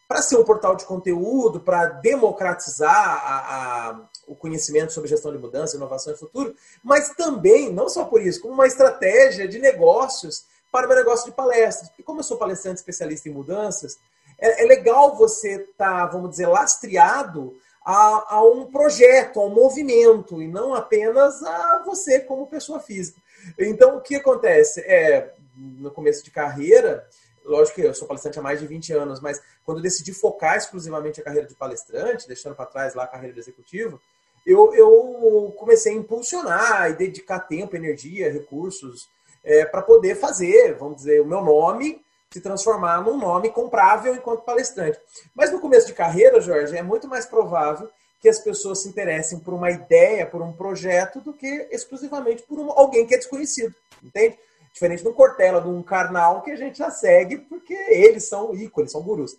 para 0.07 0.21
ser 0.21 0.38
um 0.38 0.43
portal 0.45 0.73
de 0.73 0.86
conteúdo, 0.86 1.59
para 1.59 1.88
democratizar 1.88 2.95
a, 2.95 3.89
a, 3.89 4.01
o 4.25 4.34
conhecimento 4.34 4.93
sobre 4.93 5.09
gestão 5.09 5.34
de 5.34 5.38
mudança, 5.38 5.75
inovação 5.75 6.13
e 6.13 6.17
futuro, 6.17 6.55
mas 6.82 7.09
também, 7.09 7.73
não 7.73 7.89
só 7.89 8.05
por 8.05 8.21
isso, 8.21 8.41
como 8.41 8.53
uma 8.53 8.67
estratégia 8.67 9.49
de 9.49 9.59
negócios 9.59 10.45
para 10.71 10.86
o 10.86 10.88
meu 10.88 10.97
negócio 10.97 11.25
de 11.25 11.36
palestras. 11.36 11.89
Porque 11.89 12.03
como 12.03 12.21
eu 12.21 12.23
sou 12.23 12.38
palestrante 12.38 12.79
especialista 12.79 13.27
em 13.27 13.34
mudanças, 13.34 13.99
é, 14.39 14.63
é 14.63 14.65
legal 14.65 15.17
você 15.17 15.55
estar, 15.55 15.75
tá, 15.75 16.05
vamos 16.05 16.29
dizer, 16.29 16.47
lastreado 16.47 17.53
a, 17.86 18.36
a, 18.36 18.43
um 18.43 18.65
projeto, 18.71 19.41
a 19.41 19.45
um 19.45 19.49
movimento, 19.49 20.41
e 20.41 20.47
não 20.47 20.73
apenas 20.73 21.43
a 21.43 21.84
você 21.86 22.21
como 22.21 22.47
pessoa 22.47 22.79
física. 22.79 23.20
Então, 23.57 23.97
o 23.97 24.01
que 24.01 24.15
acontece? 24.15 24.81
É, 24.81 25.33
no 25.55 25.91
começo 25.91 26.23
de 26.23 26.31
carreira, 26.31 27.07
lógico 27.43 27.75
que 27.75 27.81
eu 27.81 27.93
sou 27.93 28.07
palestrante 28.07 28.39
há 28.39 28.41
mais 28.41 28.59
de 28.59 28.67
20 28.67 28.93
anos, 28.93 29.19
mas 29.19 29.41
quando 29.65 29.77
eu 29.77 29.83
decidi 29.83 30.13
focar 30.13 30.57
exclusivamente 30.57 31.19
a 31.19 31.23
carreira 31.23 31.47
de 31.47 31.55
palestrante, 31.55 32.27
deixando 32.27 32.55
para 32.55 32.65
trás 32.65 32.93
lá 32.93 33.03
a 33.03 33.07
carreira 33.07 33.33
de 33.33 33.39
executivo, 33.39 33.99
eu, 34.45 34.73
eu 34.73 35.53
comecei 35.57 35.93
a 35.93 35.95
impulsionar 35.95 36.89
e 36.89 36.95
dedicar 36.95 37.39
tempo, 37.41 37.75
energia, 37.75 38.31
recursos 38.31 39.07
é, 39.43 39.65
para 39.65 39.81
poder 39.81 40.15
fazer, 40.15 40.75
vamos 40.75 40.97
dizer, 40.97 41.21
o 41.21 41.25
meu 41.25 41.41
nome 41.41 42.03
se 42.31 42.39
transformar 42.39 43.03
num 43.03 43.17
nome 43.17 43.49
comprável 43.49 44.15
enquanto 44.15 44.43
palestrante. 44.43 44.97
Mas 45.35 45.51
no 45.51 45.59
começo 45.59 45.87
de 45.87 45.93
carreira, 45.93 46.39
Jorge, 46.39 46.77
é 46.77 46.81
muito 46.81 47.07
mais 47.07 47.25
provável 47.25 47.89
que 48.22 48.30
as 48.30 48.39
pessoas 48.39 48.84
se 48.84 48.88
interessem 48.88 49.39
por 49.39 49.53
uma 49.53 49.72
ideia, 49.72 50.28
por 50.28 50.41
um 50.41 50.53
projeto, 50.53 51.19
do 51.19 51.34
que 51.34 51.67
exclusivamente 51.72 52.43
por 52.43 52.59
um, 52.59 52.72
alguém 52.72 53.05
que 53.05 53.15
é 53.15 53.17
desconhecido, 53.17 53.74
entende? 54.01 54.38
Diferente 54.72 55.01
de 55.01 55.09
um 55.09 55.13
Cortella, 55.13 55.59
de 55.59 55.67
um 55.67 55.82
Karnal, 55.82 56.41
que 56.43 56.51
a 56.51 56.55
gente 56.55 56.78
já 56.78 56.91
segue 56.91 57.39
porque 57.39 57.74
eles 57.74 58.30
são 58.30 58.53
ícones, 58.53 58.91
são 58.91 59.01
gurus. 59.01 59.36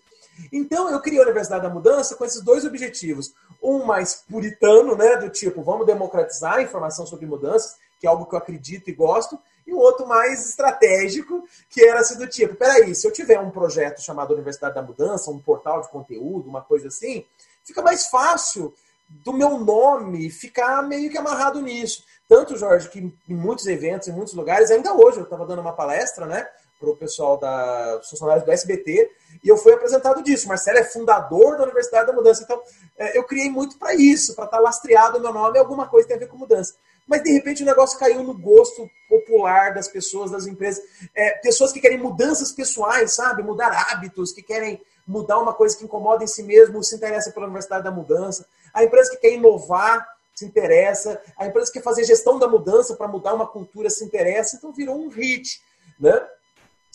Então, 0.53 0.91
eu 0.91 1.01
criei 1.01 1.21
a 1.21 1.23
Universidade 1.23 1.63
da 1.63 1.71
Mudança 1.71 2.17
com 2.17 2.25
esses 2.25 2.43
dois 2.43 2.65
objetivos. 2.65 3.33
Um 3.63 3.85
mais 3.85 4.25
puritano, 4.29 4.97
né, 4.97 5.17
do 5.17 5.31
tipo, 5.31 5.63
vamos 5.63 5.87
democratizar 5.87 6.55
a 6.55 6.63
informação 6.63 7.07
sobre 7.07 7.27
mudanças, 7.27 7.77
que 8.01 8.07
é 8.07 8.11
algo 8.11 8.27
que 8.27 8.35
eu 8.35 8.39
acredito 8.39 8.91
e 8.91 8.93
gosto, 8.93 9.39
e 9.65 9.73
o 9.73 9.79
outro 9.79 10.09
mais 10.09 10.49
estratégico, 10.49 11.45
que 11.71 11.85
era 11.85 12.01
assim 12.01 12.19
do 12.19 12.27
tipo, 12.27 12.57
peraí, 12.57 12.95
se 12.97 13.07
eu 13.07 13.13
tiver 13.13 13.39
um 13.39 13.51
projeto 13.51 14.03
chamado 14.03 14.35
Universidade 14.35 14.75
da 14.75 14.83
Mudança, 14.83 15.31
um 15.31 15.39
portal 15.39 15.81
de 15.83 15.89
conteúdo, 15.89 16.49
uma 16.49 16.63
coisa 16.63 16.89
assim, 16.89 17.25
fica 17.65 17.83
mais 17.83 18.07
fácil 18.07 18.75
do 19.09 19.33
meu 19.33 19.59
nome 19.59 20.31
ficar 20.31 20.83
meio 20.83 21.11
que 21.11 21.19
amarrado 21.19 21.61
nisso. 21.61 22.03
Tanto, 22.29 22.57
Jorge, 22.57 22.89
que 22.89 22.99
em 22.99 23.35
muitos 23.35 23.67
eventos, 23.67 24.09
em 24.09 24.13
muitos 24.13 24.33
lugares, 24.33 24.71
ainda 24.71 24.95
hoje 24.95 25.19
eu 25.19 25.25
estava 25.25 25.45
dando 25.45 25.61
uma 25.61 25.75
palestra, 25.75 26.25
né, 26.25 26.47
para 26.81 26.91
o 26.91 26.97
pessoal 26.97 27.39
da 27.39 28.01
funcionários 28.09 28.45
do 28.45 28.51
SBT, 28.51 29.11
e 29.45 29.49
eu 29.49 29.57
fui 29.57 29.73
apresentado 29.73 30.23
disso. 30.23 30.49
Marcelo 30.49 30.79
é 30.79 30.85
fundador 30.85 31.57
da 31.57 31.65
Universidade 31.65 32.07
da 32.07 32.13
Mudança. 32.13 32.43
Então, 32.43 32.61
é, 32.99 33.17
eu 33.17 33.25
criei 33.25 33.51
muito 33.51 33.79
para 33.79 33.95
isso, 33.95 34.35
para 34.35 34.47
estar 34.47 34.57
tá 34.57 34.63
lastreado 34.63 35.19
o 35.19 35.21
meu 35.21 35.33
nome, 35.33 35.59
alguma 35.59 35.87
coisa 35.89 36.09
tem 36.09 36.17
a 36.17 36.21
ver 36.21 36.29
com 36.29 36.37
mudança. 36.37 36.75
Mas, 37.07 37.23
de 37.23 37.33
repente, 37.33 37.63
o 37.63 37.67
negócio 37.67 37.99
caiu 37.99 38.23
no 38.23 38.37
gosto 38.37 38.89
popular 39.09 39.75
das 39.75 39.89
pessoas, 39.89 40.31
das 40.31 40.47
empresas. 40.47 40.83
É, 41.15 41.33
pessoas 41.39 41.73
que 41.73 41.81
querem 41.81 41.99
mudanças 41.99 42.53
pessoais, 42.53 43.13
sabe? 43.13 43.43
Mudar 43.43 43.71
hábitos, 43.91 44.33
que 44.33 44.43
querem 44.43 44.81
mudar 45.07 45.39
uma 45.39 45.53
coisa 45.53 45.77
que 45.77 45.85
incomoda 45.85 46.25
em 46.25 46.27
si 46.27 46.43
mesmo, 46.43 46.83
se 46.83 46.97
interessa 46.97 47.31
pela 47.33 47.47
Universidade 47.47 47.85
da 47.85 47.91
Mudança. 47.91 48.47
A 48.73 48.85
empresa 48.85 49.11
que 49.11 49.17
quer 49.19 49.33
inovar 49.33 50.07
se 50.35 50.45
interessa. 50.45 51.21
A 51.37 51.47
empresa 51.47 51.71
que 51.71 51.79
quer 51.79 51.85
fazer 51.85 52.05
gestão 52.05 52.39
da 52.39 52.49
mudança 52.49 52.97
para 52.97 53.09
mudar 53.09 53.35
uma 53.35 53.47
cultura 53.47 53.91
se 53.91 54.05
interessa. 54.05 54.57
Então 54.57 54.73
virou 54.73 54.97
um 54.97 55.09
hit, 55.09 55.63
né? 55.99 56.21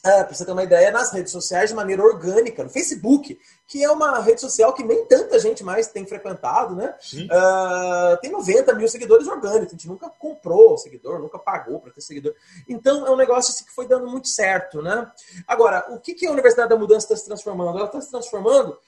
Ah, 0.07 0.23
para 0.23 0.33
você 0.33 0.45
ter 0.45 0.53
uma 0.53 0.63
ideia, 0.63 0.89
nas 0.89 1.11
redes 1.11 1.33
sociais 1.33 1.69
de 1.69 1.75
maneira 1.75 2.01
orgânica, 2.01 2.63
no 2.63 2.69
Facebook, 2.69 3.37
que 3.67 3.83
é 3.83 3.91
uma 3.91 4.21
rede 4.21 4.39
social 4.39 4.73
que 4.73 4.81
nem 4.81 5.03
tanta 5.05 5.37
gente 5.37 5.65
mais 5.65 5.87
tem 5.87 6.05
frequentado, 6.05 6.73
né? 6.73 6.95
Uh, 7.13 8.17
tem 8.21 8.31
90 8.31 8.73
mil 8.75 8.87
seguidores 8.87 9.27
orgânicos, 9.27 9.67
a 9.67 9.71
gente 9.71 9.87
nunca 9.89 10.09
comprou 10.09 10.77
seguidor, 10.77 11.19
nunca 11.19 11.37
pagou 11.37 11.81
para 11.81 11.91
ter 11.91 11.99
seguidor. 11.99 12.33
Então 12.69 13.05
é 13.05 13.11
um 13.11 13.17
negócio 13.17 13.53
assim, 13.53 13.65
que 13.65 13.73
foi 13.73 13.85
dando 13.85 14.07
muito 14.07 14.29
certo, 14.29 14.81
né? 14.81 15.11
Agora, 15.45 15.85
o 15.89 15.99
que, 15.99 16.13
que 16.13 16.25
a 16.25 16.31
Universidade 16.31 16.69
da 16.69 16.77
Mudança 16.77 17.05
está 17.05 17.17
se 17.17 17.25
transformando? 17.25 17.77
Ela 17.77 17.87
está 17.87 17.99
se 17.99 18.09
transformando, 18.09 18.79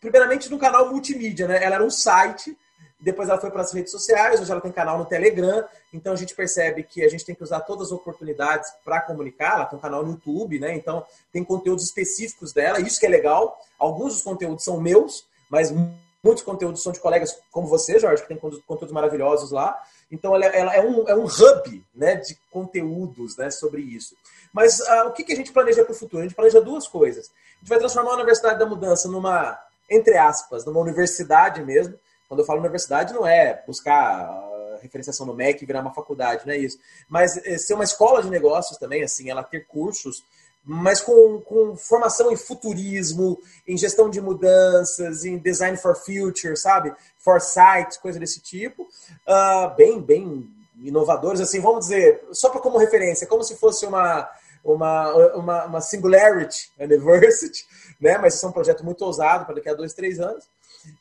primeiramente, 0.00 0.50
num 0.50 0.58
canal 0.58 0.90
multimídia, 0.90 1.46
né? 1.46 1.62
Ela 1.62 1.76
era 1.76 1.84
um 1.84 1.90
site 1.90 2.58
depois 3.04 3.28
ela 3.28 3.38
foi 3.38 3.50
para 3.50 3.60
as 3.60 3.72
redes 3.72 3.92
sociais, 3.92 4.40
hoje 4.40 4.50
ela 4.50 4.60
tem 4.60 4.72
canal 4.72 4.96
no 4.96 5.04
Telegram, 5.04 5.62
então 5.92 6.14
a 6.14 6.16
gente 6.16 6.34
percebe 6.34 6.82
que 6.82 7.04
a 7.04 7.08
gente 7.08 7.24
tem 7.24 7.34
que 7.34 7.42
usar 7.42 7.60
todas 7.60 7.88
as 7.88 7.92
oportunidades 7.92 8.72
para 8.82 9.00
comunicar. 9.02 9.56
Ela 9.56 9.66
tem 9.66 9.78
um 9.78 9.82
canal 9.82 10.02
no 10.02 10.12
YouTube, 10.12 10.58
né? 10.58 10.74
Então 10.74 11.04
tem 11.30 11.44
conteúdos 11.44 11.84
específicos 11.84 12.52
dela, 12.52 12.80
isso 12.80 12.98
que 12.98 13.04
é 13.04 13.10
legal. 13.10 13.60
Alguns 13.78 14.14
dos 14.14 14.22
conteúdos 14.22 14.64
são 14.64 14.80
meus, 14.80 15.26
mas 15.50 15.70
muitos 16.22 16.42
conteúdos 16.42 16.82
são 16.82 16.92
de 16.92 17.00
colegas 17.00 17.38
como 17.52 17.68
você, 17.68 17.98
Jorge, 17.98 18.22
que 18.22 18.28
tem 18.28 18.38
conteúdos 18.38 18.92
maravilhosos 18.92 19.50
lá. 19.50 19.78
Então 20.10 20.34
ela, 20.34 20.46
ela 20.46 20.74
é, 20.74 20.80
um, 20.80 21.06
é 21.06 21.14
um 21.14 21.24
hub 21.24 21.84
né, 21.94 22.16
de 22.16 22.38
conteúdos 22.50 23.36
né, 23.36 23.50
sobre 23.50 23.82
isso. 23.82 24.16
Mas 24.50 24.80
uh, 24.80 25.08
o 25.08 25.12
que, 25.12 25.24
que 25.24 25.32
a 25.32 25.36
gente 25.36 25.52
planeja 25.52 25.84
para 25.84 25.92
o 25.92 25.96
futuro? 25.96 26.22
A 26.22 26.26
gente 26.26 26.34
planeja 26.34 26.60
duas 26.60 26.88
coisas. 26.88 27.26
A 27.26 27.58
gente 27.60 27.68
vai 27.68 27.78
transformar 27.78 28.12
a 28.12 28.14
Universidade 28.14 28.58
da 28.58 28.64
Mudança 28.64 29.08
numa, 29.08 29.58
entre 29.90 30.16
aspas, 30.16 30.64
numa 30.64 30.80
universidade 30.80 31.62
mesmo, 31.62 31.98
quando 32.34 32.40
eu 32.40 32.46
falo 32.46 32.58
universidade, 32.58 33.14
não 33.14 33.24
é 33.24 33.62
buscar 33.64 34.28
referenciação 34.82 35.24
no 35.24 35.34
MEC 35.34 35.62
e 35.62 35.66
virar 35.66 35.80
uma 35.80 35.94
faculdade, 35.94 36.44
não 36.44 36.52
é 36.52 36.58
isso. 36.58 36.78
Mas 37.08 37.36
é, 37.36 37.56
ser 37.56 37.74
uma 37.74 37.84
escola 37.84 38.20
de 38.20 38.28
negócios 38.28 38.76
também, 38.76 39.04
assim, 39.04 39.30
ela 39.30 39.44
ter 39.44 39.66
cursos, 39.68 40.24
mas 40.64 41.00
com, 41.00 41.40
com 41.42 41.76
formação 41.76 42.32
em 42.32 42.36
futurismo, 42.36 43.38
em 43.68 43.78
gestão 43.78 44.10
de 44.10 44.20
mudanças, 44.20 45.24
em 45.24 45.38
design 45.38 45.76
for 45.76 45.94
future, 45.94 46.56
sabe? 46.56 46.92
Foresight, 47.18 48.00
coisa 48.00 48.18
desse 48.18 48.40
tipo. 48.40 48.82
Uh, 48.82 49.74
bem, 49.76 50.02
bem 50.02 50.50
inovadores, 50.82 51.40
assim, 51.40 51.60
vamos 51.60 51.86
dizer, 51.86 52.26
só 52.32 52.50
para 52.50 52.60
como 52.60 52.78
referência, 52.78 53.28
como 53.28 53.44
se 53.44 53.56
fosse 53.56 53.86
uma, 53.86 54.28
uma, 54.64 55.34
uma, 55.36 55.64
uma 55.66 55.80
Singularity 55.80 56.72
University, 56.80 57.64
né? 58.00 58.18
Mas 58.18 58.34
isso 58.34 58.44
é 58.44 58.48
um 58.48 58.52
projeto 58.52 58.84
muito 58.84 59.04
ousado 59.04 59.44
para 59.44 59.54
daqui 59.54 59.68
a 59.68 59.74
dois, 59.74 59.94
três 59.94 60.18
anos. 60.18 60.44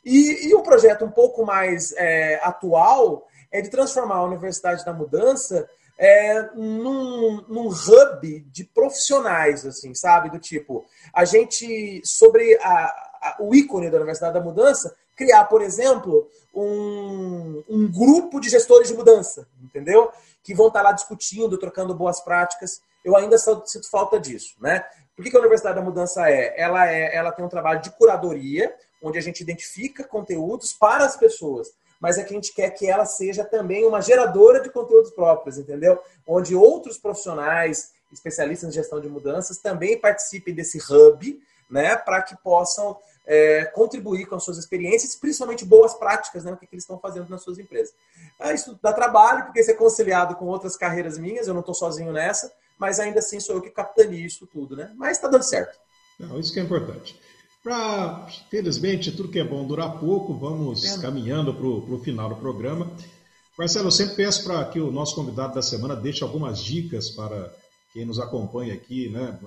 E, 0.05 0.49
e 0.49 0.55
um 0.55 0.63
projeto 0.63 1.05
um 1.05 1.11
pouco 1.11 1.45
mais 1.45 1.93
é, 1.93 2.39
atual 2.43 3.27
é 3.51 3.61
de 3.61 3.69
transformar 3.69 4.15
a 4.15 4.23
Universidade 4.23 4.83
da 4.83 4.93
Mudança 4.93 5.69
é, 5.97 6.49
num, 6.55 7.45
num 7.47 7.67
hub 7.67 8.39
de 8.51 8.63
profissionais, 8.65 9.65
assim, 9.65 9.93
sabe? 9.93 10.29
Do 10.29 10.39
tipo, 10.39 10.85
a 11.13 11.23
gente, 11.23 12.01
sobre 12.03 12.57
a, 12.61 12.85
a, 13.21 13.37
o 13.39 13.53
ícone 13.53 13.89
da 13.89 13.97
Universidade 13.97 14.33
da 14.33 14.41
Mudança, 14.41 14.95
criar, 15.15 15.45
por 15.45 15.61
exemplo, 15.61 16.27
um, 16.53 17.63
um 17.69 17.91
grupo 17.91 18.39
de 18.39 18.49
gestores 18.49 18.87
de 18.87 18.95
mudança, 18.95 19.47
entendeu? 19.61 20.11
Que 20.43 20.53
vão 20.53 20.67
estar 20.67 20.81
lá 20.81 20.91
discutindo, 20.91 21.57
trocando 21.57 21.93
boas 21.93 22.19
práticas. 22.21 22.81
Eu 23.05 23.15
ainda 23.15 23.37
sinto 23.37 23.89
falta 23.89 24.19
disso, 24.19 24.55
né? 24.59 24.83
Por 25.15 25.23
que, 25.23 25.29
que 25.29 25.37
a 25.37 25.39
Universidade 25.39 25.75
da 25.75 25.81
Mudança 25.81 26.27
é? 26.29 26.59
Ela, 26.59 26.89
é? 26.89 27.15
ela 27.15 27.31
tem 27.31 27.45
um 27.45 27.49
trabalho 27.49 27.81
de 27.81 27.91
curadoria, 27.91 28.73
onde 29.03 29.17
a 29.17 29.21
gente 29.21 29.41
identifica 29.41 30.05
conteúdos 30.05 30.71
para 30.71 31.05
as 31.05 31.17
pessoas, 31.17 31.73
mas 31.99 32.17
é 32.17 32.23
que 32.23 32.33
a 32.33 32.35
gente 32.35 32.53
quer 32.53 32.69
que 32.71 32.87
ela 32.87 33.05
seja 33.05 33.43
também 33.43 33.85
uma 33.85 34.01
geradora 34.01 34.61
de 34.61 34.69
conteúdos 34.69 35.11
próprios, 35.11 35.57
entendeu? 35.57 35.99
Onde 36.25 36.55
outros 36.55 36.97
profissionais, 36.97 37.91
especialistas 38.11 38.69
em 38.69 38.73
gestão 38.73 38.99
de 39.01 39.09
mudanças, 39.09 39.57
também 39.57 39.99
participem 39.99 40.53
desse 40.53 40.79
hub, 40.79 41.41
né, 41.69 41.95
para 41.95 42.21
que 42.21 42.35
possam 42.37 42.97
é, 43.25 43.65
contribuir 43.65 44.25
com 44.25 44.35
as 44.35 44.43
suas 44.43 44.57
experiências, 44.57 45.15
principalmente 45.15 45.65
boas 45.65 45.93
práticas, 45.93 46.43
né, 46.43 46.53
o 46.53 46.57
que, 46.57 46.67
que 46.67 46.75
eles 46.75 46.83
estão 46.83 46.99
fazendo 46.99 47.29
nas 47.29 47.41
suas 47.41 47.57
empresas. 47.57 47.93
Ah, 48.39 48.53
isso 48.53 48.77
dá 48.81 48.93
trabalho, 48.93 49.45
porque 49.45 49.59
isso 49.59 49.71
é 49.71 49.75
conciliado 49.75 50.35
com 50.35 50.45
outras 50.45 50.75
carreiras 50.75 51.17
minhas, 51.17 51.47
eu 51.47 51.53
não 51.53 51.61
estou 51.61 51.75
sozinho 51.75 52.11
nessa, 52.11 52.51
mas 52.77 52.99
ainda 52.99 53.19
assim 53.19 53.39
sou 53.39 53.55
eu 53.55 53.61
que 53.61 53.69
capitaneio 53.69 54.25
isso 54.25 54.47
tudo, 54.47 54.75
né? 54.75 54.91
Mas 54.95 55.17
está 55.17 55.27
dando 55.27 55.43
certo. 55.43 55.79
Não, 56.19 56.39
isso 56.39 56.53
que 56.53 56.59
é 56.59 56.63
importante. 56.63 57.19
Pra, 57.63 58.27
felizmente, 58.51 59.13
tudo 59.13 59.29
que 59.29 59.39
é 59.39 59.43
bom 59.43 59.65
dura 59.65 59.87
pouco, 59.87 60.33
vamos 60.33 60.83
é. 60.83 61.01
caminhando 61.01 61.53
para 61.53 61.65
o 61.65 62.01
final 62.03 62.27
do 62.27 62.35
programa. 62.35 62.91
Marcelo, 63.57 63.87
eu 63.87 63.91
sempre 63.91 64.15
peço 64.15 64.43
para 64.43 64.65
que 64.65 64.81
o 64.81 64.91
nosso 64.91 65.15
convidado 65.15 65.55
da 65.55 65.61
semana 65.61 65.95
deixe 65.95 66.23
algumas 66.23 66.61
dicas 66.61 67.09
para 67.09 67.53
quem 67.93 68.03
nos 68.03 68.19
acompanha 68.19 68.73
aqui, 68.73 69.07
né? 69.07 69.39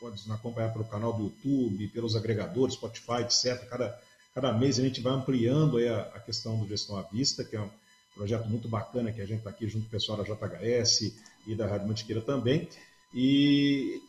Pode 0.00 0.16
nos 0.26 0.30
acompanhar 0.30 0.72
pelo 0.72 0.84
canal 0.86 1.12
do 1.12 1.24
YouTube, 1.24 1.88
pelos 1.88 2.16
agregadores, 2.16 2.74
Spotify, 2.74 3.20
etc. 3.20 3.68
Cada, 3.68 4.00
cada 4.34 4.52
mês 4.52 4.78
a 4.78 4.82
gente 4.82 5.02
vai 5.02 5.12
ampliando 5.12 5.76
a, 5.76 6.00
a, 6.14 6.20
questão 6.20 6.58
do 6.58 6.66
Gestão 6.66 6.96
à 6.96 7.02
Vista, 7.02 7.44
que 7.44 7.54
é 7.54 7.60
um 7.60 7.68
projeto 8.14 8.48
muito 8.48 8.66
bacana 8.66 9.12
que 9.12 9.20
a 9.20 9.26
gente 9.26 9.38
está 9.38 9.50
aqui 9.50 9.68
junto 9.68 9.82
com 9.82 9.88
o 9.88 9.90
pessoal 9.90 10.16
da 10.16 10.24
JHS 10.24 11.12
e 11.46 11.54
da 11.54 11.66
Rádio 11.66 11.88
Mantiqueira 11.88 12.22
também. 12.22 12.66
E 13.14 14.00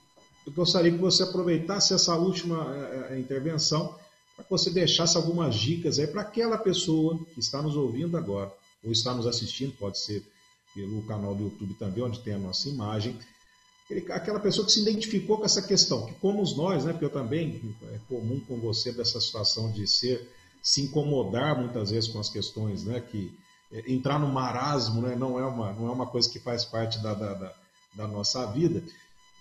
eu 0.46 0.54
gostaria 0.54 0.92
que 0.92 0.98
você 0.98 1.24
aproveitasse 1.24 1.94
essa 1.94 2.16
última 2.16 2.64
a, 2.64 3.14
a 3.14 3.20
intervenção 3.20 3.96
para 4.36 4.44
que 4.44 4.52
você 4.52 4.70
deixasse 4.70 5.16
algumas 5.16 5.56
dicas 5.56 6.00
aí 6.00 6.08
para 6.08 6.22
aquela 6.22 6.58
pessoa 6.58 7.20
que 7.34 7.40
está 7.40 7.62
nos 7.62 7.76
ouvindo 7.76 8.18
agora, 8.18 8.52
ou 8.84 8.92
está 8.92 9.14
nos 9.14 9.28
assistindo, 9.28 9.74
pode 9.78 10.00
ser 10.00 10.24
pelo 10.74 11.04
canal 11.04 11.36
do 11.36 11.44
YouTube 11.44 11.76
também, 11.76 12.04
onde 12.04 12.20
tem 12.20 12.34
a 12.34 12.40
nossa 12.40 12.68
imagem, 12.68 13.18
aquela 14.10 14.40
pessoa 14.40 14.66
que 14.66 14.72
se 14.72 14.82
identificou 14.82 15.38
com 15.38 15.46
essa 15.46 15.62
questão, 15.62 16.06
que 16.06 16.14
como 16.16 16.44
nós, 16.56 16.84
né, 16.84 16.94
porque 16.94 17.06
eu 17.06 17.12
também, 17.12 17.76
é 17.94 18.00
comum 18.10 18.40
com 18.40 18.60
você 18.60 18.92
dessa 18.92 19.22
situação 19.22 19.72
de 19.72 19.86
ser, 19.88 20.28
se 20.64 20.82
incomodar 20.82 21.60
muitas 21.60 21.92
vezes 21.92 22.10
com 22.10 22.20
as 22.20 22.30
questões, 22.30 22.84
né, 22.84 23.00
que 23.02 23.32
é, 23.72 23.92
entrar 23.92 24.20
no 24.20 24.28
marasmo 24.28 25.02
né, 25.02 25.16
não, 25.16 25.40
é 25.40 25.46
uma, 25.46 25.74
não 25.74 25.88
é 25.90 25.92
uma 25.92 26.08
coisa 26.08 26.30
que 26.30 26.40
faz 26.40 26.66
parte 26.66 26.98
da, 27.04 27.14
da, 27.14 27.34
da, 27.34 27.54
da 27.94 28.08
nossa 28.08 28.46
vida, 28.48 28.84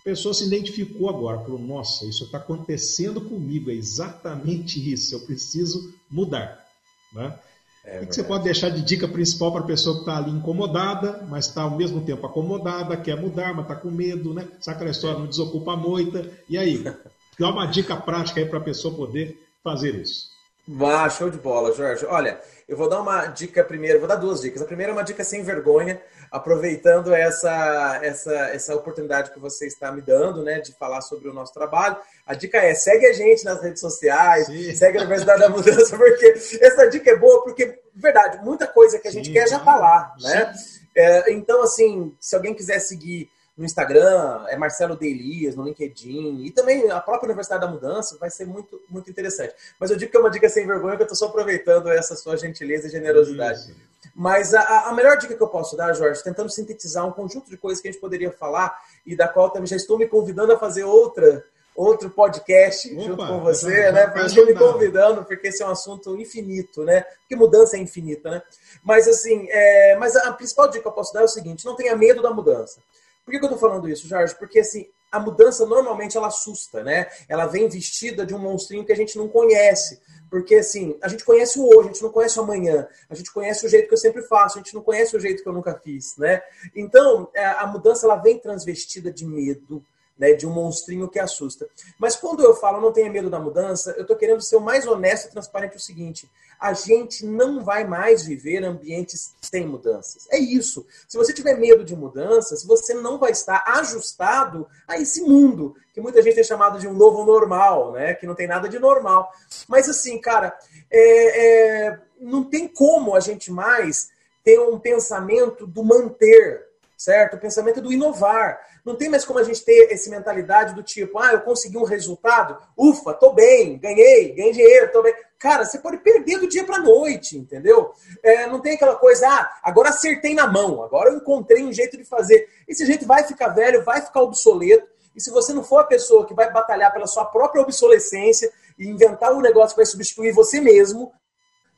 a 0.02 0.04
pessoa 0.04 0.34
se 0.34 0.44
identificou 0.44 1.08
agora, 1.08 1.38
falou, 1.38 1.60
nossa, 1.60 2.04
isso 2.04 2.24
está 2.24 2.38
acontecendo 2.38 3.20
comigo, 3.20 3.70
é 3.70 3.74
exatamente 3.74 4.92
isso, 4.92 5.14
eu 5.14 5.20
preciso 5.20 5.94
mudar. 6.10 6.66
Né? 7.12 7.38
É, 7.84 8.00
o 8.00 8.06
que 8.08 8.14
você 8.14 8.24
pode 8.24 8.42
deixar 8.42 8.70
de 8.70 8.82
dica 8.82 9.06
principal 9.06 9.52
para 9.52 9.60
a 9.60 9.66
pessoa 9.66 9.94
que 9.94 10.00
está 10.02 10.16
ali 10.16 10.32
incomodada, 10.32 11.24
mas 11.28 11.46
está 11.46 11.62
ao 11.62 11.76
mesmo 11.76 12.00
tempo 12.00 12.26
acomodada, 12.26 12.96
quer 12.96 13.16
mudar, 13.16 13.54
mas 13.54 13.64
está 13.64 13.76
com 13.76 13.90
medo, 13.92 14.34
né? 14.34 14.48
Sabe 14.60 14.76
aquela 14.76 14.90
história, 14.90 15.18
não 15.18 15.26
desocupa 15.26 15.72
a 15.72 15.76
moita. 15.76 16.30
E 16.48 16.58
aí? 16.58 16.82
Dá 17.38 17.50
uma 17.50 17.66
dica 17.66 17.96
prática 17.96 18.40
aí 18.40 18.46
para 18.46 18.58
a 18.58 18.62
pessoa 18.62 18.94
poder 18.94 19.48
fazer 19.64 19.94
isso. 19.96 20.31
Ah, 20.80 21.08
show 21.10 21.28
de 21.28 21.38
bola, 21.38 21.74
Jorge. 21.74 22.06
Olha, 22.06 22.40
eu 22.68 22.76
vou 22.76 22.88
dar 22.88 23.00
uma 23.00 23.26
dica 23.26 23.64
primeiro, 23.64 23.98
vou 23.98 24.08
dar 24.08 24.16
duas 24.16 24.40
dicas. 24.40 24.62
A 24.62 24.64
primeira 24.64 24.92
é 24.92 24.94
uma 24.94 25.02
dica 25.02 25.24
sem 25.24 25.42
vergonha, 25.42 26.00
aproveitando 26.30 27.12
essa, 27.12 27.98
essa, 28.02 28.32
essa 28.32 28.74
oportunidade 28.74 29.32
que 29.32 29.40
você 29.40 29.66
está 29.66 29.90
me 29.90 30.00
dando, 30.00 30.42
né, 30.42 30.60
de 30.60 30.72
falar 30.74 31.00
sobre 31.00 31.28
o 31.28 31.34
nosso 31.34 31.52
trabalho. 31.52 31.96
A 32.24 32.34
dica 32.34 32.58
é, 32.58 32.74
segue 32.74 33.06
a 33.06 33.12
gente 33.12 33.44
nas 33.44 33.60
redes 33.60 33.80
sociais, 33.80 34.46
Sim. 34.46 34.74
segue 34.74 34.98
a 34.98 35.00
Universidade 35.00 35.40
da 35.40 35.48
Mudança, 35.48 35.96
porque 35.98 36.26
essa 36.60 36.88
dica 36.88 37.10
é 37.10 37.16
boa, 37.16 37.42
porque, 37.42 37.80
verdade, 37.94 38.38
muita 38.44 38.66
coisa 38.66 38.98
que 38.98 39.08
a 39.08 39.12
gente 39.12 39.26
Sim, 39.26 39.32
quer 39.32 39.48
já 39.48 39.58
está 39.58 39.76
lá, 39.76 40.14
né? 40.22 40.54
É, 40.94 41.32
então, 41.32 41.62
assim, 41.62 42.14
se 42.20 42.36
alguém 42.36 42.54
quiser 42.54 42.78
seguir 42.78 43.28
no 43.56 43.64
Instagram, 43.64 44.44
é 44.48 44.56
Marcelo 44.56 44.96
De 44.96 45.06
Elias, 45.06 45.54
no 45.54 45.64
LinkedIn, 45.64 46.44
e 46.44 46.50
também 46.50 46.90
a 46.90 47.00
própria 47.00 47.28
Universidade 47.28 47.60
da 47.60 47.70
Mudança, 47.70 48.16
vai 48.18 48.30
ser 48.30 48.46
muito, 48.46 48.80
muito 48.88 49.10
interessante. 49.10 49.54
Mas 49.78 49.90
eu 49.90 49.96
digo 49.96 50.10
que 50.10 50.16
é 50.16 50.20
uma 50.20 50.30
dica 50.30 50.48
sem 50.48 50.66
vergonha, 50.66 50.96
que 50.96 51.02
eu 51.02 51.06
estou 51.06 51.16
só 51.16 51.26
aproveitando 51.26 51.88
essa 51.90 52.16
sua 52.16 52.36
gentileza 52.36 52.86
e 52.86 52.90
generosidade. 52.90 53.70
Isso. 53.70 53.92
Mas 54.14 54.52
a, 54.52 54.88
a, 54.88 54.94
melhor 54.94 55.16
dica 55.16 55.34
que 55.34 55.42
eu 55.42 55.48
posso 55.48 55.76
dar, 55.76 55.92
Jorge, 55.92 56.22
tentando 56.22 56.50
sintetizar 56.50 57.06
um 57.06 57.12
conjunto 57.12 57.48
de 57.48 57.56
coisas 57.56 57.80
que 57.80 57.88
a 57.88 57.92
gente 57.92 58.00
poderia 58.00 58.32
falar 58.32 58.76
e 59.06 59.14
da 59.14 59.28
qual 59.28 59.50
também 59.50 59.66
já 59.66 59.76
estou 59.76 59.98
me 59.98 60.06
convidando 60.06 60.52
a 60.52 60.58
fazer 60.58 60.84
outra 60.84 61.44
outro 61.74 62.10
podcast 62.10 62.92
Opa, 62.92 63.02
junto 63.02 63.26
com 63.26 63.40
você, 63.40 63.90
né? 63.92 64.12
Já 64.14 64.26
estou 64.26 64.46
me 64.46 64.54
convidando, 64.54 65.24
porque 65.24 65.48
esse 65.48 65.62
é 65.62 65.66
um 65.66 65.70
assunto 65.70 66.14
infinito, 66.20 66.84
né? 66.84 67.02
Porque 67.20 67.34
mudança 67.34 67.76
é 67.76 67.80
infinita, 67.80 68.30
né? 68.30 68.42
Mas 68.82 69.08
assim, 69.08 69.46
é... 69.48 69.96
mas 69.96 70.14
a 70.16 70.32
principal 70.32 70.68
dica 70.68 70.82
que 70.82 70.88
eu 70.88 70.92
posso 70.92 71.14
dar 71.14 71.22
é 71.22 71.24
o 71.24 71.28
seguinte: 71.28 71.64
não 71.64 71.74
tenha 71.74 71.96
medo 71.96 72.20
da 72.20 72.30
mudança. 72.30 72.80
Por 73.24 73.30
que, 73.30 73.38
que 73.38 73.44
eu 73.44 73.52
estou 73.52 73.58
falando 73.58 73.88
isso, 73.88 74.08
Jorge? 74.08 74.34
Porque 74.36 74.60
assim, 74.60 74.86
a 75.10 75.20
mudança 75.20 75.66
normalmente 75.66 76.16
ela 76.16 76.28
assusta, 76.28 76.82
né? 76.82 77.06
Ela 77.28 77.46
vem 77.46 77.68
vestida 77.68 78.24
de 78.24 78.34
um 78.34 78.38
monstrinho 78.38 78.84
que 78.84 78.92
a 78.92 78.96
gente 78.96 79.16
não 79.18 79.28
conhece. 79.28 80.00
Porque 80.30 80.54
assim, 80.54 80.96
a 81.02 81.08
gente 81.08 81.24
conhece 81.24 81.58
o 81.58 81.66
hoje, 81.66 81.90
a 81.90 81.92
gente 81.92 82.02
não 82.02 82.10
conhece 82.10 82.40
o 82.40 82.42
amanhã, 82.42 82.88
a 83.10 83.14
gente 83.14 83.30
conhece 83.30 83.66
o 83.66 83.68
jeito 83.68 83.86
que 83.86 83.92
eu 83.92 83.98
sempre 83.98 84.22
faço, 84.22 84.58
a 84.58 84.62
gente 84.62 84.74
não 84.74 84.82
conhece 84.82 85.14
o 85.14 85.20
jeito 85.20 85.42
que 85.42 85.48
eu 85.48 85.52
nunca 85.52 85.78
fiz, 85.78 86.16
né? 86.16 86.40
Então, 86.74 87.28
é, 87.34 87.44
a 87.44 87.66
mudança 87.66 88.06
ela 88.06 88.16
vem 88.16 88.38
transvestida 88.38 89.12
de 89.12 89.26
medo, 89.26 89.84
né, 90.18 90.32
de 90.34 90.46
um 90.46 90.50
monstrinho 90.50 91.08
que 91.08 91.18
assusta. 91.18 91.68
Mas 91.98 92.16
quando 92.16 92.42
eu 92.42 92.54
falo 92.54 92.80
não 92.80 92.92
tenha 92.92 93.10
medo 93.10 93.30
da 93.30 93.40
mudança, 93.40 93.92
eu 93.96 94.02
estou 94.02 94.16
querendo 94.16 94.40
ser 94.40 94.56
o 94.56 94.60
mais 94.60 94.86
honesto 94.86 95.26
e 95.26 95.30
transparente 95.30 95.76
o 95.76 95.80
seguinte: 95.80 96.30
a 96.60 96.72
gente 96.72 97.26
não 97.26 97.64
vai 97.64 97.84
mais 97.84 98.24
viver 98.24 98.64
ambientes 98.64 99.34
sem 99.40 99.66
mudanças. 99.66 100.28
É 100.30 100.38
isso. 100.38 100.86
Se 101.08 101.18
você 101.18 101.32
tiver 101.32 101.58
medo 101.58 101.84
de 101.84 101.96
mudanças, 101.96 102.64
você 102.64 102.94
não 102.94 103.18
vai 103.18 103.32
estar 103.32 103.64
ajustado 103.66 104.68
a 104.86 104.96
esse 104.96 105.22
mundo 105.22 105.74
que 105.92 106.00
muita 106.00 106.22
gente 106.22 106.36
tem 106.36 106.44
chamado 106.44 106.78
de 106.78 106.86
um 106.86 106.94
novo 106.94 107.24
normal, 107.24 107.92
né? 107.92 108.14
Que 108.14 108.26
não 108.26 108.34
tem 108.34 108.46
nada 108.46 108.68
de 108.68 108.78
normal. 108.78 109.30
Mas 109.66 109.88
assim, 109.88 110.20
cara, 110.20 110.56
é, 110.88 111.86
é, 111.88 112.00
não 112.20 112.44
tem 112.44 112.68
como 112.68 113.16
a 113.16 113.20
gente 113.20 113.50
mais 113.50 114.10
ter 114.44 114.60
um 114.60 114.78
pensamento 114.78 115.66
do 115.66 115.82
manter, 115.84 116.66
certo? 117.02 117.34
O 117.34 117.40
pensamento 117.40 117.80
do 117.80 117.92
inovar. 117.92 118.60
Não 118.84 118.96
tem 118.96 119.08
mais 119.08 119.24
como 119.24 119.38
a 119.38 119.42
gente 119.42 119.64
ter 119.64 119.92
essa 119.92 120.10
mentalidade 120.10 120.74
do 120.74 120.82
tipo, 120.82 121.18
ah, 121.18 121.32
eu 121.32 121.40
consegui 121.40 121.76
um 121.76 121.84
resultado, 121.84 122.58
ufa, 122.76 123.14
tô 123.14 123.32
bem, 123.32 123.78
ganhei, 123.78 124.32
ganhei 124.32 124.52
dinheiro, 124.52 124.92
tô 124.92 125.02
bem. 125.02 125.14
Cara, 125.38 125.64
você 125.64 125.78
pode 125.78 125.98
perder 125.98 126.38
do 126.38 126.48
dia 126.48 126.64
para 126.64 126.78
noite, 126.78 127.36
entendeu? 127.36 127.92
É, 128.22 128.46
não 128.46 128.60
tem 128.60 128.74
aquela 128.74 128.96
coisa, 128.96 129.28
ah, 129.28 129.60
agora 129.62 129.88
acertei 129.88 130.34
na 130.34 130.46
mão, 130.46 130.82
agora 130.82 131.10
eu 131.10 131.16
encontrei 131.16 131.64
um 131.64 131.72
jeito 131.72 131.96
de 131.96 132.04
fazer. 132.04 132.48
Esse 132.66 132.86
jeito 132.86 133.06
vai 133.06 133.24
ficar 133.24 133.48
velho, 133.48 133.84
vai 133.84 134.00
ficar 134.00 134.22
obsoleto. 134.22 134.86
E 135.14 135.20
se 135.20 135.30
você 135.30 135.52
não 135.52 135.62
for 135.62 135.78
a 135.78 135.84
pessoa 135.84 136.26
que 136.26 136.34
vai 136.34 136.50
batalhar 136.52 136.92
pela 136.92 137.06
sua 137.06 137.24
própria 137.24 137.62
obsolescência 137.62 138.50
e 138.78 138.88
inventar 138.88 139.32
um 139.32 139.40
negócio 139.40 139.74
que 139.74 139.80
vai 139.80 139.86
substituir 139.86 140.32
você 140.32 140.60
mesmo, 140.60 141.12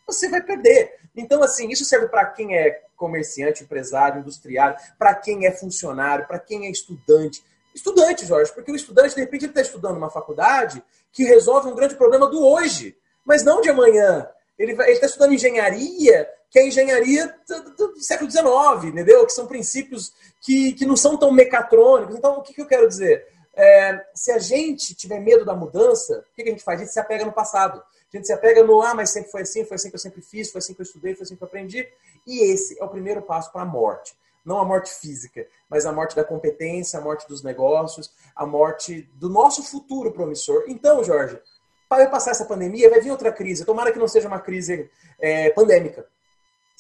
você 0.07 0.29
vai 0.29 0.43
perder. 0.43 0.95
Então, 1.17 1.43
assim, 1.43 1.69
isso 1.69 1.85
serve 1.85 2.09
para 2.09 2.27
quem 2.27 2.57
é 2.57 2.83
comerciante, 2.97 3.63
empresário, 3.63 4.21
industriário, 4.21 4.77
para 4.99 5.15
quem 5.15 5.47
é 5.47 5.53
funcionário, 5.53 6.27
para 6.27 6.39
quem 6.39 6.67
é 6.67 6.71
estudante. 6.71 7.45
Estudante, 7.75 8.27
Jorge, 8.27 8.53
porque 8.53 8.71
o 8.71 8.77
estudante, 8.77 9.15
de 9.15 9.21
repente, 9.21 9.45
ele 9.45 9.51
está 9.51 9.61
estudando 9.61 9.97
uma 9.97 10.11
faculdade 10.11 10.83
que 11.13 11.25
resolve 11.25 11.69
um 11.69 11.75
grande 11.75 11.97
problema 11.97 12.29
do 12.29 12.45
hoje, 12.45 12.97
mas 13.25 13.43
não 13.43 13.61
de 13.61 13.69
amanhã. 13.69 14.29
Ele 14.59 14.73
está 14.73 15.07
estudando 15.07 15.33
engenharia, 15.33 16.29
que 16.51 16.59
é 16.59 16.69
engenharia 16.69 17.35
do, 17.49 17.89
do, 17.93 18.01
século 18.01 18.31
XIX, 18.31 18.85
entendeu? 18.85 19.27
Que 19.27 19.33
são 19.33 19.47
princípios 19.47 20.13
que, 20.41 20.73
que 20.75 20.87
não 20.87 20.97
são 20.97 21.17
tão 21.17 21.33
mecatrônicos. 21.33 22.15
Então, 22.17 22.39
o 22.39 22.43
que, 22.43 22.55
que 22.55 22.63
eu 22.63 22.67
quero 22.67 22.89
dizer? 22.89 23.27
É, 23.57 24.05
se 24.15 24.31
a 24.31 24.39
gente 24.39 24.95
tiver 24.95 25.21
medo 25.21 25.45
da 25.45 25.55
mudança, 25.55 26.25
o 26.31 26.35
que, 26.35 26.43
que 26.43 26.49
a 26.49 26.53
gente 26.53 26.63
faz? 26.63 26.81
A 26.81 26.85
gente 26.85 26.93
se 26.93 27.01
apega 27.01 27.25
no 27.25 27.33
passado. 27.33 27.83
A 28.15 28.19
gente 28.19 28.27
se 28.27 28.33
apega 28.33 28.63
no, 28.63 28.81
ah, 28.81 28.95
mas 28.95 29.11
sempre 29.11 29.31
foi 29.31 29.43
assim, 29.43 29.65
foi 29.65 29.75
assim 29.75 29.89
que 29.89 29.97
eu 29.97 30.01
sempre 30.01 30.23
fiz, 30.23 30.51
foi 30.53 30.61
assim 30.61 30.73
que 30.73 30.81
eu 30.81 30.85
estudei, 30.85 31.15
foi 31.17 31.25
assim 31.25 31.35
que 31.35 31.43
eu 31.43 31.49
aprendi. 31.49 31.89
E 32.25 32.45
esse 32.53 32.79
é 32.81 32.85
o 32.85 32.89
primeiro 32.89 33.21
passo 33.21 33.51
para 33.51 33.63
a 33.63 33.67
morte. 33.67 34.15
Não 34.45 34.59
a 34.59 34.65
morte 34.65 34.93
física, 34.95 35.47
mas 35.69 35.85
a 35.85 35.93
morte 35.93 36.15
da 36.15 36.23
competência, 36.23 36.99
a 36.99 37.03
morte 37.03 37.27
dos 37.27 37.43
negócios, 37.43 38.13
a 38.37 38.47
morte 38.47 39.09
do 39.15 39.29
nosso 39.29 39.65
futuro 39.65 40.13
promissor. 40.13 40.65
Então, 40.69 41.03
Jorge, 41.03 41.41
vai 41.89 42.09
passar 42.09 42.31
essa 42.31 42.45
pandemia, 42.45 42.89
vai 42.89 43.01
vir 43.01 43.11
outra 43.11 43.33
crise. 43.33 43.65
Tomara 43.65 43.91
que 43.91 43.99
não 43.99 44.07
seja 44.07 44.29
uma 44.29 44.39
crise 44.39 44.89
é, 45.19 45.51
pandêmica, 45.51 46.07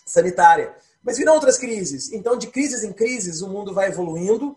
sanitária, 0.06 0.72
mas 1.02 1.18
virão 1.18 1.34
outras 1.34 1.58
crises. 1.58 2.12
Então, 2.12 2.36
de 2.36 2.46
crises 2.46 2.84
em 2.84 2.92
crises, 2.92 3.42
o 3.42 3.48
mundo 3.48 3.74
vai 3.74 3.88
evoluindo, 3.88 4.56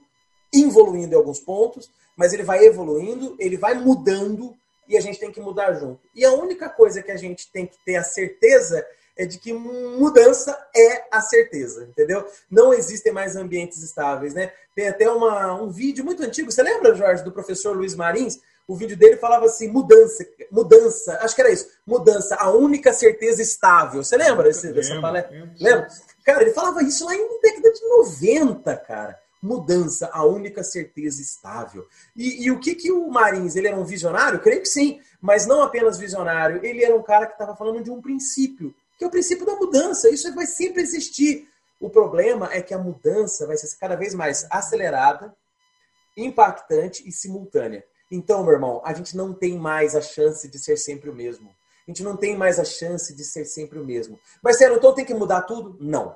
involuindo 0.53 1.15
em 1.15 1.17
alguns 1.17 1.39
pontos, 1.39 1.89
mas 2.15 2.33
ele 2.33 2.43
vai 2.43 2.65
evoluindo, 2.65 3.35
ele 3.39 3.57
vai 3.57 3.73
mudando 3.73 4.55
e 4.87 4.97
a 4.97 5.01
gente 5.01 5.19
tem 5.19 5.31
que 5.31 5.41
mudar 5.41 5.73
junto. 5.73 5.99
E 6.15 6.25
a 6.25 6.31
única 6.31 6.69
coisa 6.69 7.01
que 7.01 7.11
a 7.11 7.17
gente 7.17 7.51
tem 7.51 7.65
que 7.65 7.77
ter 7.85 7.95
a 7.95 8.03
certeza 8.03 8.85
é 9.17 9.25
de 9.25 9.39
que 9.39 9.51
mudança 9.51 10.57
é 10.75 11.05
a 11.11 11.19
certeza, 11.21 11.85
entendeu? 11.89 12.25
Não 12.49 12.73
existem 12.73 13.11
mais 13.11 13.35
ambientes 13.35 13.81
estáveis, 13.81 14.33
né? 14.33 14.51
Tem 14.75 14.87
até 14.87 15.09
uma, 15.09 15.59
um 15.59 15.69
vídeo 15.69 16.05
muito 16.05 16.23
antigo, 16.23 16.51
você 16.51 16.61
lembra, 16.61 16.93
Jorge, 16.93 17.23
do 17.23 17.31
professor 17.31 17.75
Luiz 17.75 17.95
Marins? 17.95 18.39
O 18.67 18.75
vídeo 18.75 18.97
dele 18.97 19.15
falava 19.15 19.45
assim, 19.45 19.69
mudança, 19.69 20.25
mudança, 20.51 21.17
acho 21.21 21.33
que 21.33 21.41
era 21.41 21.49
isso, 21.49 21.67
mudança, 21.85 22.35
a 22.35 22.51
única 22.51 22.93
certeza 22.93 23.41
estável. 23.41 24.03
Você 24.03 24.17
lembra 24.17 24.43
desse, 24.43 24.71
dessa 24.71 24.99
palestra? 25.01 25.51
Lembra? 25.59 25.87
Cara, 26.23 26.41
ele 26.41 26.51
falava 26.51 26.83
isso 26.83 27.05
lá 27.05 27.15
em 27.15 27.41
década 27.41 27.71
de 27.71 27.87
90, 27.87 28.75
cara. 28.77 29.19
Mudança, 29.47 30.09
a 30.11 30.25
única 30.25 30.63
certeza 30.63 31.21
estável. 31.21 31.87
E, 32.15 32.45
e 32.45 32.51
o 32.51 32.59
que 32.59 32.75
que 32.75 32.91
o 32.91 33.09
Marins, 33.09 33.55
ele 33.55 33.67
era 33.67 33.77
um 33.77 33.85
visionário? 33.85 34.41
Creio 34.41 34.61
que 34.61 34.67
sim, 34.67 34.99
mas 35.21 35.45
não 35.45 35.61
apenas 35.61 35.97
visionário, 35.97 36.63
ele 36.63 36.83
era 36.83 36.95
um 36.95 37.01
cara 37.01 37.25
que 37.25 37.33
estava 37.33 37.55
falando 37.55 37.81
de 37.81 37.89
um 37.89 38.01
princípio 38.01 38.75
que 38.97 39.03
é 39.03 39.07
o 39.07 39.11
princípio 39.11 39.45
da 39.45 39.55
mudança. 39.55 40.09
Isso 40.09 40.33
vai 40.33 40.47
sempre 40.47 40.81
existir. 40.81 41.47
O 41.79 41.89
problema 41.89 42.51
é 42.51 42.61
que 42.61 42.73
a 42.73 42.79
mudança 42.79 43.45
vai 43.45 43.55
ser 43.55 43.69
cada 43.77 43.95
vez 43.95 44.13
mais 44.15 44.47
acelerada, 44.49 45.33
impactante 46.17 47.07
e 47.07 47.11
simultânea. 47.11 47.85
Então, 48.11 48.43
meu 48.43 48.53
irmão, 48.53 48.81
a 48.83 48.93
gente 48.93 49.15
não 49.15 49.33
tem 49.33 49.57
mais 49.57 49.95
a 49.95 50.01
chance 50.01 50.47
de 50.49 50.57
ser 50.57 50.77
sempre 50.77 51.09
o 51.09 51.13
mesmo. 51.13 51.49
A 51.87 51.91
gente 51.91 52.03
não 52.03 52.17
tem 52.17 52.35
mais 52.35 52.59
a 52.59 52.65
chance 52.65 53.15
de 53.15 53.23
ser 53.23 53.45
sempre 53.45 53.79
o 53.79 53.85
mesmo. 53.85 54.19
Mas, 54.41 54.57
sério, 54.57 54.77
então 54.77 54.93
tem 54.95 55.05
que 55.05 55.13
mudar 55.13 55.43
tudo? 55.43 55.77
Não. 55.79 56.15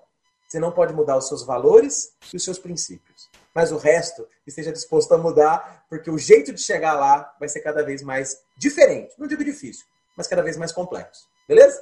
Você 0.51 0.59
não 0.59 0.69
pode 0.69 0.93
mudar 0.93 1.15
os 1.15 1.29
seus 1.29 1.45
valores 1.45 2.11
e 2.33 2.35
os 2.35 2.43
seus 2.43 2.59
princípios. 2.59 3.29
Mas 3.55 3.71
o 3.71 3.77
resto, 3.77 4.27
esteja 4.45 4.69
disposto 4.69 5.13
a 5.13 5.17
mudar, 5.17 5.85
porque 5.89 6.11
o 6.11 6.17
jeito 6.17 6.51
de 6.51 6.61
chegar 6.61 6.91
lá 6.91 7.33
vai 7.39 7.47
ser 7.47 7.61
cada 7.61 7.81
vez 7.85 8.03
mais 8.03 8.35
diferente. 8.57 9.13
Não 9.17 9.27
digo 9.27 9.45
difícil, 9.45 9.85
mas 10.17 10.27
cada 10.27 10.41
vez 10.41 10.57
mais 10.57 10.73
complexo. 10.73 11.21
Beleza? 11.47 11.81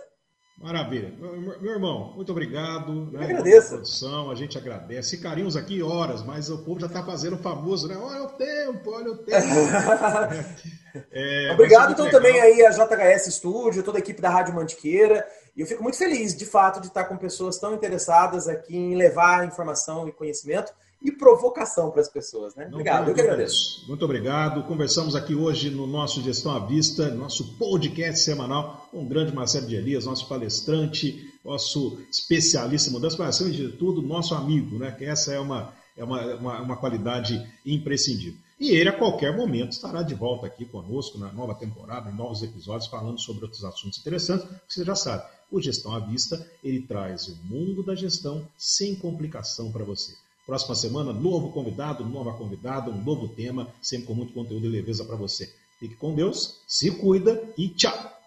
Maravilha. 0.61 1.11
Meu 1.17 1.73
irmão, 1.73 2.13
muito 2.15 2.31
obrado. 2.31 3.11
Né, 3.11 3.23
agradeço. 3.23 3.69
Produção, 3.69 4.29
a 4.29 4.35
gente 4.35 4.55
agradece. 4.55 5.17
Carinhos 5.17 5.55
aqui 5.55 5.81
horas, 5.81 6.21
mas 6.21 6.51
o 6.51 6.63
povo 6.63 6.79
já 6.79 6.85
está 6.85 7.03
fazendo 7.03 7.37
famoso, 7.37 7.87
né? 7.87 7.97
Olha 7.97 8.23
o 8.23 8.27
tempo, 8.33 8.91
olha 8.91 9.13
o 9.13 9.17
tempo. 9.17 9.47
é, 11.11 11.51
Obrigado, 11.53 11.93
então, 11.93 12.05
legal. 12.05 12.21
também 12.21 12.39
aí 12.39 12.63
a 12.63 12.69
JHS 12.69 13.33
Studio, 13.33 13.81
toda 13.81 13.97
a 13.97 14.01
equipe 14.01 14.21
da 14.21 14.29
Rádio 14.29 14.53
Mantiqueira. 14.53 15.25
E 15.59 15.61
eu 15.61 15.67
fico 15.67 15.83
muito 15.83 15.97
feliz, 15.97 16.33
de 16.33 16.45
fato, 16.45 16.79
de 16.79 16.87
estar 16.87 17.03
com 17.03 17.17
pessoas 17.17 17.57
tão 17.57 17.75
interessadas 17.75 18.47
aqui 18.47 18.77
em 18.77 18.95
levar 18.95 19.45
informação 19.45 20.07
e 20.07 20.11
conhecimento 20.13 20.71
e 21.03 21.11
provocação 21.11 21.91
para 21.91 21.99
as 21.99 22.07
pessoas. 22.07 22.55
Né? 22.55 22.69
Obrigado, 22.71 23.09
eu 23.09 23.13
que 23.13 23.19
agradeço. 23.19 23.83
Muito 23.85 24.05
obrigado. 24.05 24.63
Conversamos 24.63 25.17
aqui 25.17 25.35
hoje 25.35 25.69
no 25.69 25.85
nosso 25.85 26.21
Gestão 26.21 26.53
à 26.53 26.65
Vista, 26.65 27.09
nosso 27.09 27.57
podcast 27.57 28.23
semanal, 28.23 28.87
com 28.89 29.03
o 29.03 29.05
grande 29.05 29.35
Marcelo 29.35 29.67
de 29.67 29.75
Elias, 29.75 30.05
nosso 30.05 30.29
palestrante, 30.29 31.29
nosso 31.43 31.99
especialista 32.09 32.89
em 32.89 32.93
mudança, 32.93 33.17
mas 33.19 33.35
acima 33.35 33.49
de 33.49 33.67
tudo, 33.73 34.01
nosso 34.01 34.33
amigo, 34.35 34.79
né? 34.79 34.95
que 34.97 35.03
essa 35.03 35.33
é 35.33 35.39
uma, 35.41 35.73
é 35.97 36.05
uma, 36.05 36.35
uma, 36.35 36.61
uma 36.61 36.77
qualidade 36.77 37.45
imprescindível. 37.65 38.39
E 38.59 38.71
ele, 38.71 38.89
a 38.89 38.97
qualquer 38.97 39.35
momento, 39.35 39.71
estará 39.71 40.03
de 40.03 40.13
volta 40.13 40.47
aqui 40.47 40.65
conosco 40.65 41.17
na 41.17 41.31
nova 41.31 41.55
temporada, 41.55 42.11
em 42.11 42.15
novos 42.15 42.43
episódios, 42.43 42.89
falando 42.89 43.19
sobre 43.19 43.45
outros 43.45 43.63
assuntos 43.63 43.99
interessantes, 43.99 44.45
que 44.67 44.73
você 44.73 44.83
já 44.83 44.95
sabe. 44.95 45.23
O 45.49 45.61
Gestão 45.61 45.95
à 45.95 45.99
Vista, 45.99 46.45
ele 46.61 46.81
traz 46.81 47.27
o 47.27 47.37
mundo 47.45 47.81
da 47.81 47.95
gestão 47.95 48.45
sem 48.57 48.95
complicação 48.95 49.71
para 49.71 49.85
você. 49.85 50.13
Próxima 50.45 50.75
semana, 50.75 51.13
novo 51.13 51.51
convidado, 51.51 52.03
nova 52.03 52.33
convidada, 52.33 52.91
um 52.91 53.01
novo 53.01 53.29
tema, 53.29 53.67
sempre 53.81 54.07
com 54.07 54.13
muito 54.13 54.33
conteúdo 54.33 54.65
e 54.65 54.69
leveza 54.69 55.05
para 55.05 55.15
você. 55.15 55.53
Fique 55.79 55.95
com 55.95 56.13
Deus, 56.13 56.57
se 56.67 56.91
cuida 56.91 57.41
e 57.57 57.69
tchau! 57.69 58.19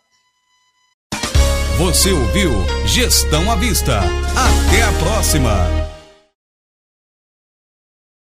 Você 1.78 2.12
ouviu 2.12 2.50
Gestão 2.86 3.50
à 3.50 3.56
Vista. 3.56 3.98
Até 3.98 4.82
a 4.82 4.92
próxima! 4.98 5.81